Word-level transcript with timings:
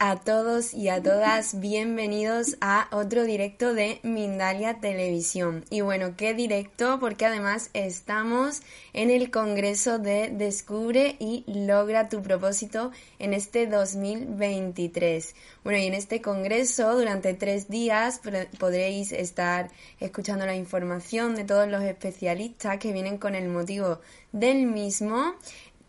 a 0.00 0.16
todos 0.16 0.74
y 0.74 0.88
a 0.88 1.02
todas. 1.02 1.58
Bienvenidos 1.58 2.56
a 2.60 2.88
otro 2.92 3.24
directo 3.24 3.74
de 3.74 4.00
Mindalia 4.02 4.80
Televisión. 4.80 5.64
Y 5.70 5.80
bueno, 5.80 6.14
qué 6.16 6.34
directo 6.34 6.98
porque 7.00 7.26
además 7.26 7.70
estamos 7.74 8.62
en 8.92 9.10
el 9.10 9.30
Congreso 9.30 9.98
de 9.98 10.30
Descubre 10.30 11.16
y 11.18 11.44
Logra 11.46 12.08
tu 12.08 12.22
propósito 12.22 12.92
en 13.18 13.34
este 13.34 13.66
2023. 13.66 15.34
Bueno, 15.64 15.78
y 15.78 15.86
en 15.86 15.94
este 15.94 16.22
Congreso 16.22 16.96
durante 16.96 17.34
tres 17.34 17.68
días 17.68 18.20
podréis 18.58 19.12
estar 19.12 19.70
escuchando 20.00 20.46
la 20.46 20.54
información 20.54 21.34
de 21.34 21.44
todos 21.44 21.68
los 21.68 21.82
especialistas 21.82 22.78
que 22.78 22.92
vienen 22.92 23.18
con 23.18 23.34
el 23.34 23.48
motivo 23.48 24.00
del 24.32 24.66
mismo 24.66 25.34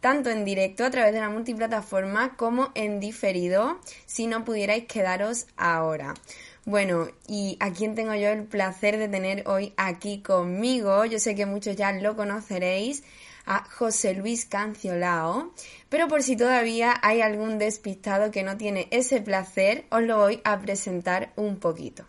tanto 0.02 0.30
en 0.30 0.46
directo 0.46 0.86
a 0.86 0.92
través 0.92 1.14
de 1.14 1.20
la 1.20 1.30
multiplataforma 1.30 2.36
como 2.36 2.72
en 2.76 3.00
diferido 3.00 3.80
si 4.06 4.28
no 4.28 4.46
pudierais 4.46 4.86
quedaros 4.86 5.48
ahora. 5.58 6.14
Bueno, 6.66 7.08
y 7.28 7.58
a 7.60 7.72
quién 7.72 7.96
tengo 7.96 8.14
yo 8.16 8.30
el 8.30 8.44
placer 8.44 8.98
de 8.98 9.08
tener 9.08 9.48
hoy 9.48 9.74
aquí 9.78 10.20
conmigo, 10.22 11.06
yo 11.06 11.20
sé 11.20 11.34
que 11.34 11.46
muchos 11.46 11.76
ya 11.76 11.92
lo 11.94 12.16
conoceréis, 12.16 13.04
a 13.46 13.64
José 13.64 14.14
Luis 14.14 14.46
Canciolao, 14.46 15.52
pero 15.90 16.08
por 16.08 16.22
si 16.22 16.38
todavía 16.38 16.94
hay 17.02 17.22
algún 17.22 17.58
despistado 17.58 18.30
que 18.30 18.44
no 18.44 18.58
tiene 18.58 18.88
ese 18.92 19.22
placer, 19.22 19.86
os 19.90 20.04
lo 20.04 20.18
voy 20.18 20.40
a 20.44 20.60
presentar 20.60 21.34
un 21.36 21.58
poquito. 21.58 22.06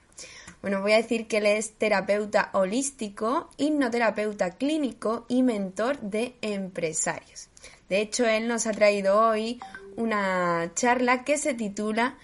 Bueno, 0.61 0.83
voy 0.83 0.93
a 0.93 0.97
decir 0.97 1.27
que 1.27 1.39
él 1.39 1.47
es 1.47 1.73
terapeuta 1.73 2.51
holístico, 2.53 3.49
hipnoterapeuta 3.57 4.51
clínico 4.51 5.25
y 5.29 5.43
mentor 5.43 5.99
de 6.01 6.35
empresarios. 6.43 7.50
De 7.91 8.01
hecho, 8.01 8.25
él 8.25 8.47
nos 8.47 8.69
ha 8.69 8.71
traído 8.71 9.21
hoy 9.21 9.59
una 9.97 10.71
charla 10.75 11.25
que 11.25 11.37
se 11.37 11.55
titula 11.55 12.15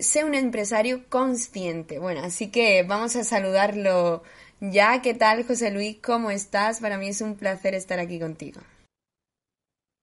Sé 0.00 0.24
un 0.24 0.34
empresario 0.34 1.04
consciente. 1.10 1.98
Bueno, 2.00 2.22
así 2.24 2.50
que 2.50 2.82
vamos 2.82 3.14
a 3.16 3.22
saludarlo 3.22 4.22
ya. 4.60 5.02
¿Qué 5.02 5.12
tal, 5.12 5.44
José 5.44 5.70
Luis? 5.70 5.98
¿Cómo 6.02 6.30
estás? 6.30 6.80
Para 6.80 6.96
mí 6.96 7.08
es 7.08 7.20
un 7.20 7.36
placer 7.36 7.74
estar 7.74 8.00
aquí 8.00 8.18
contigo. 8.18 8.62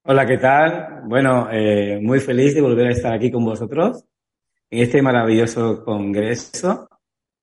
Hola, 0.05 0.25
¿qué 0.25 0.37
tal? 0.37 1.01
Bueno, 1.05 1.49
eh, 1.51 1.99
muy 1.99 2.19
feliz 2.19 2.53
de 2.53 2.61
volver 2.61 2.88
a 2.88 2.91
estar 2.91 3.11
aquí 3.11 3.31
con 3.31 3.43
vosotros 3.43 4.05
en 4.69 4.83
este 4.83 5.01
maravilloso 5.01 5.83
congreso. 5.83 6.88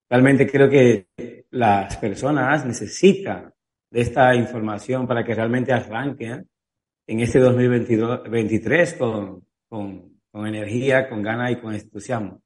Realmente 0.08 0.48
creo 0.48 0.70
que 0.70 1.08
las 1.50 1.96
personas 1.96 2.64
necesitan 2.64 3.52
de 3.90 4.00
esta 4.00 4.34
información 4.36 5.08
para 5.08 5.24
que 5.24 5.34
realmente 5.34 5.72
arranquen 5.72 6.49
en 7.10 7.18
este 7.18 7.40
2023 7.40 8.94
con, 8.94 9.44
con, 9.68 10.20
con 10.30 10.46
energía, 10.46 11.08
con 11.08 11.22
ganas 11.22 11.50
y 11.50 11.56
con 11.56 11.74
entusiasmo. 11.74 12.40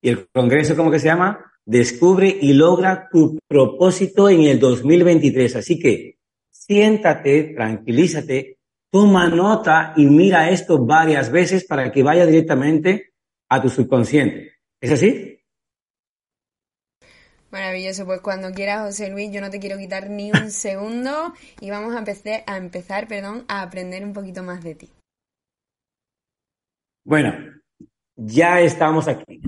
Y 0.00 0.08
el 0.08 0.28
Congreso, 0.32 0.74
¿cómo 0.74 0.90
que 0.90 0.98
se 0.98 1.08
llama? 1.08 1.52
Descubre 1.66 2.38
y 2.40 2.54
logra 2.54 3.10
tu 3.12 3.38
propósito 3.46 4.30
en 4.30 4.44
el 4.44 4.58
2023. 4.58 5.56
Así 5.56 5.78
que 5.78 6.16
siéntate, 6.50 7.52
tranquilízate, 7.54 8.56
toma 8.90 9.28
nota 9.28 9.92
y 9.94 10.06
mira 10.06 10.48
esto 10.48 10.82
varias 10.86 11.30
veces 11.30 11.66
para 11.66 11.92
que 11.92 12.02
vaya 12.02 12.24
directamente 12.24 13.12
a 13.50 13.60
tu 13.60 13.68
subconsciente. 13.68 14.52
¿Es 14.80 14.92
así? 14.92 15.38
Maravilloso, 17.52 18.06
pues 18.06 18.22
cuando 18.22 18.50
quieras, 18.50 18.80
José 18.80 19.10
Luis, 19.10 19.30
yo 19.30 19.42
no 19.42 19.50
te 19.50 19.60
quiero 19.60 19.76
quitar 19.76 20.08
ni 20.08 20.30
un 20.30 20.50
segundo 20.50 21.34
y 21.60 21.68
vamos 21.68 21.94
a 21.94 21.98
empezar, 21.98 22.42
a 22.46 22.56
empezar 22.56 23.06
perdón, 23.06 23.44
a 23.46 23.60
aprender 23.60 24.02
un 24.04 24.14
poquito 24.14 24.42
más 24.42 24.64
de 24.64 24.74
ti. 24.74 24.88
Bueno, 27.04 27.34
ya 28.16 28.60
estamos 28.60 29.06
aquí. 29.06 29.42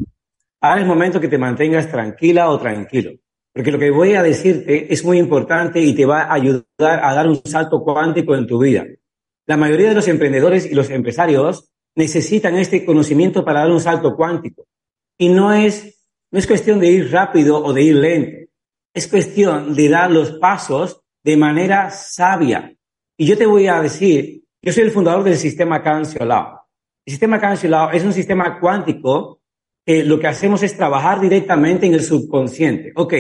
Ahora 0.60 0.82
es 0.82 0.86
momento 0.86 1.18
que 1.18 1.28
te 1.28 1.38
mantengas 1.38 1.90
tranquila 1.90 2.50
o 2.50 2.58
tranquilo, 2.58 3.12
porque 3.54 3.72
lo 3.72 3.78
que 3.78 3.90
voy 3.90 4.14
a 4.14 4.22
decirte 4.22 4.92
es 4.92 5.02
muy 5.02 5.18
importante 5.18 5.80
y 5.80 5.94
te 5.94 6.04
va 6.04 6.24
a 6.24 6.34
ayudar 6.34 6.64
a 7.02 7.14
dar 7.14 7.26
un 7.26 7.40
salto 7.44 7.82
cuántico 7.82 8.36
en 8.36 8.46
tu 8.46 8.58
vida. 8.58 8.84
La 9.46 9.56
mayoría 9.56 9.88
de 9.88 9.94
los 9.94 10.08
emprendedores 10.08 10.66
y 10.66 10.74
los 10.74 10.90
empresarios 10.90 11.70
necesitan 11.94 12.56
este 12.56 12.84
conocimiento 12.84 13.44
para 13.44 13.60
dar 13.60 13.70
un 13.70 13.80
salto 13.80 14.14
cuántico. 14.14 14.66
Y 15.16 15.28
no 15.28 15.52
es 15.52 16.03
no 16.34 16.40
es 16.40 16.48
cuestión 16.48 16.80
de 16.80 16.88
ir 16.88 17.12
rápido 17.12 17.64
o 17.64 17.72
de 17.72 17.82
ir 17.84 17.94
lento. 17.94 18.50
Es 18.92 19.06
cuestión 19.06 19.72
de 19.72 19.88
dar 19.88 20.10
los 20.10 20.32
pasos 20.32 21.00
de 21.22 21.36
manera 21.36 21.90
sabia. 21.90 22.74
Y 23.16 23.24
yo 23.24 23.38
te 23.38 23.46
voy 23.46 23.68
a 23.68 23.80
decir, 23.80 24.42
yo 24.60 24.72
soy 24.72 24.82
el 24.82 24.90
fundador 24.90 25.22
del 25.22 25.36
sistema 25.36 25.80
Cancelado. 25.80 26.62
El 27.06 27.12
sistema 27.12 27.40
Cancelado 27.40 27.92
es 27.92 28.02
un 28.02 28.12
sistema 28.12 28.58
cuántico 28.58 29.42
que 29.86 30.02
lo 30.02 30.18
que 30.18 30.26
hacemos 30.26 30.64
es 30.64 30.76
trabajar 30.76 31.20
directamente 31.20 31.86
en 31.86 31.94
el 31.94 32.02
subconsciente. 32.02 32.90
Ok, 32.96 33.14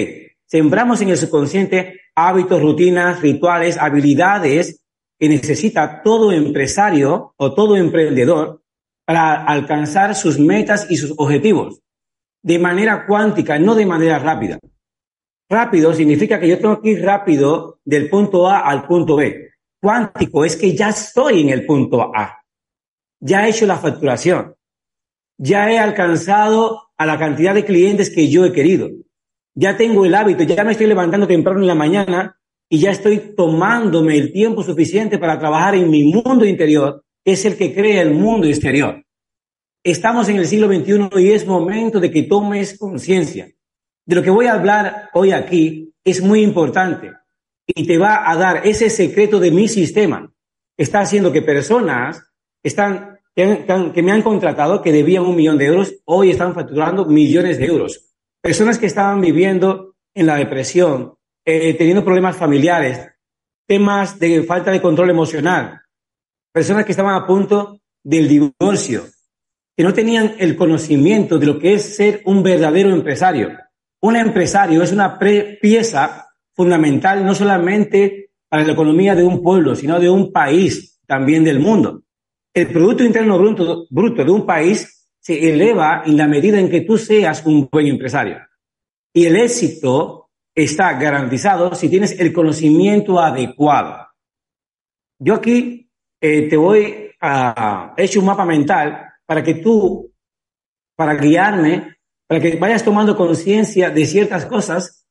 sembramos 0.44 1.00
en 1.00 1.10
el 1.10 1.16
subconsciente 1.16 2.00
hábitos, 2.16 2.60
rutinas, 2.60 3.22
rituales, 3.22 3.78
habilidades 3.78 4.84
que 5.20 5.28
necesita 5.28 6.02
todo 6.02 6.32
empresario 6.32 7.32
o 7.36 7.54
todo 7.54 7.76
emprendedor 7.76 8.60
para 9.06 9.44
alcanzar 9.44 10.16
sus 10.16 10.36
metas 10.36 10.90
y 10.90 10.96
sus 10.96 11.14
objetivos 11.16 11.83
de 12.44 12.58
manera 12.58 13.06
cuántica, 13.06 13.58
no 13.58 13.74
de 13.74 13.86
manera 13.86 14.18
rápida. 14.18 14.58
Rápido 15.48 15.94
significa 15.94 16.38
que 16.38 16.48
yo 16.48 16.58
tengo 16.58 16.80
que 16.80 16.90
ir 16.90 17.02
rápido 17.02 17.80
del 17.84 18.10
punto 18.10 18.46
A 18.46 18.60
al 18.60 18.86
punto 18.86 19.16
B. 19.16 19.48
Cuántico 19.80 20.44
es 20.44 20.54
que 20.54 20.76
ya 20.76 20.90
estoy 20.90 21.40
en 21.40 21.48
el 21.48 21.64
punto 21.64 22.14
A. 22.14 22.42
Ya 23.18 23.46
he 23.46 23.50
hecho 23.50 23.64
la 23.64 23.78
facturación. 23.78 24.54
Ya 25.38 25.72
he 25.72 25.78
alcanzado 25.78 26.90
a 26.98 27.06
la 27.06 27.18
cantidad 27.18 27.54
de 27.54 27.64
clientes 27.64 28.10
que 28.10 28.28
yo 28.28 28.44
he 28.44 28.52
querido. 28.52 28.90
Ya 29.54 29.78
tengo 29.78 30.04
el 30.04 30.14
hábito, 30.14 30.42
ya 30.42 30.64
me 30.64 30.72
estoy 30.72 30.86
levantando 30.86 31.26
temprano 31.26 31.60
en 31.60 31.66
la 31.66 31.74
mañana 31.74 32.38
y 32.68 32.78
ya 32.78 32.90
estoy 32.90 33.34
tomándome 33.34 34.18
el 34.18 34.32
tiempo 34.32 34.62
suficiente 34.62 35.16
para 35.16 35.38
trabajar 35.38 35.76
en 35.76 35.90
mi 35.90 36.12
mundo 36.12 36.44
interior, 36.44 37.04
que 37.24 37.32
es 37.32 37.44
el 37.46 37.56
que 37.56 37.74
crea 37.74 38.02
el 38.02 38.12
mundo 38.12 38.46
exterior. 38.46 39.02
Estamos 39.84 40.30
en 40.30 40.36
el 40.36 40.46
siglo 40.46 40.68
XXI 40.68 41.10
y 41.20 41.32
es 41.32 41.46
momento 41.46 42.00
de 42.00 42.10
que 42.10 42.22
tomes 42.22 42.78
conciencia. 42.78 43.52
De 44.06 44.16
lo 44.16 44.22
que 44.22 44.30
voy 44.30 44.46
a 44.46 44.54
hablar 44.54 45.10
hoy 45.12 45.32
aquí 45.32 45.92
es 46.02 46.22
muy 46.22 46.40
importante 46.40 47.12
y 47.66 47.86
te 47.86 47.98
va 47.98 48.30
a 48.30 48.34
dar 48.34 48.66
ese 48.66 48.88
secreto 48.88 49.38
de 49.38 49.50
mi 49.50 49.68
sistema. 49.68 50.32
Está 50.78 51.00
haciendo 51.00 51.32
que 51.32 51.42
personas 51.42 52.22
están, 52.62 53.20
que, 53.34 54.02
me 54.02 54.12
han 54.12 54.22
contratado, 54.22 54.80
que 54.80 54.90
debían 54.90 55.24
un 55.24 55.36
millón 55.36 55.58
de 55.58 55.66
euros, 55.66 55.94
hoy 56.06 56.30
están 56.30 56.54
facturando 56.54 57.04
millones 57.04 57.58
de 57.58 57.66
euros. 57.66 58.14
Personas 58.40 58.78
que 58.78 58.86
estaban 58.86 59.20
viviendo 59.20 59.96
en 60.14 60.26
la 60.26 60.36
depresión, 60.36 61.12
eh, 61.44 61.74
teniendo 61.74 62.02
problemas 62.02 62.36
familiares, 62.36 63.06
temas 63.66 64.18
de 64.18 64.44
falta 64.44 64.70
de 64.70 64.80
control 64.80 65.10
emocional, 65.10 65.82
personas 66.52 66.86
que 66.86 66.92
estaban 66.92 67.14
a 67.14 67.26
punto 67.26 67.82
del 68.02 68.28
divorcio, 68.28 69.04
que 69.76 69.82
no 69.82 69.92
tenían 69.92 70.34
el 70.38 70.56
conocimiento 70.56 71.38
de 71.38 71.46
lo 71.46 71.58
que 71.58 71.74
es 71.74 71.96
ser 71.96 72.22
un 72.24 72.42
verdadero 72.42 72.90
empresario. 72.90 73.58
Un 74.00 74.16
empresario 74.16 74.82
es 74.82 74.92
una 74.92 75.18
pieza 75.18 76.28
fundamental 76.52 77.24
no 77.24 77.34
solamente 77.34 78.30
para 78.48 78.64
la 78.64 78.72
economía 78.72 79.14
de 79.14 79.24
un 79.24 79.42
pueblo, 79.42 79.74
sino 79.74 79.98
de 79.98 80.08
un 80.08 80.32
país, 80.32 81.00
también 81.06 81.42
del 81.42 81.58
mundo. 81.58 82.02
El 82.52 82.68
Producto 82.68 83.02
Interno 83.02 83.38
bruto, 83.38 84.24
de 84.24 84.30
un 84.30 84.46
país 84.46 85.08
se 85.18 85.50
eleva 85.52 86.02
en 86.06 86.16
la 86.16 86.28
medida 86.28 86.60
en 86.60 86.70
que 86.70 86.82
tú 86.82 86.96
seas 86.96 87.44
un 87.46 87.68
buen 87.70 87.86
empresario. 87.86 88.38
Y 89.12 89.26
el 89.26 89.36
éxito 89.36 90.30
está 90.54 90.92
garantizado 90.92 91.74
si 91.74 91.88
tienes 91.88 92.18
el 92.20 92.32
conocimiento 92.32 93.18
adecuado. 93.18 94.06
Yo 95.18 95.34
aquí 95.34 95.90
eh, 96.20 96.48
te 96.48 96.56
voy 96.56 97.10
a, 97.20 97.94
he 97.96 98.04
hecho 98.04 98.20
un 98.20 98.26
mapa 98.26 98.44
mental 98.44 99.13
para 99.34 99.42
que 99.42 99.54
tú, 99.54 100.14
para 100.96 101.16
guiarme, 101.16 101.96
para 102.28 102.40
que 102.40 102.54
vayas 102.54 102.84
tomando 102.84 103.16
conciencia 103.16 103.90
de 103.90 104.06
ciertas 104.06 104.46
cosas 104.46 105.08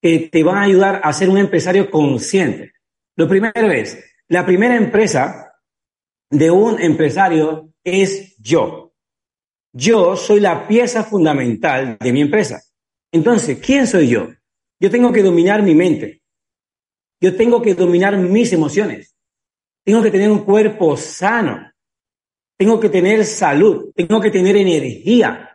que 0.00 0.28
te 0.30 0.44
van 0.44 0.58
a 0.58 0.62
ayudar 0.62 1.00
a 1.02 1.12
ser 1.12 1.28
un 1.28 1.38
empresario 1.38 1.90
consciente. 1.90 2.72
Lo 3.16 3.28
primero 3.28 3.72
es, 3.72 3.98
la 4.28 4.46
primera 4.46 4.76
empresa 4.76 5.56
de 6.30 6.52
un 6.52 6.80
empresario 6.80 7.72
es 7.82 8.36
yo. 8.38 8.94
Yo 9.72 10.14
soy 10.14 10.38
la 10.38 10.68
pieza 10.68 11.02
fundamental 11.02 11.98
de 11.98 12.12
mi 12.12 12.20
empresa. 12.20 12.62
Entonces, 13.10 13.58
¿quién 13.58 13.88
soy 13.88 14.06
yo? 14.06 14.28
Yo 14.78 14.88
tengo 14.88 15.10
que 15.10 15.24
dominar 15.24 15.64
mi 15.64 15.74
mente. 15.74 16.22
Yo 17.20 17.36
tengo 17.36 17.60
que 17.60 17.74
dominar 17.74 18.16
mis 18.18 18.52
emociones. 18.52 19.16
Tengo 19.84 20.00
que 20.00 20.12
tener 20.12 20.30
un 20.30 20.44
cuerpo 20.44 20.96
sano 20.96 21.73
tengo 22.56 22.78
que 22.80 22.88
tener 22.88 23.24
salud, 23.24 23.92
tengo 23.94 24.20
que 24.20 24.30
tener 24.30 24.56
energía, 24.56 25.54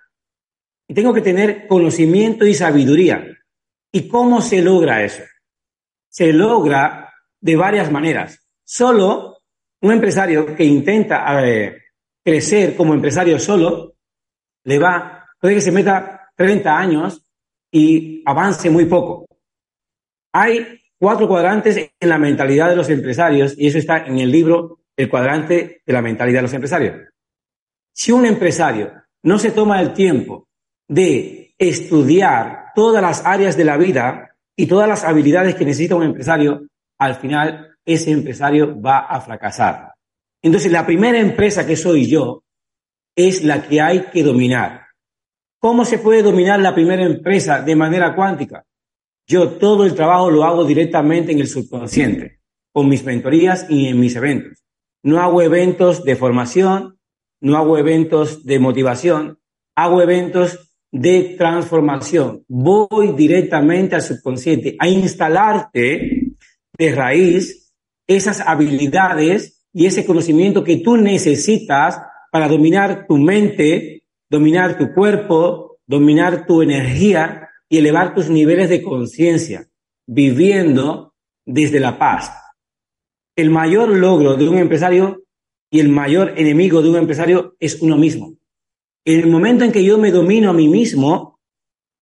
y 0.90 0.94
tengo 0.96 1.14
que 1.14 1.22
tener 1.22 1.68
conocimiento 1.68 2.48
y 2.48 2.56
sabiduría. 2.56 3.24
¿Y 3.92 4.08
cómo 4.08 4.42
se 4.42 4.62
logra 4.62 5.04
eso? 5.04 5.22
Se 6.10 6.34
logra 6.34 7.14
de 7.40 7.56
varias 7.56 7.92
maneras. 7.92 8.40
Solo 8.64 9.38
un 9.82 9.92
empresario 9.92 10.56
que 10.56 10.64
intenta 10.64 11.24
crecer 12.26 12.76
como 12.76 12.96
empresario 12.96 13.40
solo, 13.40 13.96
le 14.64 14.80
va, 14.80 15.28
puede 15.40 15.56
que 15.56 15.62
se 15.62 15.72
meta 15.72 16.32
30 16.36 16.78
años 16.78 17.24
y 17.72 18.24
avance 18.26 18.72
muy 18.72 18.86
poco. 18.86 19.28
Hay 20.34 20.82
cuatro 20.98 21.28
cuadrantes 21.28 21.78
en 21.78 22.10
la 22.10 22.18
mentalidad 22.18 22.68
de 22.68 22.76
los 22.76 22.90
empresarios 22.90 23.54
y 23.56 23.68
eso 23.68 23.78
está 23.78 24.06
en 24.06 24.18
el 24.18 24.32
libro 24.32 24.79
El 25.00 25.08
cuadrante 25.08 25.82
de 25.86 25.94
la 25.94 26.02
mentalidad 26.02 26.40
de 26.40 26.42
los 26.42 26.54
empresarios. 26.54 27.08
Si 27.94 28.12
un 28.12 28.26
empresario 28.26 28.92
no 29.24 29.40
se 29.40 29.52
toma 29.52 29.80
el 29.80 29.94
tiempo 29.94 30.50
de 30.90 31.56
estudiar 31.58 32.74
todas 32.76 33.02
las 33.02 33.26
áreas 33.26 33.56
de 33.56 33.64
la 33.64 33.78
vida 33.78 34.36
y 34.58 34.68
todas 34.68 34.90
las 34.90 35.06
habilidades 35.06 35.56
que 35.56 35.64
necesita 35.64 35.96
un 35.96 36.04
empresario, 36.04 36.68
al 36.98 37.16
final 37.16 37.78
ese 37.86 38.12
empresario 38.12 38.78
va 38.82 39.06
a 39.06 39.22
fracasar. 39.22 39.94
Entonces, 40.42 40.70
la 40.70 40.86
primera 40.86 41.18
empresa 41.18 41.66
que 41.66 41.78
soy 41.78 42.06
yo 42.06 42.44
es 43.16 43.46
la 43.46 43.66
que 43.66 43.80
hay 43.80 44.08
que 44.12 44.22
dominar. 44.22 44.88
¿Cómo 45.60 45.86
se 45.86 46.00
puede 46.00 46.24
dominar 46.24 46.60
la 46.60 46.76
primera 46.76 47.04
empresa 47.04 47.62
de 47.62 47.76
manera 47.78 48.14
cuántica? 48.14 48.66
Yo 49.26 49.52
todo 49.52 49.86
el 49.86 49.96
trabajo 49.96 50.30
lo 50.30 50.44
hago 50.44 50.66
directamente 50.66 51.32
en 51.32 51.40
el 51.40 51.48
subconsciente, 51.48 52.42
con 52.74 52.90
mis 52.90 53.06
mentorías 53.06 53.66
y 53.70 53.88
en 53.88 53.98
mis 53.98 54.14
eventos. 54.18 54.60
No 55.04 55.22
hago 55.22 55.42
eventos 55.42 56.04
de 56.04 56.16
formación, 56.16 57.00
no 57.42 57.58
hago 57.58 57.78
eventos 57.78 58.46
de 58.46 58.60
motivación, 58.60 59.40
hago 59.76 60.02
eventos 60.02 60.74
de 60.92 61.36
transformación. 61.38 62.44
Voy 62.48 63.14
directamente 63.14 63.96
al 63.96 64.02
subconsciente 64.02 64.76
a 64.80 64.88
instalarte 64.88 66.34
de 66.78 66.96
raíz 66.96 67.74
esas 68.08 68.42
habilidades 68.42 69.66
y 69.72 69.86
ese 69.86 70.06
conocimiento 70.06 70.64
que 70.64 70.78
tú 70.78 70.98
necesitas 70.98 72.02
para 72.32 72.48
dominar 72.48 73.06
tu 73.08 73.18
mente, 73.18 74.04
dominar 74.30 74.78
tu 74.78 74.94
cuerpo, 74.94 75.80
dominar 75.86 76.46
tu 76.46 76.62
energía 76.62 77.50
y 77.70 77.78
elevar 77.78 78.16
tus 78.16 78.30
niveles 78.30 78.70
de 78.70 78.82
conciencia, 78.82 79.68
viviendo 80.08 81.14
desde 81.46 81.80
la 81.80 81.98
paz. 81.98 82.32
El 83.40 83.52
mayor 83.52 83.96
logro 83.96 84.36
de 84.36 84.50
un 84.50 84.58
empresario 84.58 85.24
y 85.72 85.80
el 85.80 85.88
mayor 85.88 86.34
enemigo 86.36 86.82
de 86.82 86.90
un 86.90 86.98
empresario 86.98 87.56
es 87.58 87.82
uno 87.82 87.96
mismo. 87.96 88.36
En 89.06 89.22
el 89.22 89.28
momento 89.28 89.64
en 89.64 89.72
que 89.72 89.82
yo 89.82 89.98
me 89.98 90.12
domino 90.12 90.50
a 90.50 90.54
mí 90.54 90.68
mismo, 90.68 91.40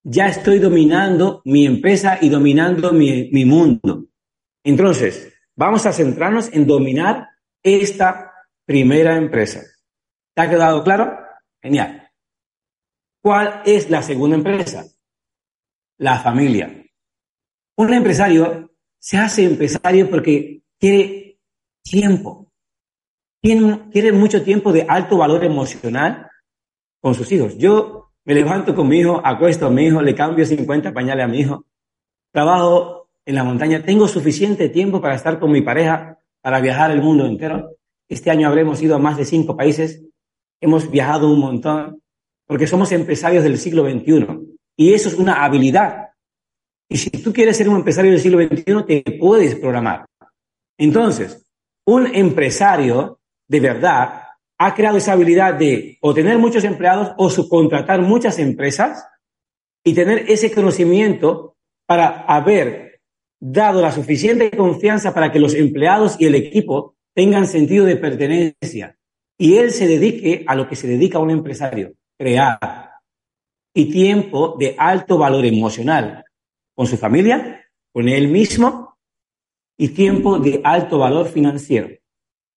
ya 0.03 0.25
estoy 0.25 0.57
dominando 0.57 1.43
mi 1.45 1.67
empresa 1.67 2.17
y 2.19 2.29
dominando 2.29 2.91
mi, 2.91 3.29
mi 3.31 3.45
mundo. 3.45 4.07
Entonces, 4.63 5.31
vamos 5.55 5.85
a 5.85 5.93
centrarnos 5.93 6.51
en 6.53 6.65
dominar 6.65 7.27
esta 7.61 8.33
primera 8.65 9.15
empresa. 9.15 9.61
¿Te 10.33 10.41
ha 10.41 10.49
quedado 10.49 10.83
claro? 10.83 11.19
Genial. 11.61 12.09
¿Cuál 13.21 13.61
es 13.63 13.91
la 13.91 14.01
segunda 14.01 14.37
empresa? 14.37 14.87
La 15.99 16.17
familia. 16.17 16.83
Un 17.75 17.93
empresario 17.93 18.71
se 18.97 19.17
hace 19.17 19.43
empresario 19.43 20.09
porque 20.09 20.63
quiere 20.79 21.26
tiempo. 21.89 22.51
quiere 23.41 24.11
mucho 24.11 24.43
tiempo 24.43 24.71
de 24.71 24.85
alto 24.87 25.17
valor 25.17 25.43
emocional 25.43 26.29
con 27.01 27.15
sus 27.15 27.31
hijos. 27.31 27.57
Yo 27.57 28.11
me 28.25 28.33
levanto 28.33 28.75
con 28.75 28.87
mi 28.87 28.99
hijo, 28.99 29.21
acuesto 29.23 29.67
a 29.67 29.69
mi 29.69 29.85
hijo, 29.85 30.01
le 30.01 30.13
cambio 30.13 30.45
50 30.45 30.93
pañales 30.93 31.23
a 31.25 31.27
mi 31.27 31.39
hijo, 31.39 31.65
trabajo 32.31 33.09
en 33.25 33.35
la 33.35 33.43
montaña, 33.43 33.83
tengo 33.83 34.07
suficiente 34.07 34.69
tiempo 34.69 35.01
para 35.01 35.15
estar 35.15 35.39
con 35.39 35.51
mi 35.51 35.61
pareja, 35.61 36.19
para 36.41 36.59
viajar 36.59 36.91
el 36.91 37.01
mundo 37.01 37.25
entero. 37.25 37.71
Este 38.09 38.31
año 38.31 38.47
habremos 38.47 38.81
ido 38.81 38.95
a 38.95 38.99
más 38.99 39.17
de 39.17 39.25
cinco 39.25 39.55
países, 39.55 40.03
hemos 40.61 40.89
viajado 40.89 41.31
un 41.31 41.39
montón, 41.39 42.01
porque 42.45 42.67
somos 42.67 42.91
empresarios 42.91 43.43
del 43.43 43.57
siglo 43.57 43.89
XXI. 43.89 44.27
Y 44.75 44.93
eso 44.93 45.09
es 45.09 45.15
una 45.15 45.43
habilidad. 45.43 46.09
Y 46.89 46.97
si 46.97 47.09
tú 47.09 47.33
quieres 47.33 47.57
ser 47.57 47.67
un 47.67 47.77
empresario 47.77 48.11
del 48.11 48.21
siglo 48.21 48.39
XXI, 48.41 48.85
te 48.85 49.17
puedes 49.17 49.55
programar. 49.55 50.05
Entonces, 50.77 51.46
un 51.87 52.13
empresario 52.13 53.19
de 53.47 53.59
verdad 53.61 54.23
ha 54.59 54.75
creado 54.75 54.97
esa 54.97 55.13
habilidad 55.13 55.53
de 55.53 55.97
o 56.01 56.13
tener 56.13 56.37
muchos 56.37 56.63
empleados 56.63 57.13
o 57.17 57.29
subcontratar 57.29 58.01
muchas 58.01 58.39
empresas 58.39 59.07
y 59.83 59.93
tener 59.93 60.25
ese 60.29 60.51
conocimiento 60.51 61.55
para 61.85 62.23
haber 62.23 62.99
dado 63.39 63.81
la 63.81 63.93
suficiente 63.93 64.51
confianza 64.51 65.13
para 65.13 65.31
que 65.31 65.39
los 65.39 65.53
empleados 65.53 66.17
y 66.19 66.25
el 66.25 66.35
equipo 66.35 66.95
tengan 67.15 67.47
sentido 67.47 67.85
de 67.85 67.95
pertenencia 67.95 68.97
y 69.37 69.57
él 69.57 69.71
se 69.71 69.87
dedique 69.87 70.43
a 70.45 70.55
lo 70.55 70.67
que 70.67 70.75
se 70.75 70.87
dedica 70.87 71.19
un 71.19 71.31
empresario, 71.31 71.93
crear 72.17 72.91
y 73.73 73.85
tiempo 73.91 74.57
de 74.59 74.75
alto 74.77 75.17
valor 75.17 75.45
emocional 75.45 76.25
con 76.75 76.85
su 76.85 76.97
familia, 76.97 77.65
con 77.93 78.09
él 78.09 78.27
mismo 78.27 78.86
y 79.77 79.89
tiempo 79.89 80.39
de 80.39 80.61
alto 80.63 80.97
valor 80.97 81.27
financiero 81.27 81.89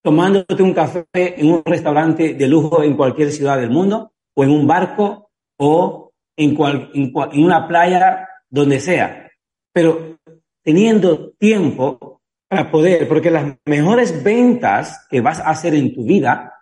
tomándote 0.03 0.63
un 0.63 0.73
café 0.73 1.07
en 1.13 1.53
un 1.53 1.63
restaurante 1.65 2.35
de 2.35 2.49
lujo 2.49 2.83
en 2.83 2.97
cualquier 2.97 3.31
ciudad 3.33 3.59
del 3.59 3.71
mundo, 3.71 4.13
o 4.35 4.45
en 4.45 4.51
un 4.51 4.67
barco, 4.67 5.31
o 5.59 6.13
en, 6.37 6.57
en, 6.95 7.45
una 7.45 7.69
playa, 7.69 8.29
donde 8.49 8.81
sea. 8.81 9.31
Pero 9.73 10.19
teniendo 10.63 11.33
tiempo 11.33 12.21
para 12.49 12.71
poder, 12.71 13.07
porque 13.09 13.31
las 13.31 13.57
mejores 13.67 14.25
ventas 14.25 15.07
que 15.09 15.21
vas 15.21 15.41
a 15.41 15.51
hacer 15.51 15.75
en 15.75 15.95
tu 15.95 16.05
vida, 16.05 16.55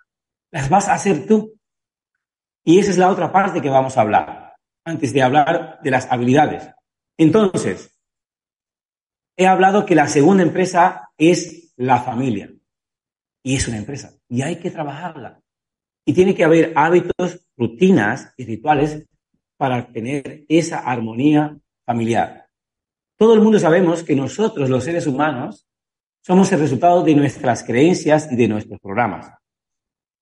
las 0.50 0.68
vas 0.68 0.88
a 0.88 0.94
hacer 0.94 1.26
tú. 1.26 1.54
Y 2.64 2.78
esa 2.78 2.90
es 2.90 2.98
la 2.98 3.10
otra 3.10 3.32
parte 3.32 3.62
que 3.62 3.70
vamos 3.70 3.96
a 3.96 4.02
hablar, 4.02 4.56
antes 4.84 5.12
de 5.12 5.22
hablar 5.22 5.78
de 5.82 5.90
las 5.90 6.10
habilidades. 6.10 6.68
Entonces, 7.16 7.97
he 9.38 9.46
hablado 9.46 9.86
que 9.86 9.94
la 9.94 10.08
segunda 10.08 10.42
empresa 10.42 11.10
es 11.16 11.72
la 11.76 12.00
familia 12.00 12.52
y 13.42 13.54
es 13.54 13.68
una 13.68 13.78
empresa 13.78 14.12
y 14.28 14.42
hay 14.42 14.56
que 14.56 14.70
trabajarla. 14.70 15.40
Y 16.04 16.12
tiene 16.12 16.34
que 16.34 16.44
haber 16.44 16.72
hábitos, 16.74 17.46
rutinas 17.56 18.34
y 18.36 18.44
rituales 18.44 19.06
para 19.56 19.86
tener 19.92 20.44
esa 20.48 20.80
armonía 20.80 21.56
familiar. 21.86 22.48
Todo 23.16 23.34
el 23.34 23.40
mundo 23.40 23.58
sabemos 23.60 24.02
que 24.02 24.16
nosotros, 24.16 24.68
los 24.68 24.84
seres 24.84 25.06
humanos, 25.06 25.66
somos 26.20 26.50
el 26.52 26.60
resultado 26.60 27.02
de 27.02 27.14
nuestras 27.14 27.62
creencias 27.62 28.30
y 28.32 28.36
de 28.36 28.48
nuestros 28.48 28.80
programas. 28.80 29.30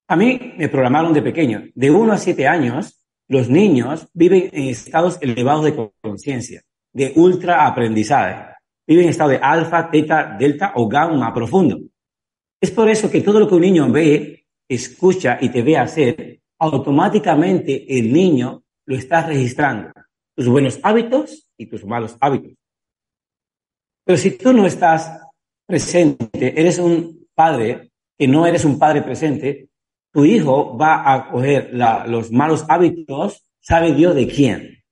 A 0.07 0.15
mí 0.15 0.53
me 0.57 0.69
programaron 0.69 1.13
de 1.13 1.21
pequeño. 1.21 1.63
De 1.73 1.89
1 1.89 2.13
a 2.13 2.17
7 2.17 2.47
años, 2.47 3.03
los 3.27 3.49
niños 3.49 4.09
viven 4.13 4.49
en 4.53 4.69
estados 4.69 5.17
elevados 5.21 5.65
de 5.65 5.91
conciencia, 6.01 6.61
de 6.93 7.13
ultra 7.15 7.65
aprendizaje. 7.65 8.56
Viven 8.87 9.03
en 9.03 9.09
estado 9.09 9.31
de 9.31 9.37
alfa, 9.37 9.91
teta, 9.91 10.35
delta 10.39 10.71
o 10.75 10.87
gamma 10.87 11.33
profundo. 11.33 11.79
Es 12.61 12.71
por 12.71 12.89
eso 12.89 13.11
que 13.11 13.21
todo 13.21 13.39
lo 13.39 13.47
que 13.47 13.55
un 13.55 13.61
niño 13.61 13.91
ve, 13.91 14.45
escucha 14.67 15.37
y 15.41 15.49
te 15.49 15.61
ve 15.61 15.77
hacer, 15.77 16.39
automáticamente 16.59 17.85
el 17.99 18.11
niño 18.11 18.63
lo 18.85 18.95
está 18.95 19.27
registrando. 19.27 19.91
Tus 20.35 20.47
buenos 20.47 20.79
hábitos 20.83 21.47
y 21.57 21.65
tus 21.65 21.85
malos 21.85 22.15
hábitos. 22.19 22.53
Pero 24.05 24.17
si 24.17 24.31
tú 24.31 24.53
no 24.53 24.65
estás 24.65 25.21
presente, 25.65 26.59
eres 26.59 26.79
un 26.79 27.27
padre 27.35 27.91
que 28.17 28.27
no 28.27 28.47
eres 28.47 28.65
un 28.65 28.79
padre 28.79 29.01
presente, 29.01 29.69
tu 30.11 30.25
hijo 30.25 30.77
va 30.77 31.13
a 31.13 31.29
coger 31.29 31.71
los 31.73 32.31
malos 32.31 32.65
hábitos, 32.67 33.43
sabe 33.59 33.93
Dios 33.93 34.15
de 34.15 34.27
quién. 34.27 34.83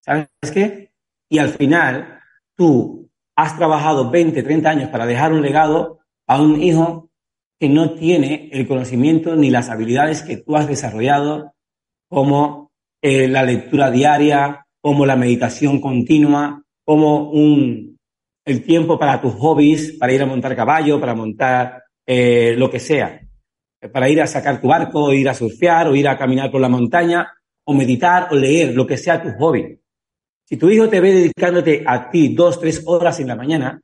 ¿Sabes 0.00 0.28
qué? 0.52 0.92
Y 1.28 1.38
al 1.38 1.50
final, 1.50 2.20
tú 2.56 3.01
has 3.36 3.56
trabajado 3.56 4.10
20, 4.10 4.42
30 4.42 4.70
años 4.70 4.88
para 4.90 5.06
dejar 5.06 5.32
un 5.32 5.42
legado 5.42 6.00
a 6.26 6.40
un 6.40 6.60
hijo 6.62 7.10
que 7.58 7.68
no 7.68 7.92
tiene 7.92 8.50
el 8.52 8.66
conocimiento 8.66 9.36
ni 9.36 9.50
las 9.50 9.70
habilidades 9.70 10.22
que 10.22 10.36
tú 10.36 10.56
has 10.56 10.66
desarrollado, 10.66 11.52
como 12.08 12.72
eh, 13.00 13.28
la 13.28 13.44
lectura 13.44 13.90
diaria, 13.90 14.66
como 14.80 15.06
la 15.06 15.16
meditación 15.16 15.80
continua, 15.80 16.62
como 16.84 17.32
el 18.44 18.64
tiempo 18.64 18.98
para 18.98 19.20
tus 19.20 19.34
hobbies, 19.34 19.92
para 19.92 20.12
ir 20.12 20.22
a 20.22 20.26
montar 20.26 20.56
caballo, 20.56 21.00
para 21.00 21.14
montar 21.14 21.84
eh, 22.04 22.54
lo 22.56 22.68
que 22.68 22.80
sea, 22.80 23.20
para 23.92 24.08
ir 24.08 24.20
a 24.20 24.26
sacar 24.26 24.60
tu 24.60 24.68
barco, 24.68 25.04
o 25.04 25.12
ir 25.12 25.28
a 25.28 25.34
surfear, 25.34 25.86
o 25.86 25.94
ir 25.94 26.08
a 26.08 26.18
caminar 26.18 26.50
por 26.50 26.60
la 26.60 26.68
montaña, 26.68 27.32
o 27.64 27.72
meditar, 27.74 28.28
o 28.32 28.34
leer, 28.34 28.74
lo 28.74 28.86
que 28.86 28.96
sea 28.96 29.22
tu 29.22 29.30
hobby. 29.38 29.78
Si 30.44 30.56
tu 30.56 30.68
hijo 30.70 30.88
te 30.88 31.00
ve 31.00 31.12
dedicándote 31.12 31.84
a 31.86 32.10
ti 32.10 32.34
dos, 32.34 32.60
tres 32.60 32.82
horas 32.86 33.18
en 33.20 33.28
la 33.28 33.36
mañana, 33.36 33.80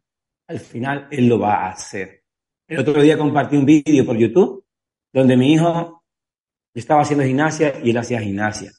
al 0.49 0.61
final 0.61 1.09
él 1.11 1.29
lo 1.29 1.39
va 1.39 1.67
a 1.67 1.71
hacer. 1.71 2.23
El 2.67 2.81
otro 2.81 3.01
día 3.01 3.17
compartí 3.17 3.57
un 3.57 3.65
vídeo 3.65 4.05
por 4.05 4.17
YouTube 4.17 4.65
donde 5.13 5.37
mi 5.37 5.53
hijo 5.53 6.05
estaba 6.75 7.03
haciendo 7.03 7.25
gimnasia 7.25 7.81
y 7.83 7.91
él 7.91 7.97
hacía 7.97 8.21
gimnasia. 8.21 8.73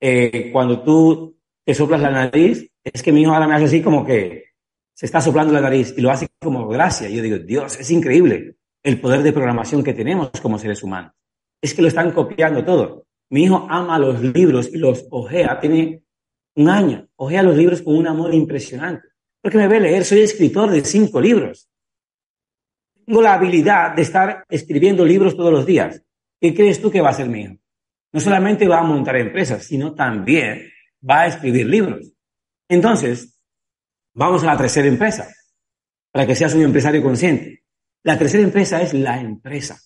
Eh, 0.00 0.50
cuando 0.52 0.82
tú 0.82 1.38
te 1.64 1.74
soplas 1.74 2.00
la 2.00 2.10
nariz, 2.10 2.68
es 2.82 3.02
que 3.02 3.12
mi 3.12 3.22
hijo 3.22 3.32
ahora 3.32 3.46
me 3.46 3.54
hace 3.54 3.66
así 3.66 3.82
como 3.82 4.04
que 4.04 4.46
se 4.94 5.06
está 5.06 5.20
soplando 5.20 5.52
la 5.52 5.60
nariz 5.60 5.94
y 5.96 6.00
lo 6.00 6.10
hace 6.10 6.28
como 6.40 6.66
gracia. 6.68 7.08
yo 7.08 7.22
digo, 7.22 7.38
Dios, 7.38 7.78
es 7.78 7.90
increíble 7.90 8.56
el 8.82 9.00
poder 9.00 9.22
de 9.22 9.32
programación 9.32 9.84
que 9.84 9.94
tenemos 9.94 10.30
como 10.40 10.58
seres 10.58 10.82
humanos. 10.82 11.12
es 11.60 11.74
que 11.74 11.82
lo 11.82 11.88
están 11.88 12.10
copiando 12.10 12.64
todo. 12.64 13.06
Mi 13.30 13.44
hijo 13.44 13.66
ama 13.70 13.98
los 13.98 14.20
libros 14.20 14.68
y 14.72 14.78
los 14.78 15.06
ojea, 15.10 15.60
tiene 15.60 16.01
un 16.54 16.68
año, 16.68 17.08
ojea 17.16 17.42
los 17.42 17.56
libros 17.56 17.82
con 17.82 17.96
un 17.96 18.06
amor 18.06 18.34
impresionante. 18.34 19.08
Porque 19.40 19.58
me 19.58 19.68
ve 19.68 19.80
leer, 19.80 20.04
soy 20.04 20.20
escritor 20.20 20.70
de 20.70 20.84
cinco 20.84 21.20
libros. 21.20 21.68
Tengo 23.04 23.20
la 23.20 23.34
habilidad 23.34 23.94
de 23.94 24.02
estar 24.02 24.44
escribiendo 24.48 25.04
libros 25.04 25.36
todos 25.36 25.52
los 25.52 25.66
días. 25.66 26.02
¿Qué 26.40 26.54
crees 26.54 26.80
tú 26.80 26.90
que 26.90 27.00
va 27.00 27.10
a 27.10 27.14
ser 27.14 27.34
hijo? 27.34 27.56
No 28.12 28.20
solamente 28.20 28.68
va 28.68 28.78
a 28.78 28.84
montar 28.84 29.16
empresas, 29.16 29.64
sino 29.64 29.94
también 29.94 30.68
va 31.08 31.22
a 31.22 31.26
escribir 31.26 31.66
libros. 31.66 32.12
Entonces, 32.68 33.38
vamos 34.14 34.42
a 34.42 34.46
la 34.46 34.56
tercera 34.56 34.86
empresa, 34.86 35.28
para 36.12 36.26
que 36.26 36.36
seas 36.36 36.54
un 36.54 36.62
empresario 36.62 37.02
consciente. 37.02 37.64
La 38.02 38.18
tercera 38.18 38.42
empresa 38.42 38.82
es 38.82 38.92
la 38.92 39.20
empresa. 39.20 39.78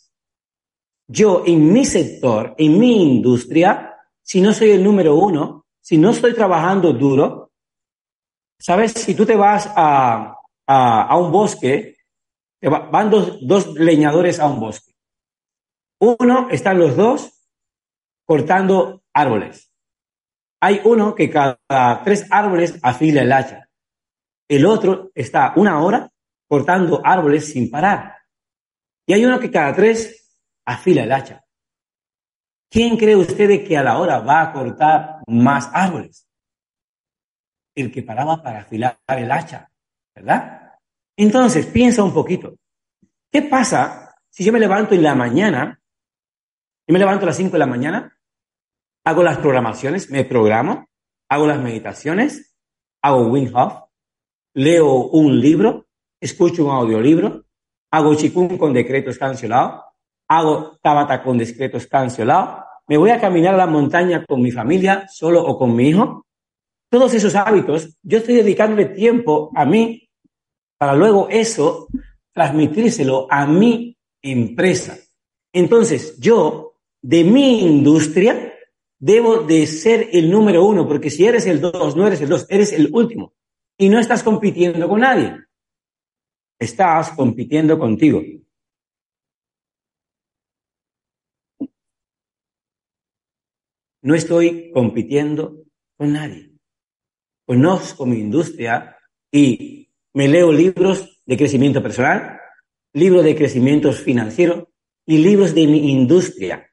Yo 1.08 1.44
en 1.46 1.72
mi 1.72 1.84
sector, 1.84 2.54
en 2.58 2.78
mi 2.78 3.16
industria, 3.16 3.94
si 4.22 4.40
no 4.40 4.52
soy 4.52 4.70
el 4.70 4.82
número 4.82 5.14
uno, 5.14 5.65
si 5.86 5.98
no 5.98 6.10
estoy 6.10 6.34
trabajando 6.34 6.92
duro, 6.92 7.52
sabes, 8.58 8.90
si 8.90 9.14
tú 9.14 9.24
te 9.24 9.36
vas 9.36 9.70
a, 9.76 10.34
a, 10.66 11.16
un 11.16 11.30
bosque, 11.30 11.96
van 12.60 13.08
dos, 13.08 13.38
dos 13.46 13.72
leñadores 13.74 14.40
a 14.40 14.48
un 14.48 14.58
bosque. 14.58 14.94
Uno, 16.00 16.48
están 16.50 16.80
los 16.80 16.96
dos 16.96 17.48
cortando 18.26 19.04
árboles. 19.14 19.72
Hay 20.60 20.80
uno 20.84 21.14
que 21.14 21.30
cada 21.30 22.02
tres 22.02 22.26
árboles 22.32 22.80
afila 22.82 23.22
el 23.22 23.30
hacha. 23.30 23.68
El 24.48 24.66
otro 24.66 25.12
está 25.14 25.52
una 25.54 25.80
hora 25.84 26.10
cortando 26.48 27.00
árboles 27.04 27.52
sin 27.52 27.70
parar. 27.70 28.16
Y 29.06 29.12
hay 29.12 29.24
uno 29.24 29.38
que 29.38 29.52
cada 29.52 29.72
tres 29.72 30.36
afila 30.64 31.04
el 31.04 31.12
hacha. 31.12 31.44
¿Quién 32.68 32.96
cree 32.96 33.14
usted 33.14 33.64
que 33.64 33.76
a 33.76 33.84
la 33.84 33.98
hora 34.00 34.18
va 34.18 34.42
a 34.42 34.52
cortar 34.52 35.15
más 35.26 35.70
árboles? 35.72 36.28
El 37.74 37.92
que 37.92 38.02
paraba 38.02 38.42
para 38.42 38.60
afilar 38.60 38.98
el 39.08 39.30
hacha, 39.30 39.70
¿verdad? 40.14 40.78
Entonces, 41.16 41.66
piensa 41.66 42.02
un 42.02 42.12
poquito. 42.12 42.56
¿Qué 43.30 43.42
pasa 43.42 44.14
si 44.30 44.44
yo 44.44 44.52
me 44.52 44.60
levanto 44.60 44.94
en 44.94 45.02
la 45.02 45.14
mañana? 45.14 45.80
Yo 46.86 46.92
me 46.92 46.98
levanto 46.98 47.24
a 47.24 47.26
las 47.26 47.36
5 47.36 47.52
de 47.52 47.58
la 47.58 47.66
mañana, 47.66 48.16
hago 49.04 49.22
las 49.22 49.38
programaciones, 49.38 50.10
me 50.10 50.24
programo, 50.24 50.88
hago 51.28 51.46
las 51.46 51.58
meditaciones, 51.60 52.56
hago 53.02 53.32
Hof, 53.54 53.88
leo 54.54 55.08
un 55.08 55.40
libro, 55.40 55.86
escucho 56.20 56.64
un 56.64 56.70
audiolibro, 56.70 57.44
hago 57.90 58.14
chikung 58.14 58.56
con 58.56 58.72
decretos 58.72 59.18
cancelados, 59.18 59.82
hago 60.28 60.78
tabata 60.82 61.22
con 61.22 61.38
decretos 61.38 61.86
cancelados, 61.86 62.65
me 62.88 62.96
voy 62.96 63.10
a 63.10 63.20
caminar 63.20 63.54
a 63.54 63.58
la 63.58 63.66
montaña 63.66 64.24
con 64.24 64.40
mi 64.40 64.50
familia, 64.50 65.06
solo 65.12 65.44
o 65.44 65.58
con 65.58 65.74
mi 65.74 65.88
hijo. 65.88 66.26
Todos 66.88 67.14
esos 67.14 67.34
hábitos, 67.34 67.96
yo 68.02 68.18
estoy 68.18 68.36
dedicándole 68.36 68.86
tiempo 68.86 69.50
a 69.54 69.64
mí 69.64 70.08
para 70.78 70.94
luego 70.94 71.28
eso 71.30 71.88
transmitírselo 72.32 73.26
a 73.30 73.46
mi 73.46 73.96
empresa. 74.22 74.98
Entonces, 75.52 76.18
yo, 76.18 76.74
de 77.02 77.24
mi 77.24 77.62
industria, 77.62 78.54
debo 78.98 79.38
de 79.38 79.66
ser 79.66 80.10
el 80.12 80.30
número 80.30 80.64
uno, 80.64 80.86
porque 80.86 81.10
si 81.10 81.24
eres 81.24 81.46
el 81.46 81.60
dos, 81.60 81.96
no 81.96 82.06
eres 82.06 82.20
el 82.20 82.28
dos, 82.28 82.46
eres 82.48 82.72
el 82.72 82.90
último. 82.92 83.32
Y 83.78 83.88
no 83.88 83.98
estás 83.98 84.22
compitiendo 84.22 84.88
con 84.88 85.00
nadie. 85.00 85.34
Estás 86.58 87.10
compitiendo 87.10 87.78
contigo. 87.78 88.22
No 94.06 94.14
estoy 94.14 94.70
compitiendo 94.70 95.64
con 95.98 96.12
nadie. 96.12 96.52
Conozco 97.44 98.06
mi 98.06 98.20
industria 98.20 98.96
y 99.32 99.90
me 100.14 100.28
leo 100.28 100.52
libros 100.52 101.20
de 101.26 101.36
crecimiento 101.36 101.82
personal, 101.82 102.38
libros 102.92 103.24
de 103.24 103.34
crecimiento 103.34 103.92
financiero 103.92 104.70
y 105.04 105.18
libros 105.18 105.56
de 105.56 105.66
mi 105.66 105.90
industria. 105.90 106.70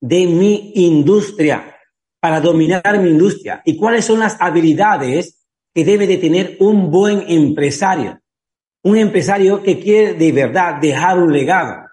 De 0.00 0.26
mi 0.26 0.72
industria, 0.74 1.76
para 2.18 2.40
dominar 2.40 3.00
mi 3.00 3.10
industria. 3.10 3.62
¿Y 3.64 3.76
cuáles 3.76 4.04
son 4.04 4.18
las 4.18 4.36
habilidades 4.40 5.46
que 5.72 5.84
debe 5.84 6.08
de 6.08 6.16
tener 6.16 6.56
un 6.58 6.90
buen 6.90 7.22
empresario? 7.28 8.20
Un 8.82 8.96
empresario 8.96 9.62
que 9.62 9.78
quiere 9.78 10.14
de 10.14 10.32
verdad 10.32 10.80
dejar 10.80 11.20
un 11.22 11.32
legado. 11.32 11.88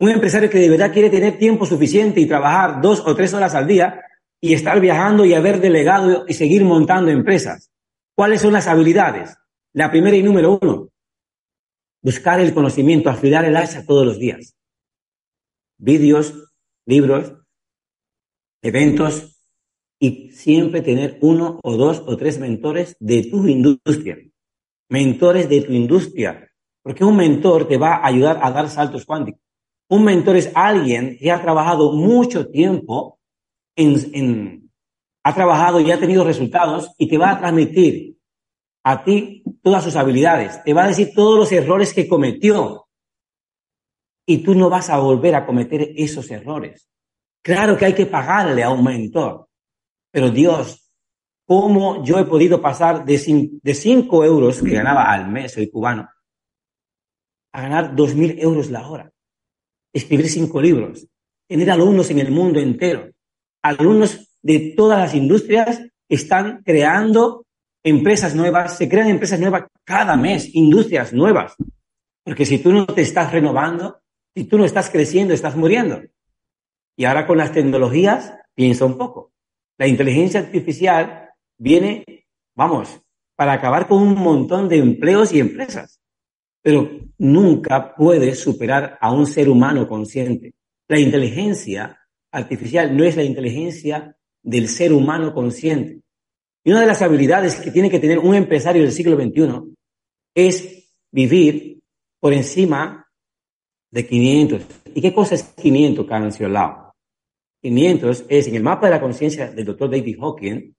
Un 0.00 0.08
empresario 0.08 0.48
que 0.48 0.58
de 0.58 0.70
verdad 0.70 0.92
quiere 0.92 1.10
tener 1.10 1.36
tiempo 1.36 1.66
suficiente 1.66 2.20
y 2.20 2.26
trabajar 2.26 2.80
dos 2.80 3.02
o 3.06 3.14
tres 3.14 3.34
horas 3.34 3.54
al 3.54 3.66
día 3.66 4.02
y 4.40 4.54
estar 4.54 4.80
viajando 4.80 5.26
y 5.26 5.34
haber 5.34 5.60
delegado 5.60 6.24
y 6.26 6.32
seguir 6.32 6.64
montando 6.64 7.10
empresas. 7.10 7.70
¿Cuáles 8.16 8.40
son 8.40 8.54
las 8.54 8.66
habilidades? 8.66 9.36
La 9.74 9.90
primera 9.90 10.16
y 10.16 10.22
número 10.22 10.58
uno, 10.60 10.88
buscar 12.02 12.40
el 12.40 12.54
conocimiento, 12.54 13.10
afilar 13.10 13.44
el 13.44 13.56
hacha 13.58 13.84
todos 13.84 14.06
los 14.06 14.18
días. 14.18 14.56
Vídeos, 15.76 16.50
libros, 16.86 17.34
eventos 18.62 19.38
y 19.98 20.30
siempre 20.32 20.80
tener 20.80 21.18
uno 21.20 21.60
o 21.62 21.76
dos 21.76 22.02
o 22.06 22.16
tres 22.16 22.38
mentores 22.38 22.96
de 23.00 23.24
tu 23.24 23.46
industria. 23.46 24.16
Mentores 24.88 25.46
de 25.50 25.60
tu 25.60 25.72
industria. 25.72 26.50
Porque 26.82 27.04
un 27.04 27.18
mentor 27.18 27.68
te 27.68 27.76
va 27.76 27.96
a 27.96 28.06
ayudar 28.06 28.40
a 28.42 28.50
dar 28.50 28.70
saltos 28.70 29.04
cuánticos. 29.04 29.49
Un 29.90 30.04
mentor 30.04 30.36
es 30.36 30.52
alguien 30.54 31.18
que 31.18 31.32
ha 31.32 31.42
trabajado 31.42 31.92
mucho 31.92 32.48
tiempo 32.48 33.18
ha 35.24 35.34
trabajado 35.34 35.80
y 35.80 35.90
ha 35.90 35.98
tenido 35.98 36.22
resultados 36.22 36.92
y 36.96 37.08
te 37.08 37.18
va 37.18 37.32
a 37.32 37.38
transmitir 37.38 38.16
a 38.84 39.02
ti 39.02 39.42
todas 39.62 39.82
sus 39.82 39.96
habilidades, 39.96 40.62
te 40.62 40.72
va 40.72 40.84
a 40.84 40.88
decir 40.88 41.10
todos 41.14 41.36
los 41.36 41.50
errores 41.50 41.92
que 41.92 42.06
cometió 42.06 42.86
y 44.26 44.38
tú 44.38 44.54
no 44.54 44.70
vas 44.70 44.90
a 44.90 44.98
volver 44.98 45.34
a 45.34 45.44
cometer 45.44 45.92
esos 45.96 46.30
errores. 46.30 46.88
Claro 47.42 47.76
que 47.76 47.86
hay 47.86 47.94
que 47.94 48.06
pagarle 48.06 48.62
a 48.62 48.70
un 48.70 48.84
mentor, 48.84 49.48
pero 50.12 50.30
Dios, 50.30 50.92
¿cómo 51.46 52.04
yo 52.04 52.18
he 52.18 52.24
podido 52.24 52.62
pasar 52.62 53.04
de 53.04 53.18
5 53.18 54.24
euros 54.24 54.62
que 54.62 54.70
ganaba 54.70 55.10
al 55.10 55.28
mes, 55.28 55.52
soy 55.52 55.68
cubano, 55.68 56.08
a 57.52 57.60
ganar 57.60 57.96
2.000 57.96 58.36
euros 58.38 58.70
la 58.70 58.88
hora? 58.88 59.12
Escribir 59.92 60.28
cinco 60.28 60.60
libros, 60.60 61.06
tener 61.48 61.70
alumnos 61.70 62.10
en 62.10 62.18
el 62.18 62.30
mundo 62.30 62.60
entero. 62.60 63.10
Alumnos 63.62 64.28
de 64.42 64.74
todas 64.76 64.98
las 64.98 65.14
industrias 65.14 65.80
están 66.08 66.62
creando 66.64 67.46
empresas 67.82 68.34
nuevas, 68.34 68.76
se 68.76 68.88
crean 68.88 69.08
empresas 69.08 69.40
nuevas 69.40 69.64
cada 69.84 70.16
mes, 70.16 70.54
industrias 70.54 71.12
nuevas. 71.12 71.54
Porque 72.24 72.46
si 72.46 72.58
tú 72.58 72.72
no 72.72 72.86
te 72.86 73.02
estás 73.02 73.32
renovando, 73.32 74.00
si 74.34 74.44
tú 74.44 74.58
no 74.58 74.64
estás 74.64 74.90
creciendo, 74.90 75.34
estás 75.34 75.56
muriendo. 75.56 76.00
Y 76.96 77.04
ahora 77.04 77.26
con 77.26 77.38
las 77.38 77.52
tecnologías, 77.52 78.34
piensa 78.54 78.84
un 78.84 78.96
poco. 78.96 79.32
La 79.78 79.86
inteligencia 79.86 80.40
artificial 80.40 81.30
viene, 81.58 82.26
vamos, 82.54 83.00
para 83.36 83.52
acabar 83.52 83.88
con 83.88 84.02
un 84.02 84.14
montón 84.14 84.68
de 84.68 84.78
empleos 84.78 85.32
y 85.32 85.40
empresas 85.40 85.99
pero 86.62 86.90
nunca 87.18 87.94
puede 87.94 88.34
superar 88.34 88.98
a 89.00 89.12
un 89.12 89.26
ser 89.26 89.48
humano 89.48 89.88
consciente. 89.88 90.54
La 90.88 90.98
inteligencia 90.98 91.98
artificial 92.32 92.96
no 92.96 93.04
es 93.04 93.16
la 93.16 93.24
inteligencia 93.24 94.16
del 94.42 94.68
ser 94.68 94.92
humano 94.92 95.32
consciente. 95.32 96.00
Y 96.64 96.70
una 96.70 96.82
de 96.82 96.86
las 96.86 97.02
habilidades 97.02 97.56
que 97.56 97.70
tiene 97.70 97.90
que 97.90 97.98
tener 97.98 98.18
un 98.18 98.34
empresario 98.34 98.82
del 98.82 98.92
siglo 98.92 99.16
XXI 99.16 99.74
es 100.34 100.90
vivir 101.10 101.80
por 102.20 102.32
encima 102.32 103.06
de 103.90 104.06
500. 104.06 104.62
¿Y 104.94 105.00
qué 105.00 105.12
cosa 105.12 105.34
es 105.34 105.42
500, 105.42 106.06
cancelado? 106.06 106.94
500 107.62 108.24
es, 108.28 108.48
en 108.48 108.54
el 108.56 108.62
mapa 108.62 108.86
de 108.86 108.92
la 108.92 109.00
conciencia 109.00 109.50
del 109.50 109.64
doctor 109.64 109.90
David 109.90 110.18
Hawking, 110.18 110.74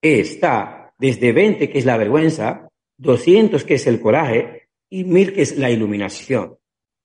está 0.00 0.92
desde 0.98 1.32
20, 1.32 1.70
que 1.70 1.78
es 1.78 1.84
la 1.84 1.96
vergüenza, 1.96 2.68
200, 2.98 3.64
que 3.64 3.74
es 3.74 3.86
el 3.86 4.00
coraje, 4.00 4.61
y 4.92 5.04
mil 5.04 5.32
que 5.32 5.40
es 5.40 5.56
la 5.56 5.70
iluminación. 5.70 6.58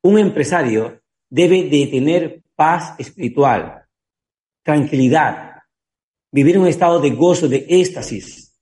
Un 0.04 0.20
empresario 0.20 1.02
debe 1.30 1.70
de 1.70 1.88
tener 1.88 2.44
paz 2.54 2.94
espiritual, 3.00 3.86
tranquilidad, 4.62 5.54
vivir 6.30 6.56
en 6.56 6.64
un 6.64 6.68
estado 6.68 7.00
de 7.00 7.12
gozo, 7.12 7.48
de 7.48 7.66
éxtasis, 7.70 8.54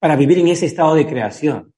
para 0.00 0.16
vivir 0.16 0.40
en 0.40 0.48
ese 0.48 0.66
estado 0.66 0.96
de 0.96 1.06
creación, 1.06 1.72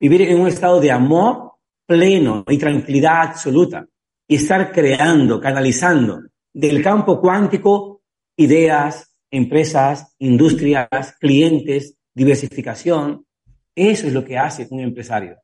vivir 0.00 0.22
en 0.22 0.40
un 0.40 0.48
estado 0.48 0.80
de 0.80 0.90
amor 0.90 1.52
pleno 1.86 2.44
y 2.48 2.58
tranquilidad 2.58 3.22
absoluta 3.22 3.86
y 4.26 4.34
estar 4.34 4.72
creando, 4.72 5.40
canalizando 5.40 6.22
del 6.52 6.82
campo 6.82 7.20
cuántico 7.20 8.02
ideas, 8.36 9.14
empresas, 9.30 10.16
industrias, 10.18 11.14
clientes, 11.20 11.94
diversificación. 12.12 13.24
Eso 13.72 14.08
es 14.08 14.12
lo 14.12 14.24
que 14.24 14.36
hace 14.36 14.66
un 14.70 14.80
empresario 14.80 15.38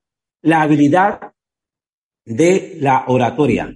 la 0.44 0.60
habilidad 0.60 1.32
de 2.26 2.76
la 2.78 3.04
oratoria. 3.08 3.74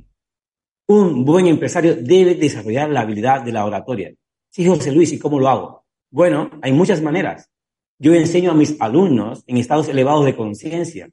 Un 0.87 1.25
buen 1.25 1.47
empresario 1.47 1.97
debe 1.97 2.35
desarrollar 2.35 2.91
la 2.91 3.01
habilidad 3.01 3.41
de 3.41 3.53
la 3.53 3.65
oratoria. 3.65 4.15
Sí, 4.51 4.67
José 4.67 4.93
Luis, 4.93 5.11
¿y 5.13 5.19
cómo 5.19 5.41
lo 5.41 5.49
hago? 5.49 5.87
Bueno, 6.11 6.51
hay 6.61 6.73
muchas 6.73 7.01
maneras. 7.01 7.51
Yo 7.99 8.15
enseño 8.15 8.51
a 8.51 8.55
mis 8.55 8.79
alumnos 8.81 9.45
en 9.47 9.57
estados 9.57 9.89
elevados 9.89 10.27
de 10.27 10.37
conciencia. 10.37 11.09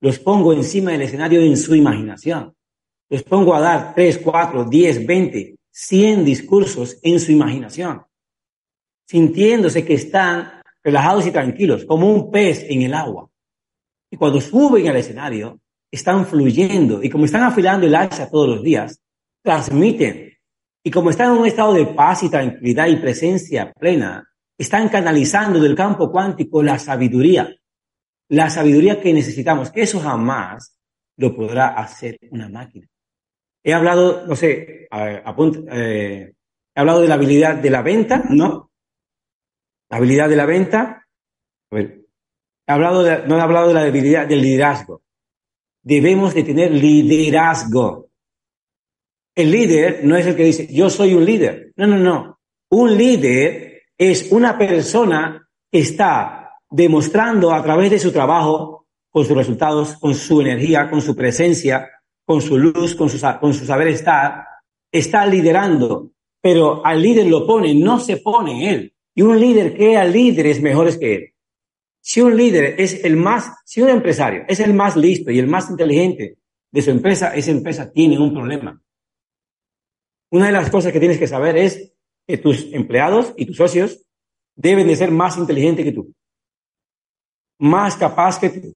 Los 0.00 0.20
pongo 0.20 0.52
encima 0.52 0.92
del 0.92 1.02
escenario 1.02 1.40
en 1.40 1.56
su 1.56 1.74
imaginación. 1.74 2.54
Los 3.10 3.24
pongo 3.24 3.56
a 3.56 3.60
dar 3.60 3.94
3, 3.96 4.18
4, 4.18 4.66
10, 4.66 5.04
20, 5.04 5.56
100 5.68 6.24
discursos 6.24 6.98
en 7.02 7.18
su 7.18 7.32
imaginación, 7.32 8.02
sintiéndose 9.08 9.84
que 9.84 9.94
están 9.94 10.62
relajados 10.80 11.26
y 11.26 11.32
tranquilos, 11.32 11.84
como 11.86 12.08
un 12.08 12.30
pez 12.30 12.64
en 12.68 12.82
el 12.82 12.94
agua. 12.94 13.31
Y 14.12 14.18
cuando 14.18 14.42
suben 14.42 14.86
al 14.88 14.96
escenario, 14.96 15.58
están 15.90 16.26
fluyendo 16.26 17.02
y 17.02 17.08
como 17.08 17.24
están 17.24 17.44
afilando 17.44 17.86
el 17.86 17.94
hacha 17.94 18.28
todos 18.28 18.46
los 18.46 18.62
días, 18.62 19.02
transmiten. 19.42 20.34
Y 20.84 20.90
como 20.90 21.08
están 21.08 21.32
en 21.32 21.38
un 21.38 21.46
estado 21.46 21.72
de 21.72 21.86
paz 21.86 22.22
y 22.22 22.28
tranquilidad 22.28 22.88
y 22.88 22.96
presencia 22.96 23.72
plena, 23.72 24.28
están 24.58 24.90
canalizando 24.90 25.58
del 25.58 25.74
campo 25.74 26.12
cuántico 26.12 26.62
la 26.62 26.78
sabiduría, 26.78 27.56
la 28.28 28.50
sabiduría 28.50 29.00
que 29.00 29.14
necesitamos, 29.14 29.70
que 29.70 29.80
eso 29.80 29.98
jamás 29.98 30.78
lo 31.16 31.34
podrá 31.34 31.68
hacer 31.68 32.18
una 32.30 32.50
máquina. 32.50 32.86
He 33.64 33.72
hablado, 33.72 34.26
no 34.26 34.36
sé, 34.36 34.88
eh, 34.92 36.32
he 36.74 36.80
hablado 36.80 37.00
de 37.00 37.08
la 37.08 37.14
habilidad 37.14 37.56
de 37.56 37.70
la 37.70 37.80
venta, 37.80 38.24
¿no? 38.28 38.72
La 39.88 39.96
habilidad 39.96 40.28
de 40.28 40.36
la 40.36 40.44
venta. 40.44 41.06
A 41.70 41.74
ver, 41.74 42.01
he 42.66 42.72
hablado 42.72 43.02
no 43.26 43.38
he 43.38 43.40
hablado 43.40 43.68
de 43.68 43.74
la 43.74 43.82
habilidad 43.82 44.26
del 44.26 44.42
liderazgo. 44.42 45.02
Debemos 45.82 46.34
de 46.34 46.44
tener 46.44 46.70
liderazgo. 46.70 48.08
El 49.34 49.50
líder 49.50 50.04
no 50.04 50.16
es 50.16 50.26
el 50.26 50.36
que 50.36 50.44
dice, 50.44 50.68
yo 50.72 50.90
soy 50.90 51.14
un 51.14 51.24
líder. 51.24 51.72
No, 51.76 51.86
no, 51.86 51.96
no. 51.96 52.38
Un 52.70 52.96
líder 52.96 53.82
es 53.98 54.30
una 54.30 54.56
persona 54.56 55.48
que 55.70 55.80
está 55.80 56.50
demostrando 56.70 57.52
a 57.52 57.62
través 57.62 57.90
de 57.90 57.98
su 57.98 58.12
trabajo, 58.12 58.86
con 59.10 59.24
sus 59.24 59.36
resultados, 59.36 59.96
con 59.98 60.14
su 60.14 60.40
energía, 60.40 60.88
con 60.88 61.02
su 61.02 61.14
presencia, 61.14 61.88
con 62.24 62.40
su 62.40 62.58
luz, 62.58 62.94
con 62.94 63.10
su, 63.10 63.18
con 63.40 63.52
su 63.52 63.66
saber 63.66 63.88
estar, 63.88 64.44
está 64.90 65.26
liderando. 65.26 66.10
Pero 66.40 66.84
al 66.84 67.00
líder 67.00 67.26
lo 67.26 67.46
pone, 67.46 67.74
no 67.74 68.00
se 68.00 68.18
pone 68.18 68.70
él. 68.70 68.94
Y 69.14 69.22
un 69.22 69.38
líder 69.38 69.76
crea 69.76 70.04
líderes 70.04 70.60
mejores 70.62 70.96
que 70.96 71.14
él. 71.14 71.31
Si 72.04 72.20
un 72.20 72.36
líder 72.36 72.80
es 72.80 73.04
el 73.04 73.16
más, 73.16 73.48
si 73.64 73.80
un 73.80 73.88
empresario 73.88 74.44
es 74.48 74.58
el 74.58 74.74
más 74.74 74.96
listo 74.96 75.30
y 75.30 75.38
el 75.38 75.46
más 75.46 75.70
inteligente 75.70 76.36
de 76.72 76.82
su 76.82 76.90
empresa, 76.90 77.32
esa 77.34 77.52
empresa 77.52 77.92
tiene 77.92 78.18
un 78.18 78.34
problema. 78.34 78.82
Una 80.32 80.46
de 80.46 80.52
las 80.52 80.68
cosas 80.68 80.92
que 80.92 80.98
tienes 80.98 81.18
que 81.18 81.28
saber 81.28 81.56
es 81.56 81.94
que 82.26 82.38
tus 82.38 82.72
empleados 82.72 83.32
y 83.36 83.46
tus 83.46 83.56
socios 83.56 84.04
deben 84.56 84.88
de 84.88 84.96
ser 84.96 85.12
más 85.12 85.36
inteligentes 85.36 85.84
que 85.84 85.92
tú, 85.92 86.12
más 87.60 87.96
capaz 87.96 88.40
que 88.40 88.50
tú. 88.50 88.72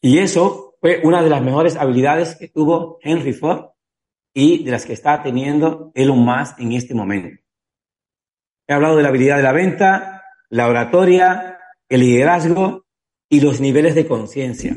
Y 0.00 0.18
eso 0.18 0.76
fue 0.80 1.02
una 1.04 1.22
de 1.22 1.28
las 1.28 1.42
mejores 1.42 1.76
habilidades 1.76 2.36
que 2.36 2.48
tuvo 2.48 2.98
Henry 3.02 3.34
Ford 3.34 3.66
y 4.32 4.64
de 4.64 4.70
las 4.70 4.86
que 4.86 4.94
está 4.94 5.22
teniendo 5.22 5.90
Elon 5.94 6.20
Musk 6.20 6.58
en 6.60 6.72
este 6.72 6.94
momento. 6.94 7.45
He 8.68 8.74
hablado 8.74 8.96
de 8.96 9.02
la 9.02 9.10
habilidad 9.10 9.36
de 9.36 9.42
la 9.42 9.52
venta, 9.52 10.24
la 10.50 10.68
oratoria, 10.68 11.58
el 11.88 12.00
liderazgo 12.00 12.86
y 13.28 13.40
los 13.40 13.60
niveles 13.60 13.94
de 13.94 14.06
conciencia. 14.06 14.76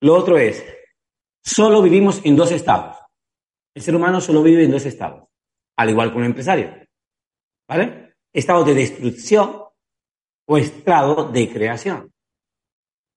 Lo 0.00 0.14
otro 0.14 0.38
es, 0.38 0.64
solo 1.42 1.82
vivimos 1.82 2.20
en 2.24 2.36
dos 2.36 2.52
estados. 2.52 2.96
El 3.74 3.82
ser 3.82 3.94
humano 3.94 4.20
solo 4.20 4.42
vive 4.42 4.64
en 4.64 4.70
dos 4.70 4.86
estados, 4.86 5.28
al 5.76 5.90
igual 5.90 6.10
que 6.10 6.18
un 6.18 6.24
empresario. 6.24 6.74
¿Vale? 7.68 8.14
Estado 8.32 8.64
de 8.64 8.74
destrucción 8.74 9.62
o 10.46 10.58
estado 10.58 11.30
de 11.30 11.52
creación. 11.52 12.12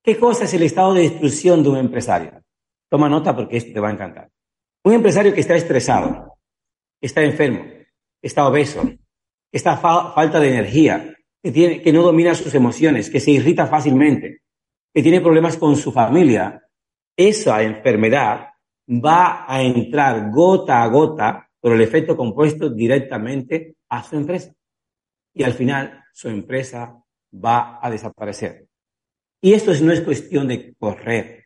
¿Qué 0.04 0.17
cosa 0.17 0.45
es 0.45 0.54
el 0.54 0.63
estado 0.63 0.93
de 0.93 1.02
destrucción 1.02 1.62
de 1.63 1.69
un 1.69 1.78
empresario? 1.78 2.41
Toma 2.89 3.08
nota 3.10 3.36
porque 3.36 3.58
esto 3.58 3.73
te 3.73 3.80
va 3.80 3.89
a 3.89 3.93
encantar. 3.93 4.30
Un 4.84 4.93
empresario 4.93 5.34
que 5.34 5.41
está 5.41 5.56
estresado, 5.56 6.38
está 7.02 7.21
enfermo, 7.21 7.65
está 8.21 8.47
obeso, 8.47 8.82
está 9.52 9.78
falta 9.78 10.40
de 10.40 10.50
energía, 10.50 11.16
que, 11.42 11.52
tiene, 11.52 11.82
que 11.82 11.94
no 11.94 12.04
domina 12.04 12.36
sus 12.36 12.54
emociones, 12.54 13.10
que 13.10 13.20
se 13.20 13.32
irrita 13.32 13.68
fácilmente, 13.68 14.42
que 14.94 15.04
tiene 15.04 15.22
problemas 15.22 15.58
con 15.58 15.76
su 15.76 15.92
familia, 15.92 16.62
esa 17.16 17.62
enfermedad 17.64 18.50
va 18.90 19.46
a 19.48 19.62
entrar 19.62 20.32
gota 20.32 20.82
a 20.82 20.88
gota 20.88 21.50
por 21.60 21.74
el 21.74 21.82
efecto 21.82 22.16
compuesto 22.16 22.70
directamente 22.70 23.76
a 23.90 24.04
su 24.04 24.16
empresa. 24.16 24.54
Y 25.34 25.44
al 25.44 25.54
final 25.54 26.04
su 26.14 26.30
empresa 26.30 27.02
va 27.34 27.80
a 27.82 27.90
desaparecer. 27.90 28.68
Y 29.42 29.54
esto 29.54 29.72
no 29.82 29.92
es 29.92 30.02
cuestión 30.02 30.48
de 30.48 30.74
correr. 30.76 31.46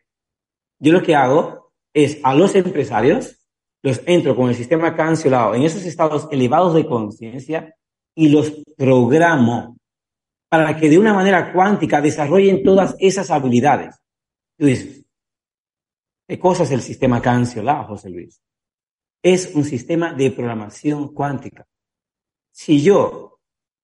Yo 0.78 0.92
lo 0.92 1.02
que 1.02 1.14
hago 1.14 1.72
es 1.92 2.18
a 2.22 2.34
los 2.34 2.54
empresarios, 2.54 3.46
los 3.82 4.02
entro 4.06 4.34
con 4.34 4.48
el 4.48 4.54
sistema 4.54 4.96
cancelado 4.96 5.54
en 5.54 5.62
esos 5.62 5.84
estados 5.84 6.26
elevados 6.30 6.74
de 6.74 6.86
conciencia 6.86 7.74
y 8.14 8.28
los 8.28 8.52
programo 8.76 9.76
para 10.48 10.76
que 10.76 10.88
de 10.88 10.98
una 10.98 11.12
manera 11.12 11.52
cuántica 11.52 12.00
desarrollen 12.00 12.62
todas 12.62 12.94
esas 12.98 13.30
habilidades. 13.30 13.96
Tú 14.56 14.66
dices, 14.66 15.04
¿Qué 16.26 16.38
cosa 16.38 16.62
es 16.62 16.70
el 16.70 16.80
sistema 16.80 17.20
cancelado, 17.20 17.84
José 17.84 18.08
Luis? 18.08 18.42
Es 19.22 19.54
un 19.54 19.64
sistema 19.64 20.14
de 20.14 20.30
programación 20.30 21.12
cuántica. 21.12 21.66
Si 22.50 22.82
yo 22.82 23.40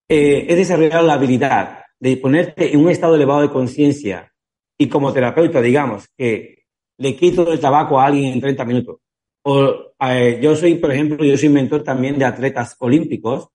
eh, 0.09 0.47
he 0.49 0.57
desarrollado 0.57 1.07
la 1.07 1.15
habilidad 1.15 1.81
de 1.99 2.17
ponerte 2.17 2.73
en 2.73 2.81
un 2.81 2.91
estado 2.91 3.15
elevado 3.15 3.43
de 3.43 3.51
conciencia 3.51 4.33
y 4.79 4.89
como 4.89 5.13
terapeuta, 5.13 5.61
digamos, 5.61 6.09
que 6.17 6.65
le 6.99 7.15
quito 7.15 7.53
el 7.53 7.61
tabaco 7.61 8.01
a 8.01 8.07
alguien 8.07 8.33
en 8.33 8.41
30 8.41 8.65
minutos, 8.65 9.01
o 9.43 9.93
eh, 10.01 10.39
yo 10.43 10.57
soy, 10.57 10.77
por 10.77 10.93
ejemplo, 10.93 11.23
yo 11.25 11.37
soy 11.37 11.51
mentor 11.51 11.83
también 11.83 12.19
de 12.19 12.25
atletas 12.25 12.75
olímpicos, 12.79 13.49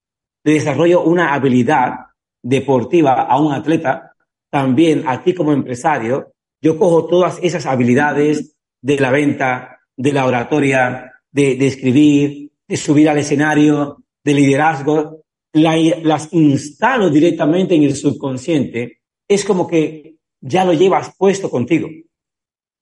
le 0.45 0.53
desarrollo 0.53 1.03
una 1.03 1.33
habilidad 1.33 1.95
deportiva 2.41 3.23
a 3.23 3.39
un 3.41 3.51
atleta, 3.51 4.13
también 4.49 5.03
a 5.07 5.23
ti 5.23 5.33
como 5.33 5.51
empresario, 5.51 6.33
yo 6.61 6.77
cojo 6.77 7.07
todas 7.07 7.39
esas 7.41 7.65
habilidades, 7.65 8.55
de 8.79 8.99
la 8.99 9.09
venta, 9.09 9.79
de 9.97 10.13
la 10.13 10.27
oratoria, 10.27 11.11
de, 11.31 11.53
escribir, 11.65 12.51
de 12.67 12.77
subir 12.77 13.09
al 13.09 13.17
escenario, 13.17 14.03
de 14.23 14.33
liderazgo, 14.35 15.23
las 15.53 16.31
instalo 16.31 17.09
directamente 17.09 17.73
en 17.73 17.83
el 17.83 17.95
subconsciente, 17.95 18.99
es 19.27 19.43
como 19.43 19.65
que 19.65 20.17
ya 20.39 20.63
lo 20.63 20.73
llevas 20.73 21.15
puesto 21.17 21.49
contigo. 21.49 21.89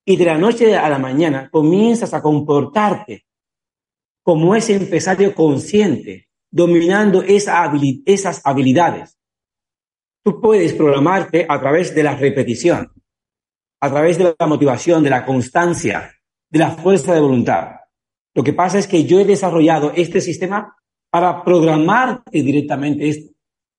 Y 0.05 0.17
de 0.17 0.25
la 0.25 0.37
noche 0.37 0.75
a 0.75 0.89
la 0.89 0.99
mañana 0.99 1.49
comienzas 1.49 2.13
a 2.13 2.21
comportarte 2.21 3.23
como 4.21 4.53
ese 4.53 4.75
empresario 4.75 5.33
consciente, 5.33 6.27
dominando 6.53 7.23
esa 7.23 7.71
esas 8.05 8.41
habilidades. 8.45 9.17
Tú 10.23 10.39
puedes 10.39 10.73
programarte 10.73 11.45
a 11.49 11.59
través 11.59 11.93
de 11.93 12.03
la 12.03 12.15
repetición 12.15 12.93
a 13.83 13.89
través 13.89 14.17
de 14.17 14.33
la 14.39 14.47
motivación, 14.47 15.03
de 15.03 15.09
la 15.09 15.25
constancia, 15.25 16.09
de 16.49 16.57
la 16.57 16.71
fuerza 16.71 17.13
de 17.13 17.19
voluntad. 17.19 17.81
Lo 18.33 18.41
que 18.41 18.53
pasa 18.53 18.79
es 18.79 18.87
que 18.87 19.03
yo 19.03 19.19
he 19.19 19.25
desarrollado 19.25 19.91
este 19.93 20.21
sistema 20.21 20.73
para 21.09 21.43
programar 21.43 22.23
directamente 22.31 23.09
esto. 23.09 23.33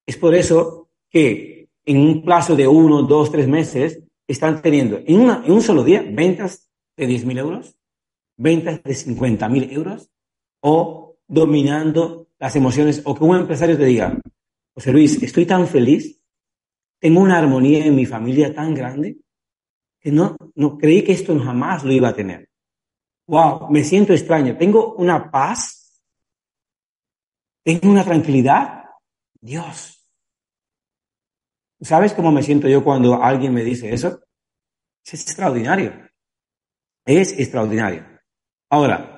Es 0.07 0.19
por 0.19 0.35
eso 0.35 0.91
que 1.09 1.71
en 1.87 2.01
un 2.01 2.23
plazo 2.23 2.55
de 2.55 2.69
uno, 2.69 3.05
dos, 3.05 3.33
tres 3.33 3.49
meses 3.49 4.03
están 4.29 4.61
teniendo 4.61 4.99
en, 5.07 5.23
en 5.23 5.51
un 5.51 5.63
solo 5.63 5.83
día 5.83 6.05
ventas 6.07 6.71
de 6.99 7.09
10.000 7.09 7.39
euros, 7.39 7.75
ventas 8.37 8.83
de 8.83 8.93
50.000 8.93 9.73
euros 9.73 10.11
o 10.61 11.17
dominando 11.27 12.24
las 12.38 12.57
emociones 12.57 13.03
o 13.05 13.14
que 13.14 13.25
un 13.25 13.37
empresario 13.37 13.77
te 13.77 13.85
diga, 13.85 14.18
José 14.75 14.92
Luis, 14.92 15.23
estoy 15.23 15.47
tan 15.47 15.66
feliz, 15.66 16.20
tengo 16.99 17.20
una 17.20 17.38
armonía 17.38 17.85
en 17.85 17.94
mi 17.94 18.07
familia 18.07 18.55
tan 18.55 18.75
grande, 18.75 19.18
que 20.01 20.11
no, 20.11 20.37
no 20.55 20.77
creí 20.77 21.03
que 21.03 21.12
esto 21.12 21.38
jamás 21.38 21.85
lo 21.85 21.92
iba 21.92 22.09
a 22.09 22.14
tener. 22.14 22.49
Wow, 23.27 23.70
me 23.70 23.83
siento 23.85 24.12
extraño. 24.12 24.57
Tengo 24.57 24.94
una 24.97 25.31
paz, 25.31 26.03
tengo 27.64 27.90
una 27.90 28.05
tranquilidad. 28.05 28.85
Dios. 29.40 30.07
¿Sabes 31.81 32.14
cómo 32.14 32.33
me 32.33 32.42
siento 32.42 32.68
yo 32.68 32.83
cuando 32.83 33.23
alguien 33.23 33.53
me 33.53 33.62
dice 33.62 33.92
eso? 33.92 34.20
Es 35.05 35.14
extraordinario. 35.14 35.92
Es 37.05 37.38
extraordinario. 37.38 38.07
Ahora, 38.70 39.13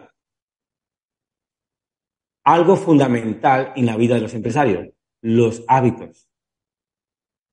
algo 2.47 2.77
fundamental 2.77 3.73
en 3.75 3.87
la 3.87 3.97
vida 3.97 4.15
de 4.15 4.21
los 4.21 4.33
empresarios, 4.33 4.89
los 5.21 5.65
hábitos. 5.67 6.29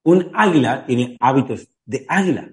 Un 0.05 0.29
águila 0.35 0.85
tiene 0.85 1.17
hábitos 1.19 1.67
de 1.83 2.05
águila. 2.07 2.51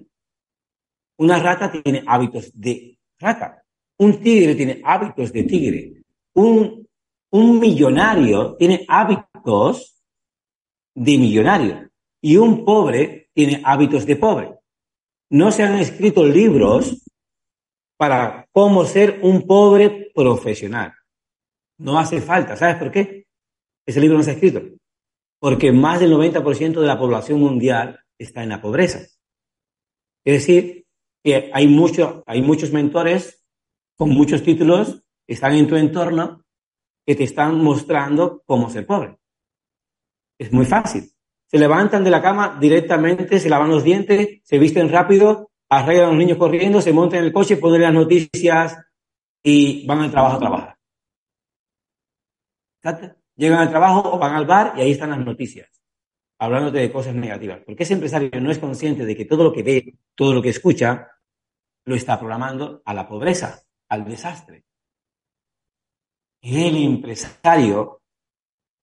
Una 1.17 1.37
rata 1.37 1.71
tiene 1.71 2.03
hábitos 2.07 2.51
de 2.59 2.97
rata. 3.19 3.63
Un 3.99 4.19
tigre 4.23 4.55
tiene 4.55 4.81
hábitos 4.83 5.31
de 5.31 5.43
tigre. 5.43 6.03
Un, 6.33 6.87
un 7.29 7.59
millonario 7.59 8.55
tiene 8.55 8.85
hábitos 8.87 10.01
de 10.95 11.17
millonario. 11.19 11.91
Y 12.21 12.37
un 12.37 12.65
pobre 12.65 13.29
tiene 13.33 13.61
hábitos 13.63 14.03
de 14.07 14.15
pobre. 14.15 14.55
No 15.29 15.51
se 15.51 15.61
han 15.61 15.77
escrito 15.77 16.25
libros 16.25 17.03
para 17.97 18.47
cómo 18.51 18.83
ser 18.85 19.19
un 19.21 19.45
pobre 19.45 20.11
profesional. 20.15 20.91
No 21.81 21.97
hace 21.97 22.21
falta. 22.21 22.55
¿Sabes 22.55 22.75
por 22.75 22.91
qué? 22.91 23.25
Ese 23.87 23.99
libro 23.99 24.17
no 24.17 24.23
se 24.23 24.29
ha 24.29 24.33
escrito. 24.33 24.61
Porque 25.39 25.71
más 25.71 25.99
del 25.99 26.13
90% 26.13 26.79
de 26.79 26.87
la 26.87 26.99
población 26.99 27.39
mundial 27.39 27.99
está 28.19 28.43
en 28.43 28.49
la 28.49 28.61
pobreza. 28.61 28.99
Es 30.23 30.33
decir, 30.33 30.85
que 31.23 31.49
hay, 31.51 31.67
mucho, 31.67 32.23
hay 32.27 32.43
muchos 32.43 32.71
mentores 32.71 33.43
con 33.97 34.09
muchos 34.11 34.43
títulos 34.43 35.01
que 35.25 35.33
están 35.33 35.53
en 35.55 35.67
tu 35.67 35.75
entorno 35.75 36.43
que 37.03 37.15
te 37.15 37.23
están 37.23 37.57
mostrando 37.63 38.43
cómo 38.45 38.69
ser 38.69 38.85
pobre. 38.85 39.17
Es 40.37 40.53
muy 40.53 40.65
fácil. 40.65 41.11
Se 41.47 41.57
levantan 41.57 42.03
de 42.03 42.11
la 42.11 42.21
cama 42.21 42.59
directamente, 42.61 43.39
se 43.39 43.49
lavan 43.49 43.71
los 43.71 43.83
dientes, 43.83 44.39
se 44.43 44.59
visten 44.59 44.87
rápido, 44.89 45.49
arreglan 45.67 46.05
a 46.05 46.09
los 46.09 46.17
niños 46.17 46.37
corriendo, 46.37 46.79
se 46.79 46.93
montan 46.93 47.19
en 47.19 47.25
el 47.25 47.33
coche, 47.33 47.57
ponen 47.57 47.81
las 47.81 47.93
noticias 47.93 48.77
y 49.43 49.85
van 49.87 50.01
al 50.01 50.11
trabajo 50.11 50.35
a 50.35 50.39
trabajar. 50.39 50.80
Llegan 53.35 53.59
al 53.59 53.69
trabajo 53.69 54.13
o 54.13 54.19
van 54.19 54.35
al 54.35 54.45
bar 54.45 54.73
y 54.77 54.81
ahí 54.81 54.91
están 54.91 55.11
las 55.11 55.19
noticias, 55.19 55.69
hablándote 56.39 56.79
de 56.79 56.91
cosas 56.91 57.15
negativas. 57.15 57.61
Porque 57.65 57.83
ese 57.83 57.93
empresario 57.93 58.29
no 58.41 58.51
es 58.51 58.59
consciente 58.59 59.05
de 59.05 59.15
que 59.15 59.25
todo 59.25 59.43
lo 59.43 59.53
que 59.53 59.63
ve, 59.63 59.95
todo 60.15 60.33
lo 60.33 60.41
que 60.41 60.49
escucha, 60.49 61.07
lo 61.85 61.95
está 61.95 62.19
programando 62.19 62.81
a 62.85 62.93
la 62.93 63.07
pobreza, 63.07 63.61
al 63.89 64.05
desastre. 64.05 64.65
El 66.41 66.75
empresario 66.77 68.01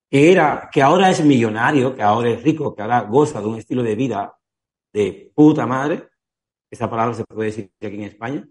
que 0.09 0.31
era, 0.31 0.69
que 0.71 0.81
ahora 0.81 1.09
es 1.09 1.23
millonario, 1.23 1.95
que 1.95 2.01
ahora 2.01 2.29
es 2.29 2.41
rico, 2.41 2.75
que 2.75 2.81
ahora 2.81 3.01
goza 3.01 3.41
de 3.41 3.47
un 3.47 3.57
estilo 3.59 3.83
de 3.83 3.95
vida 3.95 4.35
de 4.91 5.31
puta 5.35 5.67
madre, 5.67 6.09
esa 6.71 6.89
palabra 6.89 7.13
se 7.13 7.25
puede 7.25 7.49
decir 7.49 7.71
aquí 7.79 7.95
en 7.95 8.03
España, 8.03 8.47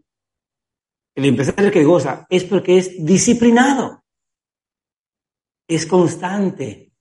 el 1.16 1.24
empresario 1.24 1.72
que 1.72 1.84
goza 1.84 2.26
es 2.30 2.44
porque 2.44 2.78
es 2.78 3.04
disciplinado 3.04 4.04
es 5.68 5.86
constante. 5.86 6.92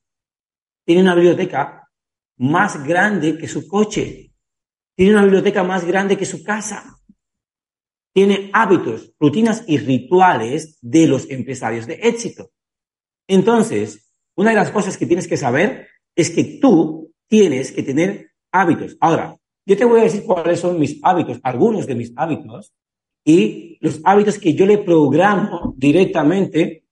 Tiene 0.85 1.01
una 1.01 1.15
biblioteca 1.15 1.89
más 2.37 2.85
grande 2.85 3.37
que 3.37 3.47
su 3.47 3.67
coche. 3.67 4.33
Tiene 4.95 5.13
una 5.13 5.23
biblioteca 5.23 5.63
más 5.63 5.85
grande 5.85 6.17
que 6.17 6.25
su 6.25 6.43
casa. 6.43 6.99
Tiene 8.13 8.49
hábitos, 8.53 9.13
rutinas 9.19 9.63
y 9.67 9.77
rituales 9.77 10.77
de 10.81 11.07
los 11.07 11.29
empresarios 11.29 11.87
de 11.87 11.95
éxito. 11.95 12.51
Entonces, 13.27 14.13
una 14.35 14.51
de 14.51 14.55
las 14.55 14.71
cosas 14.71 14.97
que 14.97 15.05
tienes 15.05 15.27
que 15.27 15.37
saber 15.37 15.87
es 16.15 16.29
que 16.29 16.59
tú 16.61 17.13
tienes 17.27 17.71
que 17.71 17.83
tener 17.83 18.31
hábitos. 18.51 18.97
Ahora, 18.99 19.37
yo 19.65 19.77
te 19.77 19.85
voy 19.85 19.99
a 19.99 20.03
decir 20.03 20.23
cuáles 20.23 20.59
son 20.59 20.79
mis 20.79 20.99
hábitos, 21.03 21.39
algunos 21.43 21.85
de 21.85 21.95
mis 21.95 22.13
hábitos, 22.15 22.73
y 23.25 23.77
los 23.81 23.99
hábitos 24.05 24.39
que 24.39 24.53
yo 24.53 24.65
le 24.65 24.77
programo 24.77 25.73
directamente 25.77 26.86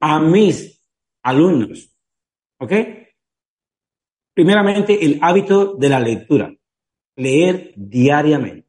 a 0.00 0.20
mis 0.20 0.82
alumnos. 1.22 1.94
¿Ok? 2.60 2.72
Primeramente, 4.34 5.04
el 5.04 5.18
hábito 5.22 5.74
de 5.74 5.88
la 5.88 6.00
lectura. 6.00 6.54
Leer 7.16 7.72
diariamente. 7.76 8.68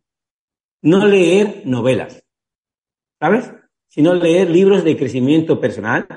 No 0.82 1.06
leer 1.06 1.64
novelas. 1.66 2.24
¿Sabes? 3.20 3.52
Sino 3.88 4.14
leer 4.14 4.50
libros 4.50 4.84
de 4.84 4.98
crecimiento 4.98 5.60
personal. 5.60 6.08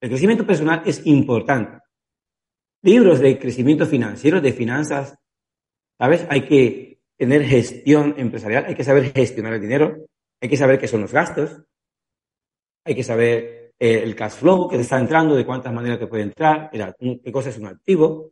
El 0.00 0.08
crecimiento 0.08 0.46
personal 0.46 0.82
es 0.84 1.06
importante. 1.06 1.78
Libros 2.82 3.20
de 3.20 3.38
crecimiento 3.38 3.86
financiero, 3.86 4.40
de 4.40 4.52
finanzas. 4.52 5.16
¿Sabes? 5.98 6.26
Hay 6.30 6.46
que 6.46 6.90
tener 7.20 7.44
gestión 7.44 8.14
empresarial, 8.16 8.64
hay 8.64 8.74
que 8.74 8.82
saber 8.82 9.12
gestionar 9.12 9.52
el 9.52 9.60
dinero, 9.60 10.06
hay 10.40 10.48
que 10.48 10.56
saber 10.56 10.78
qué 10.78 10.88
son 10.88 11.02
los 11.02 11.12
gastos, 11.12 11.62
hay 12.82 12.94
que 12.94 13.02
saber 13.02 13.59
eh, 13.82 14.02
el 14.02 14.14
cash 14.14 14.32
flow 14.32 14.68
que 14.68 14.76
te 14.76 14.82
está 14.82 15.00
entrando, 15.00 15.34
de 15.34 15.46
cuántas 15.46 15.72
maneras 15.72 15.98
te 15.98 16.06
puede 16.06 16.24
entrar, 16.24 16.70
qué 16.70 17.32
cosa 17.32 17.48
es 17.48 17.56
un 17.56 17.66
activo, 17.66 18.30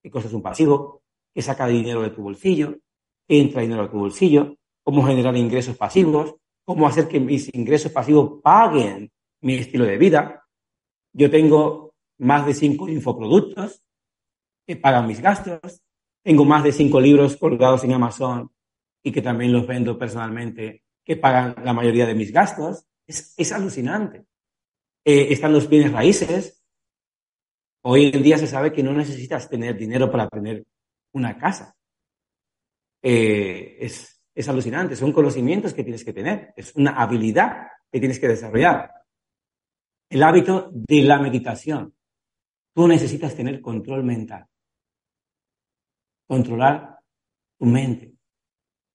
qué 0.00 0.08
cosa 0.08 0.28
es 0.28 0.32
un 0.32 0.40
pasivo, 0.40 1.02
qué 1.34 1.42
saca 1.42 1.66
dinero 1.66 2.00
de 2.00 2.10
tu 2.10 2.22
bolsillo, 2.22 2.78
qué 3.26 3.40
entra 3.40 3.62
dinero 3.62 3.82
a 3.82 3.90
tu 3.90 3.98
bolsillo, 3.98 4.56
cómo 4.84 5.04
generar 5.04 5.36
ingresos 5.36 5.76
pasivos, 5.76 6.36
cómo 6.64 6.86
hacer 6.86 7.08
que 7.08 7.18
mis 7.18 7.52
ingresos 7.52 7.90
pasivos 7.90 8.40
paguen 8.40 9.10
mi 9.40 9.56
estilo 9.56 9.84
de 9.84 9.98
vida. 9.98 10.46
Yo 11.12 11.28
tengo 11.28 11.94
más 12.18 12.46
de 12.46 12.54
cinco 12.54 12.88
infoproductos 12.88 13.82
que 14.64 14.76
pagan 14.76 15.08
mis 15.08 15.20
gastos. 15.20 15.82
Tengo 16.22 16.44
más 16.44 16.62
de 16.62 16.70
cinco 16.70 17.00
libros 17.00 17.36
colgados 17.36 17.82
en 17.82 17.94
Amazon 17.94 18.50
y 19.02 19.10
que 19.10 19.22
también 19.22 19.52
los 19.52 19.66
vendo 19.66 19.98
personalmente, 19.98 20.84
que 21.04 21.16
pagan 21.16 21.56
la 21.64 21.72
mayoría 21.72 22.06
de 22.06 22.14
mis 22.14 22.32
gastos. 22.32 22.86
Es, 23.06 23.34
es 23.36 23.52
alucinante. 23.52 24.24
Eh, 25.04 25.32
están 25.32 25.52
los 25.52 25.68
bienes 25.68 25.92
raíces. 25.92 26.62
Hoy 27.82 28.06
en 28.06 28.22
día 28.22 28.38
se 28.38 28.46
sabe 28.46 28.72
que 28.72 28.82
no 28.82 28.94
necesitas 28.94 29.48
tener 29.48 29.76
dinero 29.76 30.10
para 30.10 30.28
tener 30.28 30.64
una 31.12 31.36
casa. 31.36 31.76
Eh, 33.02 33.76
es, 33.80 34.22
es 34.34 34.48
alucinante, 34.48 34.96
son 34.96 35.12
conocimientos 35.12 35.74
que 35.74 35.84
tienes 35.84 36.02
que 36.02 36.14
tener, 36.14 36.54
es 36.56 36.74
una 36.74 36.92
habilidad 36.92 37.68
que 37.92 37.98
tienes 37.98 38.18
que 38.18 38.28
desarrollar. 38.28 38.90
El 40.08 40.22
hábito 40.22 40.70
de 40.72 41.02
la 41.02 41.18
meditación. 41.18 41.94
Tú 42.74 42.88
necesitas 42.88 43.36
tener 43.36 43.60
control 43.60 44.04
mental. 44.04 44.46
Controlar 46.26 46.98
tu 47.58 47.66
mente. 47.66 48.14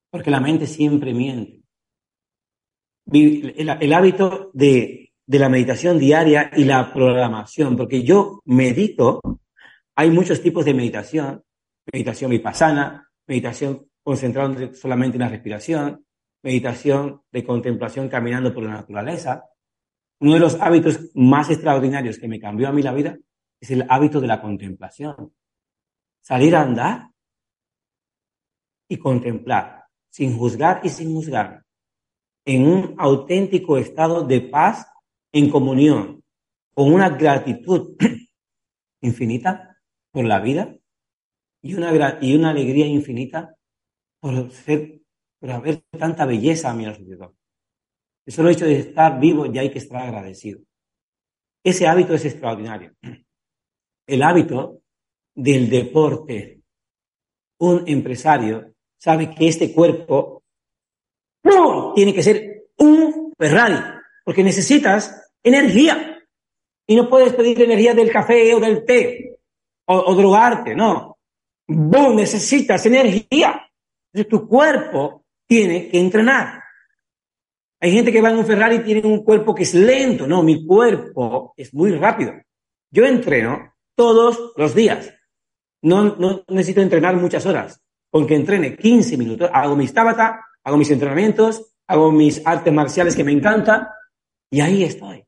Porque 0.09 0.31
la 0.31 0.39
mente 0.39 0.65
siempre 0.65 1.13
miente. 1.13 1.61
el 3.11 3.93
hábito 3.93 4.49
de 4.53 5.08
de 5.29 5.37
la 5.37 5.47
meditación 5.47 5.99
diaria 5.99 6.49
y 6.55 6.63
la 6.63 6.91
programación, 6.91 7.77
porque 7.77 8.01
yo 8.01 8.41
medito, 8.45 9.21
hay 9.95 10.09
muchos 10.09 10.41
tipos 10.41 10.65
de 10.65 10.73
meditación, 10.73 11.43
meditación 11.93 12.31
vipassana, 12.31 13.11
meditación 13.27 13.87
concentrada 14.01 14.73
solamente 14.73 15.17
en 15.17 15.21
la 15.21 15.29
respiración, 15.29 16.03
meditación 16.41 17.21
de 17.31 17.43
contemplación 17.43 18.09
caminando 18.09 18.51
por 18.51 18.63
la 18.63 18.71
naturaleza. 18.71 19.45
Uno 20.19 20.33
de 20.33 20.39
los 20.39 20.55
hábitos 20.59 21.11
más 21.13 21.51
extraordinarios 21.51 22.17
que 22.17 22.27
me 22.27 22.39
cambió 22.39 22.67
a 22.67 22.71
mí 22.71 22.81
la 22.81 22.93
vida 22.93 23.15
es 23.61 23.69
el 23.69 23.85
hábito 23.87 24.19
de 24.19 24.27
la 24.27 24.41
contemplación. 24.41 25.31
Salir 26.21 26.55
a 26.55 26.63
andar 26.63 27.11
y 28.87 28.97
contemplar, 28.97 29.85
sin 30.09 30.35
juzgar 30.35 30.81
y 30.83 30.89
sin 30.89 31.13
juzgar, 31.13 31.63
en 32.45 32.67
un 32.67 32.95
auténtico 32.97 33.77
estado 33.77 34.25
de 34.25 34.41
paz 34.41 34.87
en 35.31 35.49
comunión, 35.49 36.23
con 36.73 36.93
una 36.93 37.09
gratitud 37.09 37.95
infinita 39.01 39.77
por 40.11 40.25
la 40.25 40.39
vida 40.39 40.75
y 41.61 41.73
una, 41.73 42.17
y 42.21 42.35
una 42.35 42.49
alegría 42.51 42.87
infinita 42.87 43.55
por, 44.19 44.51
ser, 44.51 45.01
por 45.39 45.51
haber 45.51 45.83
tanta 45.97 46.25
belleza 46.25 46.71
a 46.71 46.73
mi 46.73 46.85
alrededor. 46.85 47.35
El 48.25 48.33
solo 48.33 48.49
hecho 48.49 48.65
de 48.65 48.79
estar 48.79 49.19
vivo 49.19 49.45
ya 49.45 49.61
hay 49.61 49.71
que 49.71 49.79
estar 49.79 50.01
agradecido. 50.01 50.61
Ese 51.63 51.87
hábito 51.87 52.13
es 52.13 52.25
extraordinario. 52.25 52.93
El 54.07 54.23
hábito 54.23 54.81
del 55.35 55.69
deporte. 55.69 56.61
Un 57.59 57.83
empresario 57.87 58.73
sabe 58.97 59.33
que 59.35 59.47
este 59.47 59.73
cuerpo 59.73 60.43
tiene 61.95 62.13
que 62.13 62.23
ser 62.23 62.69
un 62.77 63.33
Ferrari 63.37 63.98
porque 64.23 64.43
necesitas 64.43 65.29
energía. 65.43 66.17
Y 66.87 66.95
no 66.95 67.09
puedes 67.09 67.33
pedir 67.33 67.61
energía 67.61 67.93
del 67.93 68.11
café 68.11 68.53
o 68.55 68.59
del 68.59 68.83
té 68.85 69.39
o, 69.85 70.15
drogarte, 70.15 70.75
no. 70.75 71.17
Vos 71.67 72.15
necesitas 72.15 72.85
energía. 72.85 73.69
Entonces 74.11 74.29
tu 74.29 74.47
cuerpo 74.47 75.25
tiene 75.47 75.89
que 75.89 75.99
entrenar. 75.99 76.63
Hay 77.79 77.91
gente 77.91 78.11
que 78.11 78.21
va 78.21 78.29
en 78.29 78.37
un 78.37 78.45
Ferrari 78.45 78.77
y 78.77 78.83
tiene 78.83 79.07
un 79.07 79.23
cuerpo 79.23 79.55
que 79.55 79.63
es 79.63 79.73
lento. 79.73 80.27
No, 80.27 80.43
mi 80.43 80.65
cuerpo 80.65 81.53
es 81.55 81.73
muy 81.73 81.91
rápido. 81.91 82.33
Yo 82.91 83.05
entreno 83.05 83.73
todos 83.95 84.53
los 84.57 84.75
días. 84.75 85.13
No, 85.81 86.15
no 86.15 86.43
necesito 86.49 86.81
entrenar 86.81 87.15
muchas 87.15 87.45
horas. 87.45 87.81
Con 88.11 88.27
que 88.27 88.35
entrene 88.35 88.75
15 88.75 89.17
minutos, 89.17 89.49
hago 89.53 89.75
mis 89.75 89.93
tabata, 89.93 90.43
hago 90.63 90.77
mis 90.77 90.89
entrenamientos, 90.89 91.73
hago 91.87 92.11
mis 92.11 92.45
artes 92.45 92.73
marciales 92.73 93.15
que 93.15 93.23
me 93.23 93.31
encantan 93.31 93.87
y 94.51 94.61
ahí 94.61 94.83
estoy. 94.83 95.25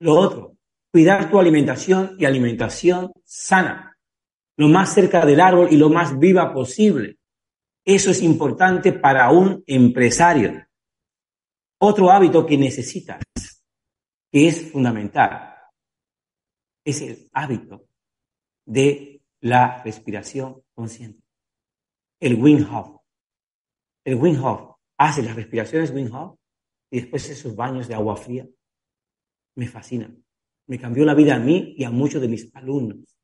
Lo 0.00 0.14
otro, 0.14 0.56
cuidar 0.90 1.30
tu 1.30 1.38
alimentación 1.38 2.16
y 2.18 2.24
alimentación 2.24 3.12
sana, 3.24 3.96
lo 4.56 4.68
más 4.68 4.94
cerca 4.94 5.24
del 5.24 5.40
árbol 5.40 5.68
y 5.70 5.76
lo 5.76 5.90
más 5.90 6.18
viva 6.18 6.52
posible. 6.52 7.18
Eso 7.84 8.10
es 8.10 8.22
importante 8.22 8.92
para 8.92 9.30
un 9.30 9.62
empresario. 9.66 10.66
Otro 11.78 12.10
hábito 12.10 12.46
que 12.46 12.56
necesitas, 12.56 13.20
que 14.30 14.48
es 14.48 14.72
fundamental, 14.72 15.54
es 16.84 17.02
el 17.02 17.28
hábito 17.32 17.88
de 18.64 19.22
la 19.40 19.82
respiración 19.82 20.62
consciente. 20.74 21.22
El 22.20 22.42
Wim 22.42 22.66
Hof. 22.72 23.00
El 24.04 24.14
Wim 24.14 24.42
Hof 24.42 24.76
hace 24.96 25.22
las 25.22 25.36
respiraciones 25.36 25.90
Wim 25.90 26.14
Hof 26.14 26.38
y 26.94 27.00
después 27.00 27.28
esos 27.28 27.56
baños 27.56 27.88
de 27.88 27.94
agua 27.96 28.16
fría. 28.16 28.48
Me 29.56 29.66
fascinan. 29.66 30.24
Me 30.68 30.78
cambió 30.78 31.04
la 31.04 31.14
vida 31.14 31.34
a 31.34 31.40
mí 31.40 31.74
y 31.76 31.82
a 31.82 31.90
muchos 31.90 32.22
de 32.22 32.28
mis 32.28 32.54
alumnos. 32.54 33.16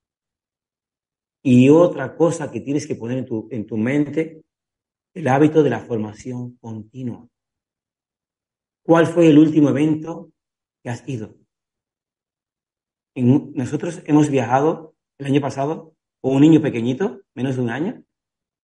Y 1.40 1.68
otra 1.68 2.16
cosa 2.16 2.50
que 2.50 2.62
tienes 2.62 2.84
que 2.84 2.96
poner 2.96 3.18
en 3.18 3.26
tu, 3.26 3.46
en 3.52 3.68
tu 3.68 3.76
mente, 3.76 4.42
el 5.14 5.28
hábito 5.28 5.62
de 5.62 5.70
la 5.70 5.78
formación 5.78 6.56
continua. 6.56 7.28
¿Cuál 8.84 9.06
fue 9.06 9.28
el 9.28 9.38
último 9.38 9.68
evento 9.68 10.32
que 10.82 10.90
has 10.90 11.08
ido? 11.08 11.36
nosotros 13.14 14.02
hemos 14.06 14.30
viajado 14.30 14.96
el 15.18 15.26
año 15.26 15.40
pasado 15.40 15.94
con 16.20 16.34
un 16.34 16.40
niño 16.40 16.60
pequeñito, 16.60 17.20
menos 17.34 17.54
de 17.54 17.62
un 17.62 17.70
año. 17.70 18.02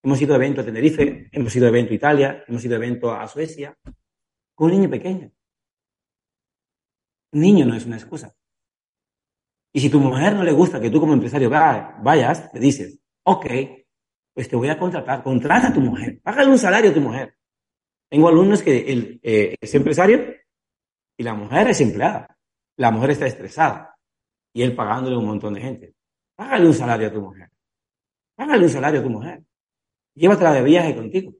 Hemos 0.02 0.20
ido 0.20 0.32
a 0.32 0.36
evento 0.36 0.62
a 0.62 0.64
Tenerife, 0.64 1.28
hemos 1.30 1.54
ido 1.54 1.66
a 1.66 1.68
evento 1.68 1.92
a 1.92 1.96
Italia, 1.96 2.44
hemos 2.48 2.64
ido 2.64 2.74
a 2.74 2.78
evento 2.78 3.12
a 3.12 3.28
Suecia, 3.28 3.76
con 4.56 4.70
un 4.70 4.78
niño 4.78 4.90
pequeño. 4.90 5.30
niño 7.32 7.66
no 7.66 7.76
es 7.76 7.84
una 7.84 7.96
excusa. 7.96 8.34
Y 9.72 9.80
si 9.80 9.90
tu 9.90 10.00
mujer 10.00 10.34
no 10.34 10.42
le 10.42 10.52
gusta 10.52 10.80
que 10.80 10.90
tú 10.90 10.98
como 10.98 11.12
empresario 11.12 11.50
vayas, 11.50 12.50
le 12.54 12.60
dices, 12.60 12.98
ok, 13.24 13.46
pues 14.32 14.48
te 14.48 14.56
voy 14.56 14.70
a 14.70 14.78
contratar, 14.78 15.22
contrata 15.22 15.68
a 15.68 15.72
tu 15.72 15.80
mujer, 15.80 16.20
págale 16.22 16.50
un 16.50 16.58
salario 16.58 16.90
a 16.90 16.94
tu 16.94 17.00
mujer. 17.00 17.36
Tengo 18.08 18.28
alumnos 18.28 18.62
que 18.62 18.90
él 18.90 19.20
eh, 19.22 19.54
es 19.60 19.74
empresario 19.74 20.34
y 21.18 21.22
la 21.22 21.34
mujer 21.34 21.68
es 21.68 21.80
empleada. 21.82 22.38
La 22.78 22.90
mujer 22.90 23.10
está 23.10 23.26
estresada 23.26 23.98
y 24.54 24.62
él 24.62 24.74
pagándole 24.74 25.16
a 25.16 25.18
un 25.18 25.26
montón 25.26 25.54
de 25.54 25.60
gente. 25.60 25.94
Págale 26.34 26.66
un 26.66 26.74
salario 26.74 27.08
a 27.08 27.12
tu 27.12 27.20
mujer. 27.20 27.50
Págale 28.34 28.64
un 28.64 28.70
salario 28.70 29.00
a 29.00 29.02
tu 29.02 29.10
mujer. 29.10 29.42
Llévatela 30.14 30.52
de 30.52 30.62
viaje 30.62 30.96
contigo. 30.96 31.34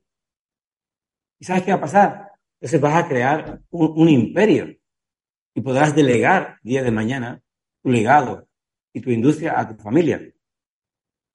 ¿Y 1.38 1.44
sabes 1.44 1.62
qué 1.62 1.70
va 1.70 1.79
a 1.79 1.81
pasar? 1.81 2.25
Entonces 2.60 2.80
vas 2.80 3.04
a 3.04 3.08
crear 3.08 3.60
un, 3.70 4.08
imperio 4.08 4.74
y 5.54 5.60
podrás 5.60 5.94
delegar 5.94 6.58
día 6.62 6.82
de 6.82 6.90
mañana 6.90 7.42
tu 7.82 7.90
legado 7.90 8.48
y 8.94 9.00
tu 9.00 9.10
industria 9.10 9.58
a 9.60 9.68
tu 9.68 9.82
familia. 9.82 10.22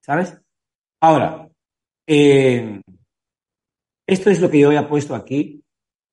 ¿Sabes? 0.02 0.36
Ahora, 1.00 1.48
eh, 2.08 2.82
esto 4.08 4.30
es 4.32 4.42
lo 4.42 4.50
que 4.50 4.60
yo 4.60 4.68
había 4.68 4.90
puesto 4.90 5.14
aquí 5.14 5.64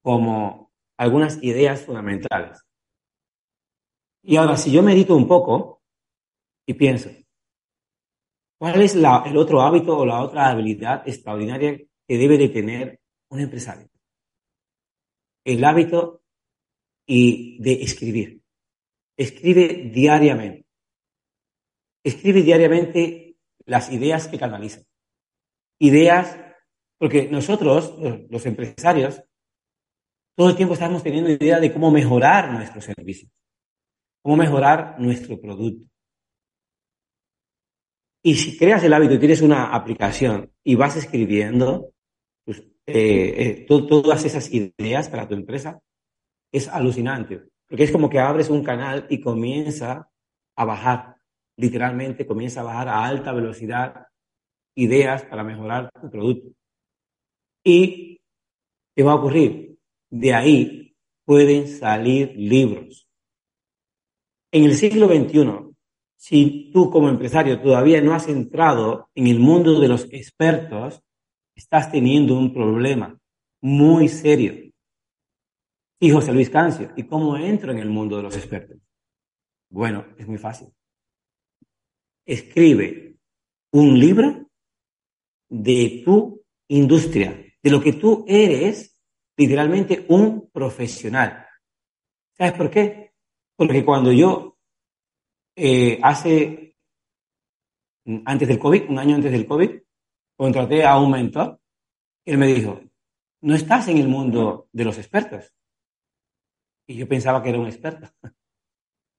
como 0.03 0.71
algunas 0.99 1.43
ideas 1.43 1.81
fundamentales. 1.83 2.61
Y 4.23 4.37
ahora, 4.37 4.59
si 4.59 4.71
yo 4.71 4.83
medito 4.83 5.17
un 5.17 5.27
poco 5.27 5.83
y 6.67 6.75
pienso, 6.75 7.09
¿cuál 8.59 8.83
es 8.83 8.95
el 8.95 9.37
otro 9.37 9.63
hábito 9.63 9.97
o 9.97 10.05
la 10.05 10.21
otra 10.21 10.51
habilidad 10.51 11.09
extraordinaria 11.09 11.79
que 11.79 12.19
debe 12.19 12.37
de 12.37 12.51
tener 12.51 13.01
un 13.31 13.41
empresario? 13.41 13.89
El 15.49 15.65
hábito 15.65 16.21
y 17.07 17.59
de 17.63 17.83
escribir. 17.83 18.43
Escribe 19.17 19.91
diariamente. 19.91 20.67
Escribe 22.05 22.43
diariamente 22.43 23.39
las 23.65 23.91
ideas 23.91 24.29
que 24.29 24.39
canalizan. 24.39 24.85
Ideas, 25.81 26.39
porque 26.99 27.31
nosotros, 27.31 27.95
los 28.29 28.45
empresarios, 28.45 29.23
todo 30.37 30.51
el 30.51 30.57
tiempo 30.57 30.75
estamos 30.75 31.03
teniendo 31.03 31.31
idea 31.31 31.59
de 31.59 31.73
cómo 31.73 31.91
mejorar 31.91 32.53
nuestros 32.53 32.85
servicios, 32.85 33.33
cómo 34.21 34.37
mejorar 34.37 35.01
nuestro 35.01 35.41
producto. 35.41 35.91
Y 38.23 38.35
si 38.35 38.59
creas 38.59 38.85
el 38.85 38.93
hábito 38.93 39.15
y 39.15 39.19
tienes 39.19 39.41
una 39.41 39.75
aplicación 39.75 40.53
y 40.63 40.75
vas 40.75 40.97
escribiendo 40.97 41.95
eh, 42.89 43.35
eh, 43.37 43.67
todas 43.69 44.25
esas 44.25 44.51
ideas 44.53 45.09
para 45.09 45.29
tu 45.29 45.35
empresa, 45.35 45.81
es 46.53 46.69
alucinante. 46.69 47.43
Porque 47.69 47.85
es 47.85 47.93
como 47.93 48.09
que 48.09 48.19
abres 48.19 48.49
un 48.49 48.65
canal 48.65 49.07
y 49.11 49.21
comienza 49.21 50.11
a 50.57 50.65
bajar, 50.65 51.17
literalmente 51.57 52.27
comienza 52.27 52.61
a 52.61 52.65
bajar 52.65 52.89
a 52.89 53.05
alta 53.05 53.33
velocidad 53.33 54.07
ideas 54.75 55.25
para 55.25 55.45
mejorar 55.45 55.91
tu 56.01 56.11
producto. 56.11 56.51
¿Y 57.65 58.21
qué 58.95 59.03
va 59.03 59.13
a 59.13 59.17
ocurrir? 59.17 59.77
De 60.09 60.33
ahí 60.33 60.97
pueden 61.25 61.69
salir 61.69 62.33
libros. 62.37 63.07
En 64.51 64.65
el 64.65 64.75
siglo 64.77 65.09
XXI, 65.09 65.75
si 66.17 66.71
tú 66.73 66.91
como 66.91 67.11
empresario 67.11 67.61
todavía 67.61 68.01
no 68.01 68.15
has 68.15 68.29
entrado 68.29 69.11
en 69.15 69.27
el 69.27 69.39
mundo 69.39 69.79
de 69.79 69.89
los 69.89 70.05
expertos, 70.11 71.03
estás 71.59 71.91
teniendo 71.91 72.39
un 72.39 72.55
problema 72.55 73.19
muy 73.61 74.09
serio. 74.09 74.55
Y 76.01 76.11
José 76.11 76.33
Luis 76.33 76.49
Cancio, 76.49 76.93
¿y 76.97 77.03
cómo 77.03 77.37
entro 77.37 77.73
en 77.73 77.79
el 77.79 77.91
mundo 77.91 78.17
de 78.17 78.23
los 78.23 78.37
expertos? 78.37 78.79
Bueno, 79.69 80.07
es 80.17 80.29
muy 80.29 80.39
fácil. 80.39 80.69
Escribe 82.25 83.17
un 83.73 83.99
libro 83.99 84.49
de 85.49 86.03
tu 86.05 86.45
industria, 86.69 87.33
de 87.61 87.71
lo 87.71 87.81
que 87.81 87.95
tú 87.95 88.25
eres, 88.29 88.97
literalmente 89.37 90.07
un 90.09 90.49
profesional. 90.51 91.45
¿Sabes 92.35 92.53
por 92.53 92.71
qué? 92.71 93.15
Porque 93.57 93.85
cuando 93.85 94.13
yo, 94.13 94.57
eh, 95.57 95.99
hace, 96.05 96.77
antes 98.27 98.47
del 98.47 98.61
COVID, 98.61 98.91
un 98.91 98.99
año 99.01 99.17
antes 99.17 99.33
del 99.33 99.47
COVID, 99.47 99.71
contraté 100.39 100.85
a 100.85 100.99
un 100.99 101.11
mentor, 101.11 101.61
él 102.25 102.39
me 102.39 102.47
dijo, 102.47 102.81
no 103.43 103.55
estás 103.55 103.89
en 103.89 103.99
el 103.99 104.09
mundo 104.09 104.69
de 104.73 104.85
los 104.85 104.99
expertos, 104.99 105.53
y 106.89 106.97
yo 106.97 107.07
pensaba 107.07 107.43
que 107.43 107.51
era 107.51 107.59
un 107.59 107.67
experto. 107.67 108.09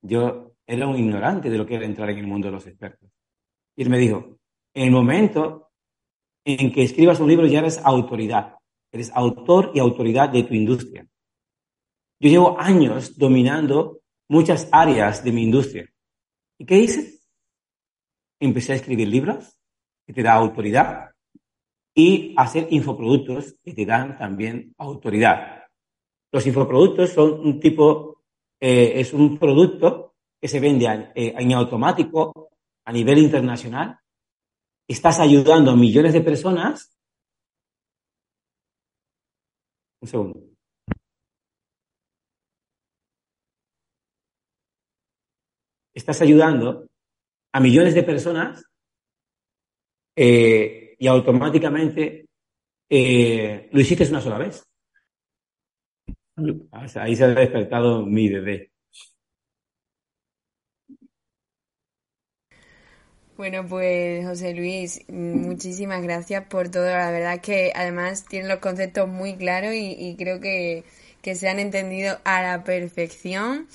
Yo 0.01 0.53
era 0.65 0.87
un 0.87 0.97
ignorante 0.97 1.49
de 1.49 1.57
lo 1.57 1.65
que 1.65 1.75
era 1.75 1.85
entrar 1.85 2.09
en 2.09 2.19
el 2.19 2.27
mundo 2.27 2.47
de 2.47 2.53
los 2.53 2.65
expertos. 2.65 3.11
Y 3.75 3.83
él 3.83 3.89
me 3.89 3.97
dijo, 3.97 4.39
en 4.73 4.85
el 4.85 4.91
momento 4.91 5.71
en 6.45 6.71
que 6.71 6.83
escribas 6.83 7.19
un 7.19 7.27
libro 7.27 7.45
ya 7.45 7.59
eres 7.59 7.79
autoridad. 7.83 8.55
Eres 8.91 9.11
autor 9.13 9.71
y 9.75 9.79
autoridad 9.79 10.29
de 10.29 10.43
tu 10.43 10.53
industria. 10.53 11.05
Yo 12.19 12.29
llevo 12.29 12.59
años 12.59 13.17
dominando 13.17 13.99
muchas 14.29 14.67
áreas 14.71 15.23
de 15.23 15.31
mi 15.31 15.43
industria. 15.43 15.87
¿Y 16.57 16.65
qué 16.65 16.77
hice? 16.77 17.19
Empecé 18.39 18.73
a 18.73 18.77
escribir 18.77 19.09
libros 19.09 19.59
que 20.07 20.13
te 20.13 20.23
dan 20.23 20.37
autoridad 20.37 21.08
y 21.99 22.33
hacer 22.37 22.67
infoproductos 22.71 23.55
que 23.61 23.73
te 23.73 23.85
dan 23.85 24.17
también 24.17 24.73
autoridad. 24.77 25.65
Los 26.31 26.47
infoproductos 26.47 27.09
son 27.09 27.41
un 27.41 27.59
tipo, 27.59 28.23
eh, 28.59 28.93
es 28.95 29.11
un 29.13 29.37
producto 29.37 30.15
que 30.39 30.47
se 30.47 30.61
vende 30.61 30.85
eh, 31.13 31.33
en 31.37 31.53
automático 31.53 32.51
a 32.85 32.91
nivel 32.93 33.17
internacional. 33.17 33.99
Estás 34.87 35.19
ayudando 35.19 35.71
a 35.71 35.75
millones 35.75 36.13
de 36.13 36.21
personas. 36.21 36.97
Un 40.01 40.07
segundo. 40.07 40.39
Estás 45.93 46.21
ayudando 46.21 46.87
a 47.51 47.59
millones 47.59 47.93
de 47.93 48.03
personas 48.03 48.63
eh, 50.15 50.88
y 50.99 51.07
automáticamente 51.07 52.27
lo 52.89 53.79
hiciste 53.79 54.07
una 54.09 54.21
sola 54.21 54.37
vez. 54.37 54.63
Ahí 56.95 57.15
se 57.15 57.23
ha 57.23 57.27
despertado 57.27 58.05
mi 58.05 58.29
bebé. 58.29 58.71
Bueno, 63.37 63.65
pues 63.65 64.25
José 64.25 64.53
Luis, 64.53 65.05
muchísimas 65.07 66.03
gracias 66.03 66.45
por 66.47 66.69
todo. 66.69 66.85
La 66.87 67.09
verdad 67.09 67.39
que 67.39 67.71
además 67.73 68.25
tienen 68.25 68.49
los 68.49 68.59
conceptos 68.59 69.07
muy 69.07 69.37
claros 69.37 69.71
y, 69.73 70.15
creo 70.17 70.41
que, 70.41 70.83
que, 71.21 71.35
se 71.35 71.47
han 71.47 71.59
entendido 71.59 72.17
a 72.25 72.41
la 72.41 72.65
perfección. 72.65 73.67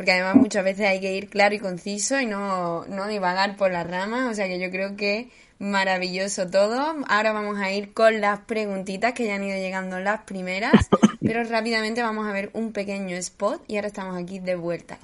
Porque 0.00 0.12
además 0.12 0.36
muchas 0.36 0.64
veces 0.64 0.86
hay 0.86 0.98
que 0.98 1.12
ir 1.12 1.28
claro 1.28 1.54
y 1.54 1.58
conciso 1.58 2.18
y 2.18 2.24
no, 2.24 2.86
no 2.86 3.06
divagar 3.06 3.58
por 3.58 3.70
las 3.70 3.86
ramas. 3.86 4.30
O 4.30 4.34
sea 4.34 4.46
que 4.46 4.58
yo 4.58 4.70
creo 4.70 4.96
que 4.96 5.28
Maravilloso 5.60 6.48
todo. 6.48 6.96
Ahora 7.06 7.34
vamos 7.34 7.58
a 7.58 7.70
ir 7.70 7.92
con 7.92 8.22
las 8.22 8.40
preguntitas 8.40 9.12
que 9.12 9.26
ya 9.26 9.34
han 9.34 9.44
ido 9.44 9.58
llegando 9.58 10.00
las 10.00 10.22
primeras, 10.22 10.88
pero 11.20 11.44
rápidamente 11.44 12.00
vamos 12.00 12.26
a 12.26 12.32
ver 12.32 12.48
un 12.54 12.72
pequeño 12.72 13.14
spot 13.16 13.62
y 13.68 13.76
ahora 13.76 13.88
estamos 13.88 14.16
aquí 14.16 14.38
de 14.38 14.54
vuelta. 14.54 14.98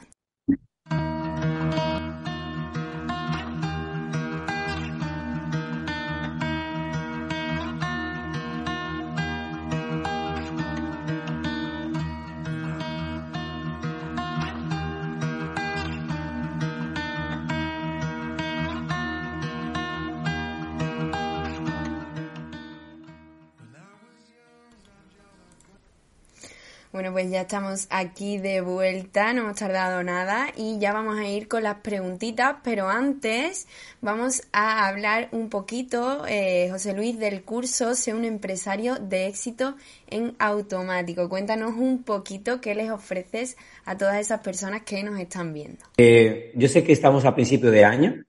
Bueno, 26.97 27.13
pues 27.13 27.31
ya 27.31 27.43
estamos 27.43 27.89
aquí 27.91 28.39
de 28.39 28.63
vuelta, 28.63 29.35
no 29.35 29.43
hemos 29.43 29.59
tardado 29.59 30.03
nada 30.03 30.47
y 30.57 30.79
ya 30.79 30.95
vamos 30.95 31.19
a 31.19 31.29
ir 31.29 31.47
con 31.47 31.63
las 31.63 31.81
preguntitas, 31.81 32.57
pero 32.65 32.89
antes 32.89 33.69
vamos 34.01 34.45
a 34.51 34.89
hablar 34.89 35.29
un 35.33 35.51
poquito, 35.51 36.25
eh, 36.27 36.69
José 36.71 36.95
Luis, 36.95 37.19
del 37.19 37.43
curso 37.43 37.95
Sé 37.95 38.15
un 38.15 38.25
empresario 38.25 38.95
de 38.95 39.27
éxito 39.27 39.75
en 40.07 40.37
automático. 40.39 41.29
Cuéntanos 41.29 41.75
un 41.77 42.03
poquito 42.03 42.63
qué 42.63 42.75
les 42.75 42.91
ofreces 42.91 43.59
a 43.85 43.99
todas 43.99 44.19
esas 44.19 44.41
personas 44.41 44.81
que 44.85 45.03
nos 45.03 45.21
están 45.21 45.53
viendo. 45.53 45.85
Eh, 45.99 46.51
yo 46.55 46.67
sé 46.67 46.83
que 46.83 46.95
estamos 46.95 47.27
a 47.27 47.35
principio 47.35 47.71
de 47.71 47.85
año 47.85 48.25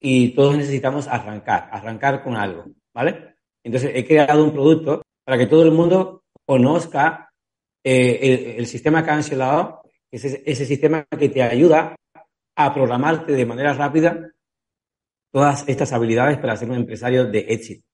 y 0.00 0.36
todos 0.36 0.56
necesitamos 0.56 1.08
arrancar, 1.08 1.68
arrancar 1.72 2.22
con 2.22 2.36
algo, 2.36 2.66
¿vale? 2.94 3.34
Entonces 3.64 3.90
he 3.92 4.06
creado 4.06 4.44
un 4.44 4.52
producto 4.52 5.02
para 5.24 5.36
que 5.36 5.48
todo 5.48 5.64
el 5.64 5.72
mundo 5.72 6.22
conozca 6.44 7.25
eh, 7.88 8.56
el, 8.58 8.66
sistema 8.66 9.06
cancelado 9.06 9.82
es 10.10 10.24
ese, 10.24 10.66
sistema 10.66 11.04
que 11.04 11.28
te 11.28 11.40
ayuda 11.40 11.94
a 12.56 12.74
programarte 12.74 13.30
de 13.30 13.46
manera 13.46 13.74
rápida 13.74 14.28
todas 15.30 15.62
estas 15.68 15.92
habilidades 15.92 16.38
para 16.38 16.56
ser 16.56 16.68
un 16.68 16.74
empresario 16.74 17.26
de 17.26 17.38
éxito. 17.48 17.86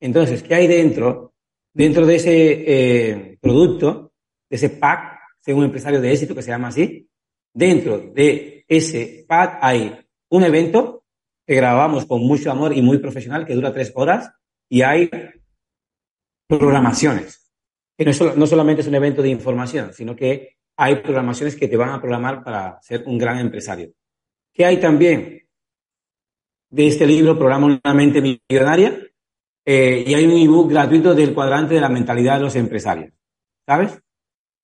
Entonces, 0.00 0.42
¿qué 0.42 0.52
hay 0.56 0.66
dentro? 0.66 1.32
Dentro 1.72 2.06
de 2.06 2.16
ese 2.16 2.30
eh, 2.66 3.38
producto, 3.40 4.14
de 4.50 4.56
ese 4.56 4.70
pack, 4.70 5.20
ser 5.38 5.54
un 5.54 5.62
empresario 5.62 6.00
de 6.00 6.12
éxito 6.12 6.34
que 6.34 6.42
se 6.42 6.50
llama 6.50 6.66
así, 6.66 7.08
dentro 7.54 7.98
de 8.00 8.64
ese 8.66 9.24
pack 9.28 9.60
hay 9.62 9.96
un 10.28 10.42
evento 10.42 11.04
que 11.46 11.54
grabamos 11.54 12.04
con 12.04 12.22
mucho 12.22 12.50
amor 12.50 12.76
y 12.76 12.82
muy 12.82 12.98
profesional 12.98 13.46
que 13.46 13.54
dura 13.54 13.72
tres 13.72 13.92
horas 13.94 14.28
y 14.68 14.82
hay 14.82 15.08
programaciones 16.48 17.47
que 17.98 18.04
no, 18.04 18.46
solamente 18.46 18.82
es 18.82 18.86
un 18.86 18.94
evento 18.94 19.22
de 19.22 19.28
información, 19.28 19.92
sino 19.92 20.14
que 20.14 20.56
hay 20.76 20.96
programaciones 21.02 21.56
que 21.56 21.66
te 21.66 21.76
van 21.76 21.90
a 21.90 22.00
programar 22.00 22.44
para 22.44 22.80
ser 22.80 23.02
un 23.06 23.18
gran 23.18 23.40
empresario. 23.40 23.90
¿Qué 24.54 24.64
hay 24.64 24.76
también 24.76 25.42
de 26.70 26.86
este 26.86 27.06
libro, 27.08 27.36
Programa 27.36 27.66
una 27.66 27.94
mente 27.94 28.22
millonaria? 28.22 29.00
Eh, 29.64 30.04
y 30.06 30.14
hay 30.14 30.24
un 30.24 30.32
ebook 30.32 30.70
gratuito 30.70 31.12
del 31.12 31.34
cuadrante 31.34 31.74
de 31.74 31.80
la 31.80 31.88
mentalidad 31.88 32.36
de 32.36 32.44
los 32.44 32.54
empresarios. 32.54 33.12
¿Sabes? 33.66 34.00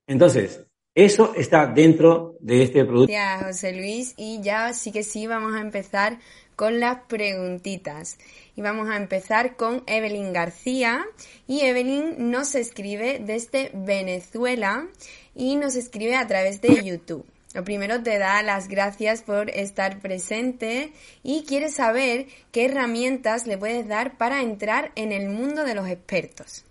Entonces, 0.06 0.64
eso 0.94 1.34
está 1.34 1.66
dentro 1.66 2.36
de 2.38 2.62
este 2.62 2.84
producto. 2.84 3.12
Ya, 3.12 3.40
José 3.44 3.72
Luis, 3.72 4.14
y 4.16 4.40
ya 4.42 4.72
sí 4.72 4.92
que 4.92 5.02
sí 5.02 5.26
vamos 5.26 5.54
a 5.54 5.60
empezar 5.60 6.20
con 6.56 6.80
las 6.80 7.02
preguntitas. 7.04 8.18
Y 8.56 8.62
vamos 8.62 8.88
a 8.88 8.96
empezar 8.96 9.56
con 9.56 9.82
Evelyn 9.86 10.32
García. 10.32 11.04
Y 11.46 11.60
Evelyn 11.62 12.30
nos 12.30 12.54
escribe 12.54 13.20
desde 13.20 13.70
Venezuela 13.74 14.88
y 15.34 15.56
nos 15.56 15.76
escribe 15.76 16.16
a 16.16 16.26
través 16.26 16.60
de 16.60 16.82
YouTube. 16.84 17.26
Lo 17.54 17.62
primero 17.62 18.02
te 18.02 18.18
da 18.18 18.42
las 18.42 18.66
gracias 18.66 19.22
por 19.22 19.48
estar 19.48 20.00
presente 20.00 20.92
y 21.22 21.44
quiere 21.44 21.68
saber 21.68 22.26
qué 22.50 22.64
herramientas 22.64 23.46
le 23.46 23.56
puedes 23.56 23.86
dar 23.86 24.18
para 24.18 24.42
entrar 24.42 24.90
en 24.96 25.12
el 25.12 25.28
mundo 25.28 25.62
de 25.62 25.76
los 25.76 25.88
expertos. 25.88 26.64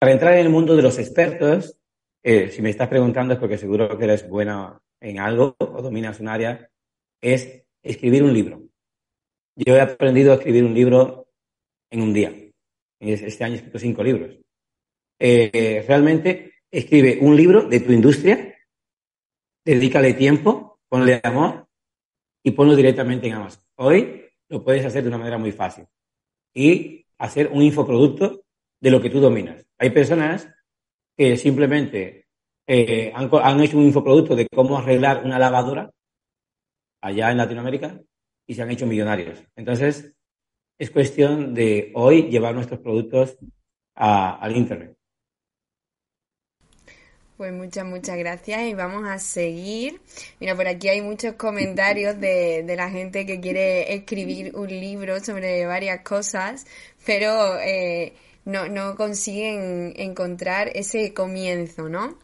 Para 0.00 0.12
entrar 0.12 0.32
en 0.34 0.40
el 0.40 0.48
mundo 0.48 0.76
de 0.76 0.82
los 0.82 0.98
expertos, 0.98 1.76
eh, 2.22 2.50
si 2.50 2.62
me 2.62 2.70
estás 2.70 2.88
preguntando 2.88 3.34
es 3.34 3.40
porque 3.40 3.58
seguro 3.58 3.98
que 3.98 4.04
eres 4.04 4.26
buena 4.26 4.80
en 5.00 5.20
algo 5.20 5.56
o 5.58 5.82
dominas 5.82 6.18
un 6.20 6.28
área, 6.28 6.70
es 7.20 7.65
escribir 7.86 8.22
un 8.22 8.32
libro. 8.32 8.62
Yo 9.56 9.74
he 9.74 9.80
aprendido 9.80 10.32
a 10.32 10.36
escribir 10.36 10.64
un 10.64 10.74
libro 10.74 11.28
en 11.90 12.02
un 12.02 12.12
día. 12.12 12.34
Este 13.00 13.44
año 13.44 13.54
he 13.54 13.56
escrito 13.56 13.78
cinco 13.78 14.02
libros. 14.02 14.36
Eh, 15.18 15.84
realmente 15.86 16.54
escribe 16.70 17.18
un 17.20 17.36
libro 17.36 17.62
de 17.62 17.80
tu 17.80 17.92
industria, 17.92 18.54
dedícale 19.64 20.14
tiempo, 20.14 20.80
ponle 20.88 21.20
amor 21.22 21.68
y 22.42 22.50
ponlo 22.50 22.76
directamente 22.76 23.26
en 23.28 23.34
Amazon. 23.34 23.62
Hoy 23.76 24.24
lo 24.48 24.62
puedes 24.62 24.84
hacer 24.84 25.02
de 25.02 25.08
una 25.08 25.18
manera 25.18 25.38
muy 25.38 25.52
fácil 25.52 25.86
y 26.54 27.06
hacer 27.18 27.48
un 27.52 27.62
infoproducto 27.62 28.44
de 28.80 28.90
lo 28.90 29.00
que 29.00 29.10
tú 29.10 29.20
dominas. 29.20 29.66
Hay 29.78 29.90
personas 29.90 30.48
que 31.16 31.36
simplemente 31.36 32.26
eh, 32.66 33.10
han, 33.14 33.30
han 33.32 33.60
hecho 33.62 33.78
un 33.78 33.84
infoproducto 33.84 34.36
de 34.36 34.46
cómo 34.48 34.76
arreglar 34.76 35.24
una 35.24 35.38
lavadora 35.38 35.90
allá 37.06 37.30
en 37.30 37.38
Latinoamérica 37.38 38.00
y 38.46 38.54
se 38.54 38.62
han 38.62 38.70
hecho 38.70 38.86
millonarios. 38.86 39.42
Entonces, 39.54 40.12
es 40.78 40.90
cuestión 40.90 41.54
de 41.54 41.92
hoy 41.94 42.28
llevar 42.28 42.54
nuestros 42.54 42.80
productos 42.80 43.38
al 43.94 44.56
Internet. 44.56 44.96
Pues 47.36 47.52
muchas, 47.52 47.84
muchas 47.84 48.16
gracias 48.16 48.62
y 48.62 48.74
vamos 48.74 49.06
a 49.06 49.18
seguir. 49.18 50.00
Mira, 50.40 50.54
por 50.54 50.66
aquí 50.66 50.88
hay 50.88 51.02
muchos 51.02 51.34
comentarios 51.34 52.18
de, 52.18 52.62
de 52.62 52.76
la 52.76 52.90
gente 52.90 53.26
que 53.26 53.40
quiere 53.40 53.94
escribir 53.94 54.56
un 54.56 54.68
libro 54.68 55.20
sobre 55.20 55.66
varias 55.66 56.00
cosas, 56.00 56.66
pero 57.04 57.58
eh, 57.60 58.14
no, 58.46 58.68
no 58.68 58.96
consiguen 58.96 59.92
encontrar 59.96 60.70
ese 60.74 61.12
comienzo, 61.12 61.90
¿no? 61.90 62.18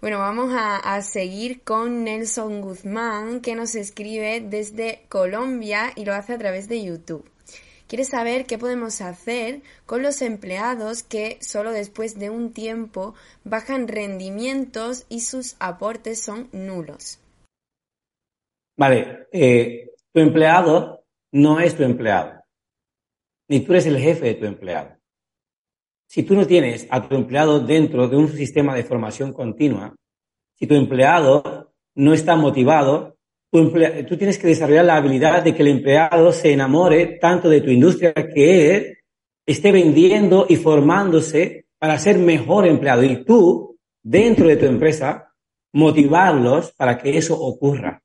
Bueno, 0.00 0.18
vamos 0.20 0.52
a, 0.54 1.02
seguir 1.02 1.62
con 1.62 2.04
Nelson 2.04 2.60
Guzmán, 2.60 3.40
que 3.40 3.56
nos 3.56 3.74
escribe 3.74 4.40
desde 4.40 5.02
Colombia 5.08 5.90
y 5.96 6.04
lo 6.04 6.14
hace 6.14 6.34
a 6.34 6.38
través 6.38 6.68
de 6.68 6.84
YouTube. 6.84 7.28
Quiere 7.88 8.04
saber 8.04 8.46
qué 8.46 8.58
podemos 8.58 9.00
hacer 9.00 9.62
con 9.86 10.02
los 10.02 10.22
empleados 10.22 11.02
que 11.02 11.38
solo 11.40 11.72
después 11.72 12.16
de 12.16 12.30
un 12.30 12.52
tiempo 12.52 13.16
bajan 13.42 13.88
rendimientos 13.88 15.04
y 15.08 15.20
sus 15.20 15.56
aportes 15.58 16.22
son 16.22 16.48
nulos. 16.52 17.18
Vale, 18.76 19.26
eh, 19.32 19.90
tu 20.12 20.20
empleado 20.20 21.04
no 21.32 21.58
es 21.58 21.76
tu 21.76 21.82
empleado, 21.82 22.44
ni 23.48 23.60
tú 23.60 23.72
eres 23.72 23.86
el 23.86 23.98
jefe 23.98 24.26
de 24.26 24.34
tu 24.34 24.46
empleado. 24.46 24.97
Si 26.08 26.22
tú 26.22 26.34
no 26.34 26.46
tienes 26.46 26.86
a 26.88 27.06
tu 27.06 27.14
empleado 27.14 27.60
dentro 27.60 28.08
de 28.08 28.16
un 28.16 28.28
sistema 28.30 28.74
de 28.74 28.82
formación 28.82 29.34
continua, 29.34 29.94
si 30.54 30.66
tu 30.66 30.74
empleado 30.74 31.74
no 31.96 32.14
está 32.14 32.34
motivado, 32.34 33.18
tú 33.50 34.16
tienes 34.16 34.38
que 34.38 34.46
desarrollar 34.46 34.86
la 34.86 34.96
habilidad 34.96 35.42
de 35.42 35.54
que 35.54 35.60
el 35.60 35.68
empleado 35.68 36.32
se 36.32 36.52
enamore 36.52 37.18
tanto 37.20 37.50
de 37.50 37.60
tu 37.60 37.70
industria 37.70 38.14
que 38.14 38.94
esté 39.44 39.70
vendiendo 39.70 40.46
y 40.48 40.56
formándose 40.56 41.66
para 41.78 41.98
ser 41.98 42.18
mejor 42.18 42.66
empleado. 42.66 43.02
Y 43.02 43.24
tú, 43.24 43.78
dentro 44.02 44.48
de 44.48 44.56
tu 44.56 44.64
empresa, 44.64 45.34
motivarlos 45.74 46.72
para 46.72 46.96
que 46.96 47.18
eso 47.18 47.38
ocurra. 47.38 48.02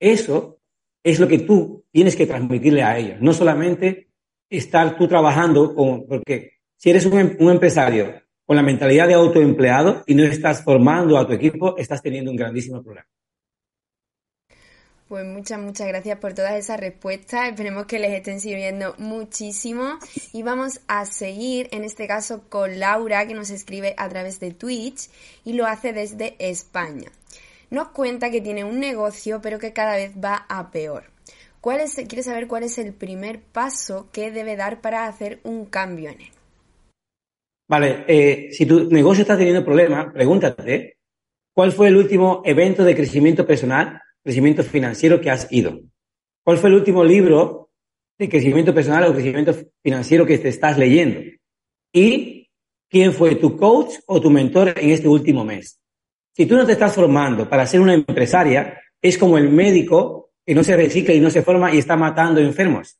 Eso 0.00 0.58
es 1.04 1.20
lo 1.20 1.28
que 1.28 1.38
tú 1.38 1.84
tienes 1.92 2.16
que 2.16 2.26
transmitirle 2.26 2.82
a 2.82 2.98
ellos. 2.98 3.20
No 3.20 3.32
solamente 3.32 4.08
estar 4.50 4.96
tú 4.98 5.06
trabajando 5.06 5.72
con, 5.72 6.04
porque 6.06 6.51
si 6.82 6.90
eres 6.90 7.06
em, 7.06 7.36
un, 7.38 7.52
empresario 7.52 8.12
con 8.44 8.56
la 8.56 8.62
mentalidad 8.62 9.06
de 9.06 9.14
autoempleado 9.14 10.02
y 10.04 10.16
no 10.16 10.24
estás 10.24 10.64
formando 10.64 11.16
a 11.16 11.24
tu 11.24 11.32
equipo, 11.32 11.76
estás 11.76 12.02
teniendo 12.02 12.32
un 12.32 12.36
grandísimo 12.36 12.82
problema. 12.82 13.06
Pues 15.06 15.24
muchas, 15.24 15.60
muchas 15.60 15.86
gracias 15.86 16.18
por 16.18 16.34
todas 16.34 16.54
esas 16.54 16.80
respuestas. 16.80 17.50
Esperemos 17.50 17.86
que 17.86 18.00
les 18.00 18.10
estén 18.12 18.40
sirviendo 18.40 18.96
muchísimo. 18.98 19.98
Y 20.32 20.42
vamos 20.42 20.80
a 20.88 21.04
seguir, 21.06 21.68
en 21.70 21.84
este 21.84 22.08
caso, 22.08 22.48
con 22.48 22.80
Laura, 22.80 23.28
que 23.28 23.34
nos 23.34 23.50
escribe 23.50 23.94
a 23.96 24.08
través 24.08 24.40
de 24.40 24.50
Twitch 24.50 25.08
y 25.44 25.52
lo 25.52 25.66
hace 25.66 25.92
desde 25.92 26.34
España. 26.40 27.12
Nos 27.70 27.90
cuenta 27.90 28.32
que 28.32 28.40
tiene 28.40 28.64
un 28.64 28.80
negocio, 28.80 29.40
pero 29.40 29.60
que 29.60 29.72
cada 29.72 29.94
vez 29.94 30.14
va 30.16 30.46
a 30.48 30.72
peor. 30.72 31.04
¿Cuál 31.60 31.78
es, 31.78 31.94
quiere 31.94 32.24
saber 32.24 32.48
cuál 32.48 32.64
es 32.64 32.76
el 32.78 32.92
primer 32.92 33.40
paso 33.40 34.08
que 34.10 34.32
debe 34.32 34.56
dar 34.56 34.80
para 34.80 35.06
hacer 35.06 35.38
un 35.44 35.66
cambio 35.66 36.10
en 36.10 36.22
él. 36.22 36.30
Vale, 37.72 38.04
eh, 38.06 38.48
si 38.52 38.66
tu 38.66 38.90
negocio 38.90 39.22
está 39.22 39.34
teniendo 39.34 39.64
problemas, 39.64 40.12
pregúntate, 40.12 40.98
¿cuál 41.54 41.72
fue 41.72 41.88
el 41.88 41.96
último 41.96 42.42
evento 42.44 42.84
de 42.84 42.94
crecimiento 42.94 43.46
personal, 43.46 43.98
crecimiento 44.22 44.62
financiero 44.62 45.22
que 45.22 45.30
has 45.30 45.50
ido? 45.50 45.80
¿Cuál 46.44 46.58
fue 46.58 46.68
el 46.68 46.76
último 46.76 47.02
libro 47.02 47.70
de 48.18 48.28
crecimiento 48.28 48.74
personal 48.74 49.04
o 49.04 49.14
crecimiento 49.14 49.54
financiero 49.82 50.26
que 50.26 50.36
te 50.36 50.50
estás 50.50 50.76
leyendo? 50.76 51.22
¿Y 51.94 52.50
quién 52.90 53.14
fue 53.14 53.36
tu 53.36 53.56
coach 53.56 53.94
o 54.06 54.20
tu 54.20 54.28
mentor 54.28 54.74
en 54.76 54.90
este 54.90 55.08
último 55.08 55.42
mes? 55.42 55.80
Si 56.36 56.44
tú 56.44 56.56
no 56.56 56.66
te 56.66 56.72
estás 56.72 56.94
formando 56.94 57.48
para 57.48 57.66
ser 57.66 57.80
una 57.80 57.94
empresaria, 57.94 58.82
es 59.00 59.16
como 59.16 59.38
el 59.38 59.48
médico 59.48 60.32
que 60.44 60.54
no 60.54 60.62
se 60.62 60.76
recicla 60.76 61.14
y 61.14 61.20
no 61.20 61.30
se 61.30 61.40
forma 61.40 61.74
y 61.74 61.78
está 61.78 61.96
matando 61.96 62.38
enfermos. 62.38 62.98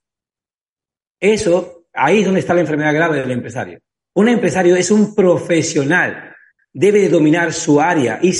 Eso, 1.21 1.85
ahí 1.93 2.21
es 2.21 2.25
donde 2.25 2.41
está 2.41 2.55
la 2.55 2.63
enfermedad 2.63 2.95
grave 2.95 3.21
del 3.21 3.33
empresario. 3.33 3.79
Un 4.15 4.29
empresario 4.29 4.77
es 4.77 4.91
un 4.91 5.15
profesional, 5.15 6.35
debe 6.73 7.09
dominar 7.09 7.53
su 7.53 7.81
área 7.81 8.19
y, 8.23 8.33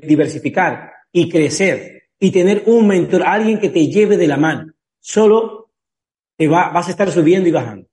diversificar 0.00 0.92
y 1.12 1.28
crecer 1.28 2.08
y 2.18 2.30
tener 2.32 2.64
un 2.66 2.86
mentor, 2.86 3.22
alguien 3.24 3.60
que 3.60 3.68
te 3.68 3.86
lleve 3.86 4.16
de 4.16 4.26
la 4.26 4.36
mano. 4.36 4.72
Solo 4.98 5.70
te 6.36 6.48
vas 6.48 6.88
a 6.88 6.90
estar 6.90 7.10
subiendo 7.10 7.48
y 7.48 7.52
bajando. 7.52 7.88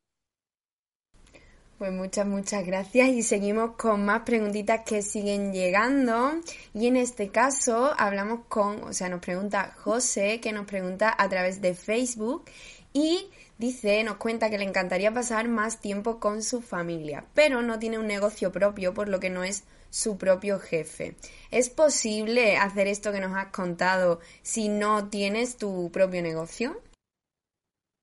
Pues 1.77 1.91
muchas, 1.91 2.25
muchas 2.25 2.65
gracias 2.65 3.09
y 3.09 3.21
seguimos 3.21 3.71
con 3.71 4.05
más 4.05 4.21
preguntitas 4.21 4.81
que 4.85 5.01
siguen 5.01 5.51
llegando 5.51 6.31
y 6.73 6.87
en 6.87 6.95
este 6.95 7.29
caso 7.29 7.93
hablamos 7.97 8.45
con, 8.47 8.81
o 8.85 8.93
sea, 8.93 9.09
nos 9.09 9.19
pregunta 9.19 9.73
José 9.83 10.39
que 10.39 10.53
nos 10.53 10.65
pregunta 10.65 11.13
a 11.17 11.27
través 11.27 11.59
de 11.59 11.75
Facebook 11.75 12.45
y 12.93 13.27
dice, 13.57 14.03
nos 14.03 14.17
cuenta 14.17 14.49
que 14.49 14.57
le 14.57 14.65
encantaría 14.65 15.13
pasar 15.13 15.47
más 15.47 15.79
tiempo 15.79 16.19
con 16.19 16.43
su 16.43 16.61
familia, 16.61 17.25
pero 17.33 17.61
no 17.61 17.79
tiene 17.79 17.99
un 17.99 18.07
negocio 18.07 18.51
propio 18.51 18.93
por 18.93 19.09
lo 19.09 19.19
que 19.19 19.29
no 19.29 19.43
es 19.43 19.65
su 19.89 20.17
propio 20.17 20.59
jefe. 20.59 21.15
¿Es 21.51 21.69
posible 21.69 22.57
hacer 22.57 22.87
esto 22.87 23.11
que 23.11 23.21
nos 23.21 23.35
has 23.35 23.47
contado 23.47 24.19
si 24.41 24.67
no 24.67 25.09
tienes 25.09 25.57
tu 25.57 25.89
propio 25.91 26.21
negocio? 26.21 26.81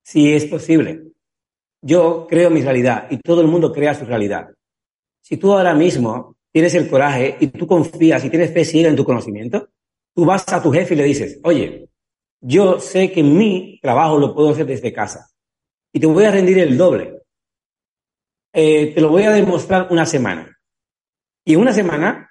Sí, 0.04 0.32
es 0.32 0.46
posible. 0.46 1.12
Yo 1.82 2.26
creo 2.28 2.50
mi 2.50 2.62
realidad 2.62 3.08
y 3.10 3.18
todo 3.18 3.40
el 3.40 3.48
mundo 3.48 3.72
crea 3.72 3.94
su 3.94 4.04
realidad. 4.04 4.52
Si 5.20 5.36
tú 5.36 5.52
ahora 5.52 5.74
mismo 5.74 6.36
tienes 6.50 6.74
el 6.74 6.88
coraje 6.88 7.36
y 7.40 7.48
tú 7.48 7.66
confías 7.66 8.24
y 8.24 8.30
tienes 8.30 8.52
fe 8.52 8.64
ciega 8.64 8.88
en 8.88 8.96
tu 8.96 9.04
conocimiento, 9.04 9.68
tú 10.14 10.24
vas 10.24 10.50
a 10.52 10.62
tu 10.62 10.72
jefe 10.72 10.94
y 10.94 10.96
le 10.96 11.04
dices, 11.04 11.40
oye, 11.44 11.88
yo 12.40 12.80
sé 12.80 13.12
que 13.12 13.22
mi 13.22 13.78
trabajo 13.80 14.18
lo 14.18 14.34
puedo 14.34 14.50
hacer 14.50 14.66
desde 14.66 14.92
casa 14.92 15.31
y 15.92 16.00
te 16.00 16.06
voy 16.06 16.24
a 16.24 16.30
rendir 16.30 16.58
el 16.58 16.76
doble. 16.76 17.22
Eh, 18.52 18.92
te 18.94 19.00
lo 19.00 19.10
voy 19.10 19.24
a 19.24 19.32
demostrar 19.32 19.88
una 19.90 20.06
semana. 20.06 20.58
Y 21.44 21.54
en 21.54 21.60
una 21.60 21.72
semana 21.72 22.30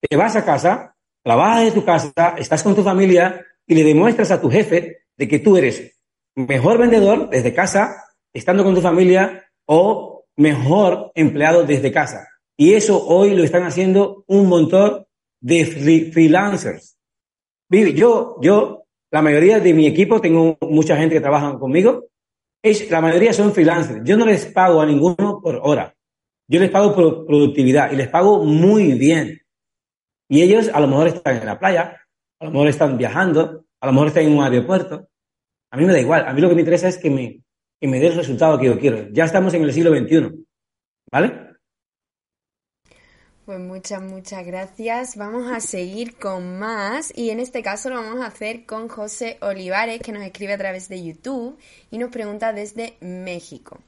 te 0.00 0.16
vas 0.16 0.36
a 0.36 0.44
casa, 0.44 0.94
trabajas 1.22 1.64
de 1.64 1.72
tu 1.72 1.84
casa, 1.84 2.34
estás 2.38 2.62
con 2.62 2.74
tu 2.74 2.82
familia 2.82 3.44
y 3.66 3.74
le 3.74 3.84
demuestras 3.84 4.30
a 4.30 4.40
tu 4.40 4.50
jefe 4.50 5.04
de 5.16 5.28
que 5.28 5.38
tú 5.38 5.56
eres 5.56 5.98
mejor 6.34 6.78
vendedor 6.78 7.28
desde 7.30 7.54
casa 7.54 8.04
estando 8.32 8.62
con 8.62 8.74
tu 8.74 8.80
familia 8.80 9.50
o 9.66 10.24
mejor 10.36 11.10
empleado 11.14 11.64
desde 11.64 11.92
casa. 11.92 12.28
Y 12.56 12.74
eso 12.74 13.04
hoy 13.04 13.34
lo 13.34 13.44
están 13.44 13.64
haciendo 13.64 14.24
un 14.26 14.48
montón 14.48 15.06
de 15.40 15.64
freelancers. 15.66 16.98
Yo, 17.70 18.36
yo, 18.40 18.84
la 19.10 19.22
mayoría 19.22 19.60
de 19.60 19.74
mi 19.74 19.86
equipo, 19.86 20.20
tengo 20.20 20.56
mucha 20.62 20.96
gente 20.96 21.16
que 21.16 21.20
trabaja 21.20 21.58
conmigo, 21.58 22.06
es, 22.62 22.90
la 22.90 23.00
mayoría 23.00 23.32
son 23.32 23.52
freelancers. 23.52 24.02
Yo 24.04 24.16
no 24.16 24.26
les 24.26 24.46
pago 24.46 24.80
a 24.80 24.86
ninguno 24.86 25.40
por 25.42 25.60
hora. 25.62 25.94
Yo 26.48 26.60
les 26.60 26.70
pago 26.70 26.94
por 26.94 27.26
productividad 27.26 27.92
y 27.92 27.96
les 27.96 28.08
pago 28.08 28.44
muy 28.44 28.94
bien. 28.94 29.40
Y 30.28 30.42
ellos 30.42 30.70
a 30.72 30.80
lo 30.80 30.88
mejor 30.88 31.08
están 31.08 31.36
en 31.36 31.46
la 31.46 31.58
playa, 31.58 32.00
a 32.40 32.44
lo 32.44 32.50
mejor 32.50 32.68
están 32.68 32.98
viajando, 32.98 33.64
a 33.80 33.86
lo 33.86 33.92
mejor 33.92 34.08
están 34.08 34.24
en 34.24 34.36
un 34.36 34.44
aeropuerto. 34.44 35.08
A 35.70 35.76
mí 35.76 35.84
me 35.84 35.92
da 35.92 36.00
igual. 36.00 36.26
A 36.26 36.32
mí 36.32 36.40
lo 36.40 36.48
que 36.48 36.54
me 36.54 36.62
interesa 36.62 36.88
es 36.88 36.98
que 36.98 37.10
me, 37.10 37.42
y 37.80 37.86
me 37.86 38.00
dé 38.00 38.08
el 38.08 38.16
resultado 38.16 38.58
que 38.58 38.66
yo 38.66 38.78
quiero. 38.78 39.08
Ya 39.12 39.24
estamos 39.24 39.54
en 39.54 39.62
el 39.62 39.72
siglo 39.72 39.96
XXI, 39.96 40.44
¿vale? 41.10 41.47
Pues 43.48 43.60
muchas, 43.60 44.02
muchas 44.02 44.44
gracias. 44.44 45.16
Vamos 45.16 45.50
a 45.50 45.60
seguir 45.60 46.16
con 46.16 46.58
más 46.58 47.10
y 47.16 47.30
en 47.30 47.40
este 47.40 47.62
caso 47.62 47.88
lo 47.88 47.96
vamos 47.96 48.20
a 48.20 48.26
hacer 48.26 48.66
con 48.66 48.88
José 48.88 49.38
Olivares 49.40 50.02
que 50.02 50.12
nos 50.12 50.22
escribe 50.22 50.52
a 50.52 50.58
través 50.58 50.90
de 50.90 51.02
YouTube 51.02 51.58
y 51.90 51.96
nos 51.96 52.10
pregunta 52.10 52.52
desde 52.52 52.98
México. 53.00 53.78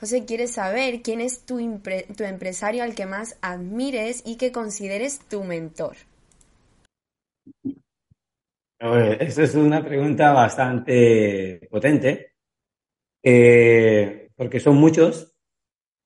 José 0.00 0.24
quiere 0.24 0.46
saber 0.46 1.02
quién 1.02 1.20
es 1.20 1.44
tu, 1.44 1.58
tu 2.16 2.24
empresario 2.24 2.82
al 2.84 2.94
que 2.94 3.04
más 3.04 3.36
admires 3.42 4.22
y 4.24 4.38
que 4.38 4.50
consideres 4.50 5.18
tu 5.28 5.44
mentor. 5.44 5.94
Esa 8.78 9.42
es 9.42 9.54
una 9.54 9.84
pregunta 9.84 10.32
bastante 10.32 11.68
potente 11.70 12.32
eh, 13.22 14.30
porque 14.34 14.58
son 14.58 14.76
muchos, 14.76 15.34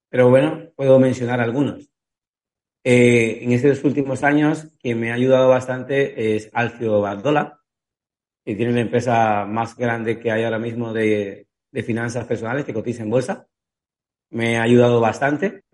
pero 0.08 0.28
bueno, 0.28 0.72
puedo 0.74 0.98
mencionar 0.98 1.40
algunos. 1.40 1.88
Eh, 2.88 3.42
en 3.42 3.50
estos 3.50 3.82
últimos 3.82 4.22
años, 4.22 4.68
quien 4.80 5.00
me 5.00 5.10
ha 5.10 5.14
ayudado 5.14 5.48
bastante 5.48 6.36
es 6.36 6.48
Alfio 6.52 7.00
Bardola, 7.00 7.60
que 8.44 8.54
tiene 8.54 8.74
la 8.74 8.82
empresa 8.82 9.44
más 9.44 9.76
grande 9.76 10.20
que 10.20 10.30
hay 10.30 10.44
ahora 10.44 10.60
mismo 10.60 10.92
de, 10.92 11.48
finanzas 11.84 12.26
personales 12.26 12.64
que 12.64 12.72
cotiza 12.72 13.02
en 13.02 13.10
bolsa. 13.10 13.48
Me 14.30 14.56
ha 14.56 14.62
ayudado 14.62 15.00
bastante. 15.00 15.64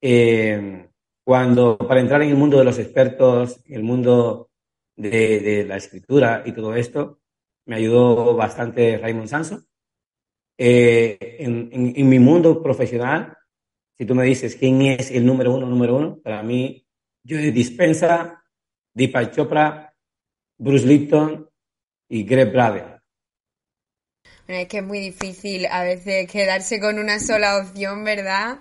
Eh, 0.00 0.88
cuando, 1.24 1.76
para 1.76 2.00
entrar 2.00 2.22
en 2.22 2.28
el 2.28 2.36
mundo 2.36 2.58
de 2.58 2.64
los 2.64 2.78
expertos, 2.78 3.60
en 3.66 3.74
el 3.74 3.82
mundo 3.82 4.50
de, 4.94 5.40
de 5.40 5.64
la 5.64 5.78
escritura 5.78 6.44
y 6.46 6.52
todo 6.52 6.76
esto, 6.76 7.18
me 7.66 7.74
ayudó 7.74 8.36
bastante 8.36 8.98
Raymond 8.98 9.26
Sanso. 9.26 9.64
Eh, 10.56 11.38
en, 11.40 11.70
en, 11.72 12.08
mi 12.08 12.20
mundo 12.20 12.62
profesional, 12.62 13.36
si 14.00 14.06
tú 14.06 14.14
me 14.14 14.24
dices 14.24 14.56
quién 14.56 14.80
es 14.80 15.10
el 15.10 15.26
número 15.26 15.52
uno, 15.52 15.66
número 15.66 15.94
uno, 15.94 16.18
para 16.24 16.42
mí, 16.42 16.86
yo 17.22 17.36
Dispensa, 17.36 18.42
Deepak 18.94 19.30
Chopra, 19.36 19.94
Bruce 20.56 20.86
Lipton 20.86 21.46
y 22.08 22.24
Greg 22.24 22.50
Braden. 22.50 22.98
es 24.46 24.68
que 24.68 24.78
es 24.78 24.84
muy 24.84 25.00
difícil 25.00 25.66
a 25.66 25.82
veces 25.82 26.26
quedarse 26.32 26.80
con 26.80 26.98
una 26.98 27.20
sola 27.20 27.58
opción, 27.58 28.02
¿verdad? 28.02 28.60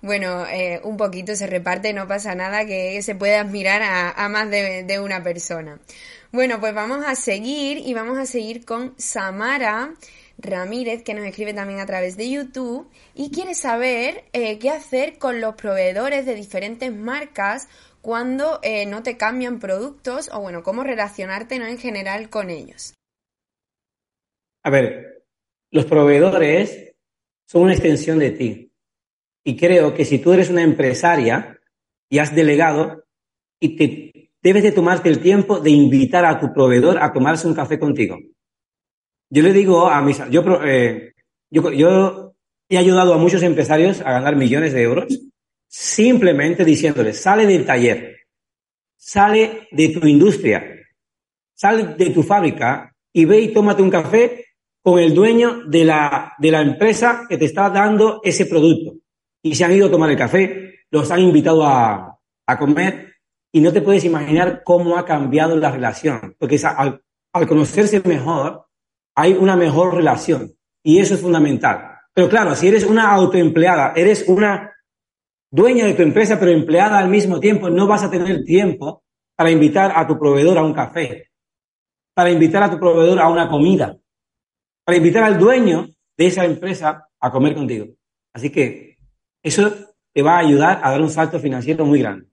Bueno, 0.00 0.48
eh, 0.48 0.80
un 0.82 0.96
poquito 0.96 1.36
se 1.36 1.46
reparte, 1.46 1.92
no 1.92 2.08
pasa 2.08 2.34
nada, 2.34 2.66
que 2.66 3.00
se 3.02 3.14
puede 3.14 3.36
admirar 3.36 3.82
a, 3.84 4.28
más 4.30 4.50
de, 4.50 4.82
de, 4.82 4.98
una 4.98 5.22
persona. 5.22 5.78
Bueno, 6.32 6.58
pues 6.58 6.74
vamos 6.74 7.04
a 7.06 7.14
seguir 7.14 7.78
y 7.78 7.94
vamos 7.94 8.18
a 8.18 8.26
seguir 8.26 8.64
con 8.64 8.94
Samara, 8.98 9.94
Ramírez, 10.42 11.02
que 11.02 11.14
nos 11.14 11.24
escribe 11.24 11.54
también 11.54 11.80
a 11.80 11.86
través 11.86 12.16
de 12.16 12.30
YouTube 12.30 12.88
y 13.14 13.30
quiere 13.30 13.54
saber 13.54 14.24
eh, 14.32 14.58
qué 14.58 14.70
hacer 14.70 15.18
con 15.18 15.40
los 15.40 15.54
proveedores 15.54 16.26
de 16.26 16.34
diferentes 16.34 16.94
marcas 16.94 17.68
cuando 18.00 18.58
eh, 18.62 18.84
no 18.86 19.02
te 19.02 19.16
cambian 19.16 19.60
productos 19.60 20.28
o 20.32 20.40
bueno, 20.40 20.62
cómo 20.62 20.82
relacionarte 20.82 21.58
¿no? 21.58 21.66
en 21.66 21.78
general 21.78 22.28
con 22.28 22.50
ellos. 22.50 22.94
A 24.64 24.70
ver, 24.70 25.24
los 25.70 25.86
proveedores 25.86 26.94
son 27.46 27.62
una 27.62 27.72
extensión 27.72 28.18
de 28.18 28.30
ti. 28.32 28.72
Y 29.44 29.56
creo 29.56 29.94
que 29.94 30.04
si 30.04 30.18
tú 30.18 30.32
eres 30.32 30.50
una 30.50 30.62
empresaria 30.62 31.58
y 32.08 32.18
has 32.18 32.34
delegado 32.34 33.04
y 33.58 33.76
te 33.76 34.30
debes 34.42 34.62
de 34.62 34.72
tomarte 34.72 35.08
el 35.08 35.20
tiempo 35.20 35.60
de 35.60 35.70
invitar 35.70 36.24
a 36.24 36.38
tu 36.38 36.52
proveedor 36.52 36.98
a 36.98 37.12
tomarse 37.12 37.46
un 37.46 37.54
café 37.54 37.78
contigo. 37.78 38.18
Yo 39.34 39.42
le 39.42 39.54
digo 39.54 39.88
a 39.88 40.02
mis... 40.02 40.18
Yo, 40.28 40.44
eh, 40.62 41.14
yo, 41.50 41.72
yo 41.72 42.34
he 42.68 42.76
ayudado 42.76 43.14
a 43.14 43.16
muchos 43.16 43.42
empresarios 43.42 44.02
a 44.02 44.12
ganar 44.12 44.36
millones 44.36 44.74
de 44.74 44.82
euros 44.82 45.06
simplemente 45.66 46.66
diciéndoles, 46.66 47.18
sale 47.18 47.46
del 47.46 47.64
taller, 47.64 48.26
sale 48.94 49.68
de 49.70 49.88
tu 49.88 50.06
industria, 50.06 50.62
sale 51.54 51.94
de 51.94 52.10
tu 52.10 52.22
fábrica 52.22 52.94
y 53.10 53.24
ve 53.24 53.40
y 53.40 53.54
tómate 53.54 53.80
un 53.80 53.88
café 53.88 54.44
con 54.82 54.98
el 54.98 55.14
dueño 55.14 55.62
de 55.66 55.86
la, 55.86 56.34
de 56.38 56.50
la 56.50 56.60
empresa 56.60 57.24
que 57.26 57.38
te 57.38 57.46
está 57.46 57.70
dando 57.70 58.20
ese 58.22 58.44
producto. 58.44 58.98
Y 59.42 59.54
se 59.54 59.64
han 59.64 59.72
ido 59.72 59.86
a 59.86 59.90
tomar 59.90 60.10
el 60.10 60.18
café, 60.18 60.74
los 60.90 61.10
han 61.10 61.20
invitado 61.20 61.64
a, 61.64 62.18
a 62.46 62.58
comer 62.58 63.14
y 63.50 63.62
no 63.62 63.72
te 63.72 63.80
puedes 63.80 64.04
imaginar 64.04 64.60
cómo 64.62 64.98
ha 64.98 65.06
cambiado 65.06 65.56
la 65.56 65.70
relación. 65.70 66.36
Porque 66.38 66.60
al, 66.62 67.02
al 67.32 67.48
conocerse 67.48 68.02
mejor, 68.04 68.66
hay 69.14 69.34
una 69.34 69.56
mejor 69.56 69.94
relación 69.94 70.52
y 70.82 70.98
eso 70.98 71.14
es 71.14 71.20
fundamental. 71.20 71.98
Pero 72.14 72.28
claro, 72.28 72.54
si 72.54 72.68
eres 72.68 72.84
una 72.84 73.10
autoempleada, 73.12 73.92
eres 73.96 74.28
una 74.28 74.72
dueña 75.50 75.86
de 75.86 75.94
tu 75.94 76.02
empresa, 76.02 76.38
pero 76.38 76.50
empleada 76.50 76.98
al 76.98 77.08
mismo 77.08 77.40
tiempo, 77.40 77.70
no 77.70 77.86
vas 77.86 78.02
a 78.02 78.10
tener 78.10 78.42
tiempo 78.44 79.04
para 79.36 79.50
invitar 79.50 79.92
a 79.94 80.06
tu 80.06 80.18
proveedor 80.18 80.58
a 80.58 80.64
un 80.64 80.74
café, 80.74 81.30
para 82.14 82.30
invitar 82.30 82.62
a 82.62 82.70
tu 82.70 82.78
proveedor 82.78 83.20
a 83.20 83.28
una 83.28 83.48
comida, 83.48 83.96
para 84.84 84.96
invitar 84.96 85.24
al 85.24 85.38
dueño 85.38 85.88
de 86.16 86.26
esa 86.26 86.44
empresa 86.44 87.08
a 87.18 87.30
comer 87.30 87.54
contigo. 87.54 87.86
Así 88.34 88.50
que 88.50 88.96
eso 89.42 89.72
te 90.12 90.22
va 90.22 90.36
a 90.36 90.40
ayudar 90.40 90.80
a 90.82 90.90
dar 90.90 91.00
un 91.00 91.10
salto 91.10 91.38
financiero 91.38 91.84
muy 91.84 92.00
grande. 92.00 92.26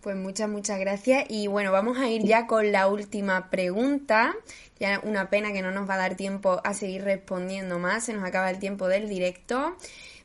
Pues 0.00 0.16
muchas, 0.16 0.50
muchas 0.50 0.78
gracias. 0.78 1.24
Y 1.30 1.46
bueno, 1.46 1.72
vamos 1.72 1.96
a 1.96 2.10
ir 2.10 2.24
ya 2.24 2.46
con 2.46 2.72
la 2.72 2.88
última 2.88 3.48
pregunta. 3.48 4.34
Ya 4.78 5.00
una 5.04 5.30
pena 5.30 5.52
que 5.52 5.62
no 5.62 5.70
nos 5.70 5.88
va 5.88 5.94
a 5.94 5.98
dar 5.98 6.16
tiempo 6.16 6.60
a 6.64 6.74
seguir 6.74 7.04
respondiendo 7.04 7.78
más, 7.78 8.04
se 8.04 8.12
nos 8.12 8.24
acaba 8.24 8.50
el 8.50 8.58
tiempo 8.58 8.88
del 8.88 9.08
directo. 9.08 9.76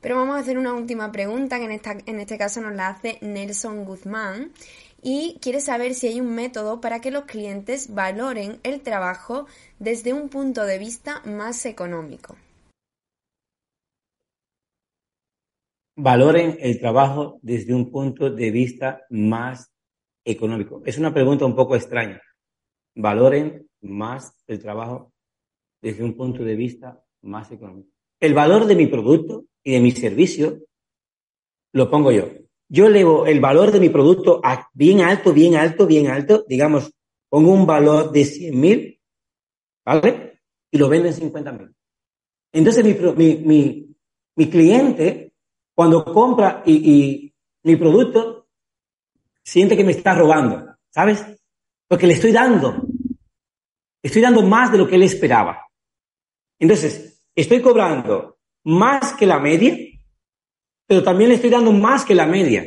Pero 0.02 0.16
vamos 0.16 0.36
a 0.36 0.40
hacer 0.40 0.58
una 0.58 0.74
última 0.74 1.12
pregunta 1.12 1.60
que 1.60 1.66
en, 1.66 1.72
esta, 1.72 1.98
en 2.06 2.20
este 2.20 2.38
caso 2.38 2.62
nos 2.62 2.74
la 2.74 2.88
hace 2.88 3.18
Nelson 3.22 3.86
Guzmán 3.86 4.52
y 5.02 5.38
quiere 5.42 5.62
saber 5.62 5.94
si 5.94 6.08
hay 6.08 6.22
un 6.22 6.34
método 6.34 6.82
para 6.82 7.02
que 7.02 7.12
los 7.12 7.26
clientes 7.26 7.94
valoren 7.94 8.60
el 8.64 8.82
trabajo 8.82 9.46
desde 9.78 10.14
un 10.14 10.30
punto 10.30 10.66
de 10.66 10.78
vista 10.78 11.22
más 11.26 11.66
económico. 11.66 12.36
valoren 16.02 16.58
el 16.62 16.80
trabajo 16.80 17.40
desde 17.42 17.74
un 17.74 17.92
punto 17.92 18.30
de 18.30 18.52
vista 18.52 19.02
más 19.10 19.74
económico. 20.24 20.82
Es 20.86 20.98
una 20.98 21.14
pregunta 21.14 21.46
un 21.46 21.56
poco 21.56 21.76
extraña. 21.76 22.22
Valoren 22.96 23.69
más 23.82 24.34
el 24.48 24.60
trabajo 24.60 25.14
desde 25.82 26.04
un 26.04 26.16
punto 26.16 26.44
de 26.44 26.56
vista 26.56 27.04
más 27.22 27.52
económico. 27.52 27.90
El 28.20 28.34
valor 28.34 28.66
de 28.66 28.76
mi 28.76 28.88
producto 28.88 29.46
y 29.64 29.74
de 29.74 29.80
mi 29.80 29.92
servicio, 29.92 30.60
lo 31.74 31.90
pongo 31.90 32.12
yo. 32.12 32.28
Yo 32.68 32.88
elevo 32.88 33.26
el 33.26 33.40
valor 33.40 33.72
de 33.72 33.80
mi 33.80 33.90
producto 33.90 34.42
bien 34.74 35.02
alto, 35.02 35.34
bien 35.34 35.56
alto, 35.56 35.88
bien 35.88 36.08
alto, 36.08 36.46
digamos, 36.48 36.92
pongo 37.30 37.52
un 37.52 37.66
valor 37.66 38.12
de 38.12 38.26
100 38.26 38.60
mil, 38.60 39.02
¿vale? 39.86 40.42
Y 40.72 40.78
lo 40.78 40.90
vendo 40.90 41.08
en 41.08 41.14
50 41.14 41.52
mil. 41.54 41.76
Entonces 42.52 42.84
mi, 42.84 43.36
mi, 43.46 43.96
mi, 44.36 44.50
cliente, 44.50 45.34
cuando 45.76 46.04
compra 46.04 46.64
y, 46.66 47.34
mi 47.64 47.76
producto, 47.76 48.48
siente 49.44 49.76
que 49.76 49.84
me 49.84 49.92
está 49.92 50.16
robando, 50.16 50.76
¿sabes? 50.90 51.24
Porque 51.88 52.08
le 52.08 52.14
estoy 52.14 52.32
dando. 52.32 52.84
Estoy 54.02 54.22
dando 54.22 54.42
más 54.42 54.72
de 54.72 54.78
lo 54.78 54.88
que 54.88 54.96
él 54.96 55.04
esperaba. 55.04 55.68
Entonces, 56.60 57.22
estoy 57.36 57.62
cobrando 57.62 58.38
más 58.66 59.14
que 59.14 59.26
la 59.26 59.40
media, 59.40 59.78
pero 60.86 61.04
también 61.04 61.30
le 61.30 61.36
estoy 61.36 61.50
dando 61.50 61.72
más 61.72 62.06
que 62.06 62.16
la 62.16 62.26
media. 62.26 62.66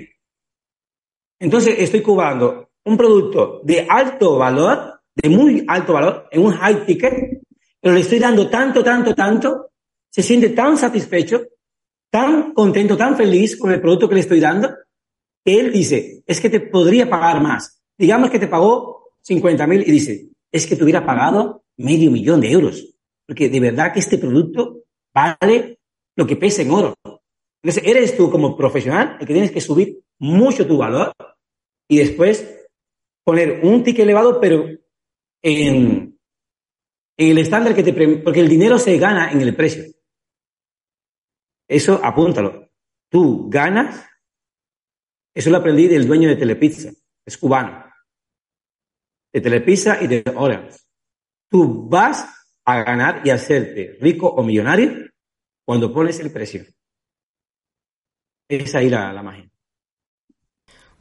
Entonces, 1.38 1.76
estoy 1.78 2.02
cobrando 2.02 2.70
un 2.84 2.96
producto 2.96 3.60
de 3.64 3.86
alto 3.88 4.38
valor, 4.38 5.00
de 5.14 5.28
muy 5.28 5.64
alto 5.68 5.92
valor, 5.92 6.28
en 6.30 6.44
un 6.44 6.52
high 6.52 6.86
ticket, 6.86 7.42
pero 7.80 7.94
le 7.94 8.00
estoy 8.00 8.18
dando 8.18 8.48
tanto, 8.48 8.82
tanto, 8.82 9.14
tanto, 9.14 9.72
se 10.10 10.22
siente 10.22 10.50
tan 10.50 10.76
satisfecho, 10.76 11.42
tan 12.10 12.52
contento, 12.52 12.96
tan 12.96 13.16
feliz 13.16 13.56
con 13.56 13.72
el 13.72 13.80
producto 13.80 14.08
que 14.08 14.14
le 14.16 14.20
estoy 14.20 14.40
dando, 14.40 14.68
que 15.44 15.58
él 15.58 15.72
dice, 15.72 16.22
es 16.26 16.40
que 16.40 16.50
te 16.50 16.60
podría 16.60 17.08
pagar 17.08 17.40
más. 17.40 17.82
Digamos 17.98 18.30
que 18.30 18.38
te 18.38 18.46
pagó 18.46 19.14
50 19.22 19.66
mil 19.66 19.82
y 19.82 19.90
dice, 19.90 20.28
es 20.52 20.66
que 20.66 20.76
te 20.76 20.84
hubiera 20.84 21.04
pagado 21.04 21.64
medio 21.78 22.10
millón 22.10 22.40
de 22.40 22.52
euros, 22.52 22.94
porque 23.26 23.48
de 23.48 23.60
verdad 23.60 23.92
que 23.92 24.00
este 24.00 24.18
producto 24.18 24.84
vale 25.14 25.80
lo 26.16 26.26
que 26.26 26.36
pesa 26.36 26.62
en 26.62 26.70
oro. 26.70 26.94
Entonces, 27.62 27.82
eres 27.84 28.16
tú 28.16 28.30
como 28.30 28.56
profesional 28.56 29.16
el 29.20 29.26
que 29.26 29.32
tienes 29.32 29.50
que 29.50 29.60
subir 29.60 30.00
mucho 30.18 30.66
tu 30.66 30.76
valor 30.76 31.12
y 31.88 31.98
después 31.98 32.68
poner 33.24 33.60
un 33.64 33.82
ticket 33.82 34.04
elevado, 34.04 34.40
pero 34.40 34.68
en, 35.42 36.18
el 37.16 37.38
estándar 37.38 37.74
que 37.74 37.82
te... 37.82 37.92
Porque 37.92 38.40
el 38.40 38.48
dinero 38.48 38.78
se 38.78 38.98
gana 38.98 39.30
en 39.30 39.40
el 39.40 39.54
precio. 39.54 39.84
Eso 41.68 42.00
apúntalo. 42.02 42.70
Tú 43.10 43.48
ganas. 43.48 44.06
Eso 45.34 45.50
lo 45.50 45.58
aprendí 45.58 45.86
del 45.86 46.06
dueño 46.06 46.28
de 46.28 46.36
Telepizza. 46.36 46.90
Es 47.24 47.38
cubano. 47.38 47.91
De 49.32 49.40
Telepizza 49.40 50.02
y 50.02 50.06
de 50.06 50.24
Orange. 50.36 50.78
Tú 51.48 51.88
vas 51.88 52.26
a 52.64 52.82
ganar 52.82 53.22
y 53.24 53.30
hacerte 53.30 53.96
rico 54.00 54.28
o 54.28 54.42
millonario 54.42 55.10
cuando 55.64 55.92
pones 55.92 56.20
el 56.20 56.32
precio. 56.32 56.64
Es 58.48 58.74
ahí 58.74 58.90
la, 58.90 59.12
la 59.12 59.22
magia. 59.22 59.51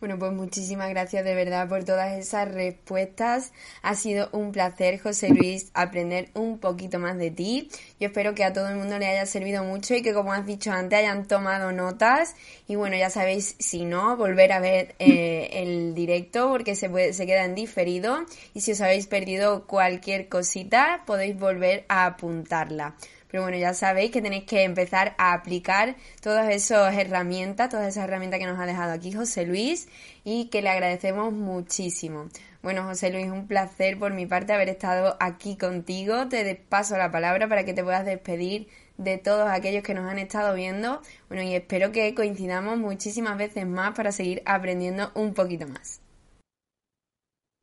Bueno, 0.02 0.18
pues 0.18 0.32
muchísimas 0.34 0.90
gracias 0.90 1.24
de 1.24 1.36
verdad 1.36 1.70
por 1.70 1.84
todas 1.84 2.18
esas 2.18 2.52
respuestas. 2.52 3.54
Ha 3.84 3.94
sido 3.94 4.30
un 4.32 4.52
placer, 4.52 5.00
José 5.00 5.30
Luis, 5.30 5.70
aprender 5.76 6.32
un 6.34 6.58
poquito 6.58 6.98
más 6.98 7.20
de 7.20 7.30
ti. 7.30 7.70
Yo 8.00 8.08
espero 8.08 8.34
que 8.34 8.44
a 8.44 8.52
todo 8.52 8.68
el 8.70 8.78
mundo 8.78 8.98
le 8.98 9.06
haya 9.06 9.28
servido 9.28 9.64
mucho 9.64 9.94
y 9.94 10.02
que, 10.02 10.12
como 10.12 10.34
has 10.34 10.48
dicho 10.48 10.72
antes, 10.72 10.98
hayan 10.98 11.28
tomado 11.28 11.72
notas. 11.72 12.36
Y 12.68 12.78
bueno, 12.78 12.98
ya 12.98 13.12
sabéis, 13.12 13.56
si 13.60 13.86
no, 13.86 14.18
volver 14.18 14.54
a 14.54 14.60
ver 14.60 14.96
eh, 14.98 15.50
el 15.54 15.94
directo 15.94 16.50
porque 16.50 16.76
se, 16.76 16.90
puede, 16.90 17.14
se 17.14 17.28
queda 17.28 17.46
en 17.46 17.54
diferido. 17.54 18.26
Y 18.56 18.62
si 18.62 18.72
os 18.72 18.82
habéis 18.82 19.06
perdido 19.06 19.68
cualquier 19.68 20.30
cosita, 20.30 21.04
podéis 21.06 21.38
volver 21.38 21.86
a 21.90 22.08
apuntarla. 22.08 22.96
Pero 23.32 23.44
bueno, 23.44 23.58
ya 23.58 23.74
sabéis 23.74 24.12
que 24.12 24.22
tenéis 24.22 24.44
que 24.44 24.64
empezar 24.64 25.16
a 25.18 25.32
aplicar 25.32 25.96
todas 26.22 26.50
esas 26.50 26.94
herramientas, 26.98 27.70
todas 27.70 27.88
esas 27.88 28.04
herramientas 28.04 28.42
que 28.42 28.46
nos 28.46 28.60
ha 28.60 28.66
dejado 28.66 28.92
aquí 28.92 29.14
José 29.14 29.46
Luis 29.46 29.88
y 30.26 30.50
que 30.50 30.62
le 30.62 30.70
agradecemos 30.70 31.32
muchísimo. 31.32 32.26
Bueno, 32.62 32.84
José 32.84 33.10
Luis, 33.10 33.32
un 33.32 33.48
placer 33.48 33.98
por 33.98 34.14
mi 34.14 34.26
parte 34.26 34.52
haber 34.52 34.68
estado 34.68 35.16
aquí 35.22 35.56
contigo. 35.56 36.28
Te 36.28 36.56
paso 36.56 36.98
la 36.98 37.10
palabra 37.10 37.48
para 37.48 37.64
que 37.64 37.74
te 37.74 37.84
puedas 37.84 38.06
despedir 38.06 38.68
de 38.98 39.18
todos 39.18 39.50
aquellos 39.50 39.82
que 39.82 39.94
nos 39.94 40.12
han 40.12 40.20
estado 40.20 40.54
viendo. 40.54 41.02
Bueno, 41.30 41.42
y 41.44 41.56
espero 41.56 41.94
que 41.94 42.14
coincidamos 42.14 42.78
muchísimas 42.78 43.38
veces 43.38 43.66
más 43.66 43.96
para 43.96 44.12
seguir 44.12 44.44
aprendiendo 44.46 45.10
un 45.16 45.34
poquito 45.34 45.68
más. 45.68 46.02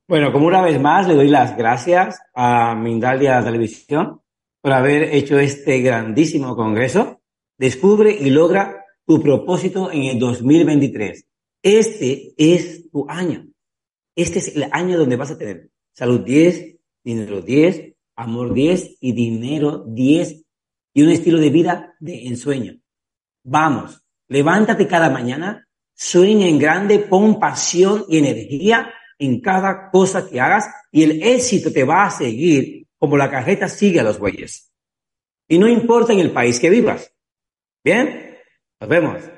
Bueno, 0.08 0.32
como 0.32 0.46
una 0.46 0.62
vez 0.62 0.80
más 0.80 1.06
le 1.06 1.14
doy 1.14 1.28
las 1.28 1.54
gracias 1.54 2.18
a 2.34 2.74
Mindalia 2.74 3.44
Televisión 3.44 4.22
por 4.60 4.72
haber 4.72 5.14
hecho 5.14 5.38
este 5.38 5.80
grandísimo 5.80 6.56
congreso. 6.56 7.20
Descubre 7.56 8.12
y 8.12 8.30
logra 8.30 8.84
tu 9.06 9.20
propósito 9.20 9.90
en 9.90 10.04
el 10.04 10.18
2023. 10.18 11.24
Este 11.62 12.34
es 12.36 12.90
tu 12.90 13.08
año. 13.08 13.46
Este 14.14 14.38
es 14.38 14.56
el 14.56 14.68
año 14.72 14.98
donde 14.98 15.16
vas 15.16 15.30
a 15.30 15.38
tener 15.38 15.70
salud 15.92 16.20
10, 16.20 16.76
dinero 17.04 17.40
10, 17.40 17.94
amor 18.16 18.52
10 18.52 18.96
y 19.00 19.12
dinero 19.12 19.84
10 19.86 20.44
y 20.94 21.02
un 21.02 21.10
estilo 21.10 21.38
de 21.38 21.50
vida 21.50 21.94
de 22.00 22.26
ensueño. 22.26 22.80
Vamos, 23.44 24.02
levántate 24.28 24.86
cada 24.86 25.10
mañana, 25.10 25.68
sueña 25.94 26.48
en 26.48 26.58
grande, 26.58 26.98
pon 26.98 27.38
pasión 27.38 28.04
y 28.08 28.18
energía 28.18 28.92
en 29.18 29.40
cada 29.40 29.90
cosa 29.90 30.28
que 30.28 30.40
hagas 30.40 30.68
y 30.92 31.04
el 31.04 31.22
éxito 31.22 31.72
te 31.72 31.84
va 31.84 32.06
a 32.06 32.10
seguir 32.10 32.87
como 32.98 33.16
la 33.16 33.30
carreta 33.30 33.68
sigue 33.68 34.00
a 34.00 34.04
los 34.04 34.18
bueyes. 34.18 34.72
Y 35.48 35.58
no 35.58 35.68
importa 35.68 36.12
en 36.12 36.20
el 36.20 36.30
país 36.30 36.60
que 36.60 36.70
vivas. 36.70 37.14
Bien, 37.84 38.36
nos 38.80 38.90
vemos. 38.90 39.37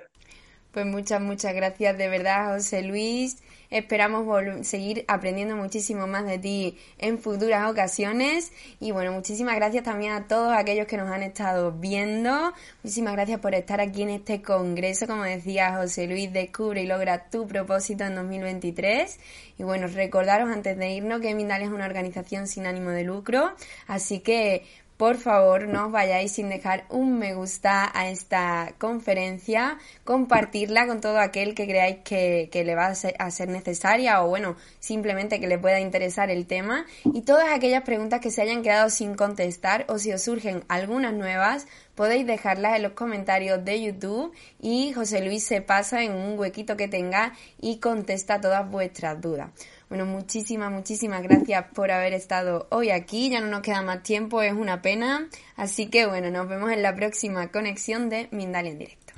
Pues 0.73 0.87
muchas, 0.87 1.21
muchas 1.21 1.53
gracias 1.53 1.99
de 1.99 2.09
verdad, 2.09 2.55
José 2.55 2.83
Luis. 2.83 3.39
Esperamos 3.71 4.25
seguir 4.67 5.05
aprendiendo 5.09 5.57
muchísimo 5.57 6.07
más 6.07 6.25
de 6.27 6.39
ti 6.39 6.79
en 6.99 7.19
futuras 7.19 7.69
ocasiones. 7.69 8.53
Y 8.79 8.93
bueno, 8.93 9.13
muchísimas 9.13 9.57
gracias 9.57 9.83
también 9.83 10.13
a 10.13 10.29
todos 10.29 10.53
aquellos 10.53 10.87
que 10.87 10.97
nos 10.97 11.11
han 11.11 11.25
estado 11.25 11.73
viendo. 11.73 12.53
Muchísimas 12.85 13.15
gracias 13.15 13.41
por 13.41 13.55
estar 13.55 13.81
aquí 13.81 14.03
en 14.03 14.11
este 14.11 14.43
congreso. 14.43 15.09
Como 15.09 15.25
decía 15.25 15.77
José 15.77 16.07
Luis, 16.07 16.33
descubre 16.33 16.83
y 16.83 16.87
logra 16.87 17.31
tu 17.31 17.49
propósito 17.49 18.05
en 18.05 18.15
2023. 18.15 19.19
Y 19.59 19.63
bueno, 19.65 19.89
recordaros 19.89 20.51
antes 20.51 20.77
de 20.77 20.91
irnos 20.91 21.21
que 21.21 21.35
Mindalia 21.35 21.67
es 21.67 21.73
una 21.73 21.87
organización 21.87 22.47
sin 22.47 22.67
ánimo 22.67 22.91
de 22.91 23.03
lucro. 23.03 23.55
Así 23.89 24.21
que 24.21 24.65
por 25.01 25.17
favor 25.17 25.67
no 25.67 25.87
os 25.87 25.93
vayáis 25.93 26.33
sin 26.33 26.51
dejar 26.51 26.85
un 26.91 27.19
me 27.19 27.33
gusta 27.33 27.91
a 27.99 28.11
esta 28.11 28.75
conferencia, 28.77 29.79
compartirla 30.05 30.87
con 30.87 31.01
todo 31.01 31.21
aquel 31.21 31.55
que 31.55 31.67
creáis 31.67 32.01
que, 32.05 32.51
le 32.53 32.75
va 32.75 32.89
a 32.89 32.95
ser, 32.95 33.15
a 33.19 33.31
ser, 33.31 33.49
necesaria 33.49 34.23
o 34.23 34.29
bueno, 34.29 34.57
simplemente 34.79 35.41
que 35.41 35.47
le 35.47 35.57
pueda 35.57 35.81
interesar 35.81 36.29
el 36.29 36.45
tema 36.47 36.85
y 37.03 37.23
todas 37.23 37.49
aquellas 37.51 37.83
preguntas 37.83 38.21
que 38.21 38.31
se 38.31 38.43
hayan 38.43 38.63
quedado 38.63 38.91
sin 38.91 39.15
contestar 39.15 39.87
o 39.89 39.99
si 39.99 40.13
os 40.13 40.21
surgen 40.21 40.65
algunas 40.69 41.15
nuevas, 41.15 41.67
podéis 41.95 42.27
dejarlas 42.27 42.77
en 42.77 42.83
los 42.83 42.93
comentarios 42.93 43.65
de 43.65 43.81
YouTube 43.81 44.35
y 44.61 44.93
José 44.93 45.23
Luis 45.23 45.45
se 45.45 45.63
pasa 45.63 46.03
en 46.03 46.13
un 46.13 46.39
huequito 46.39 46.77
que 46.77 46.89
tenga 46.89 47.33
y 47.59 47.79
contesta 47.79 48.39
todas 48.39 48.71
vuestras 48.71 49.19
dudas. 49.19 49.49
Bueno, 49.91 50.07
muchísimas, 50.07 50.71
muchísimas 50.71 51.21
gracias 51.21 51.65
por 51.75 51.91
haber 51.91 52.13
estado 52.13 52.69
hoy 52.71 52.91
aquí. 52.91 53.29
Ya 53.29 53.41
no 53.41 53.49
nos 53.49 53.61
queda 53.61 53.83
más 53.83 54.05
tiempo, 54.05 54.41
es 54.41 54.53
una 54.53 54.83
pena. 54.83 55.29
Así 55.57 55.89
que 55.89 56.07
bueno, 56.07 56.31
nos 56.31 56.49
vemos 56.49 56.71
en 56.71 56.85
la 56.85 56.95
próxima 56.95 57.49
conexión 57.49 58.09
de 58.09 58.29
Mindalia 58.31 58.71
en 58.71 58.79
directo. 58.79 59.13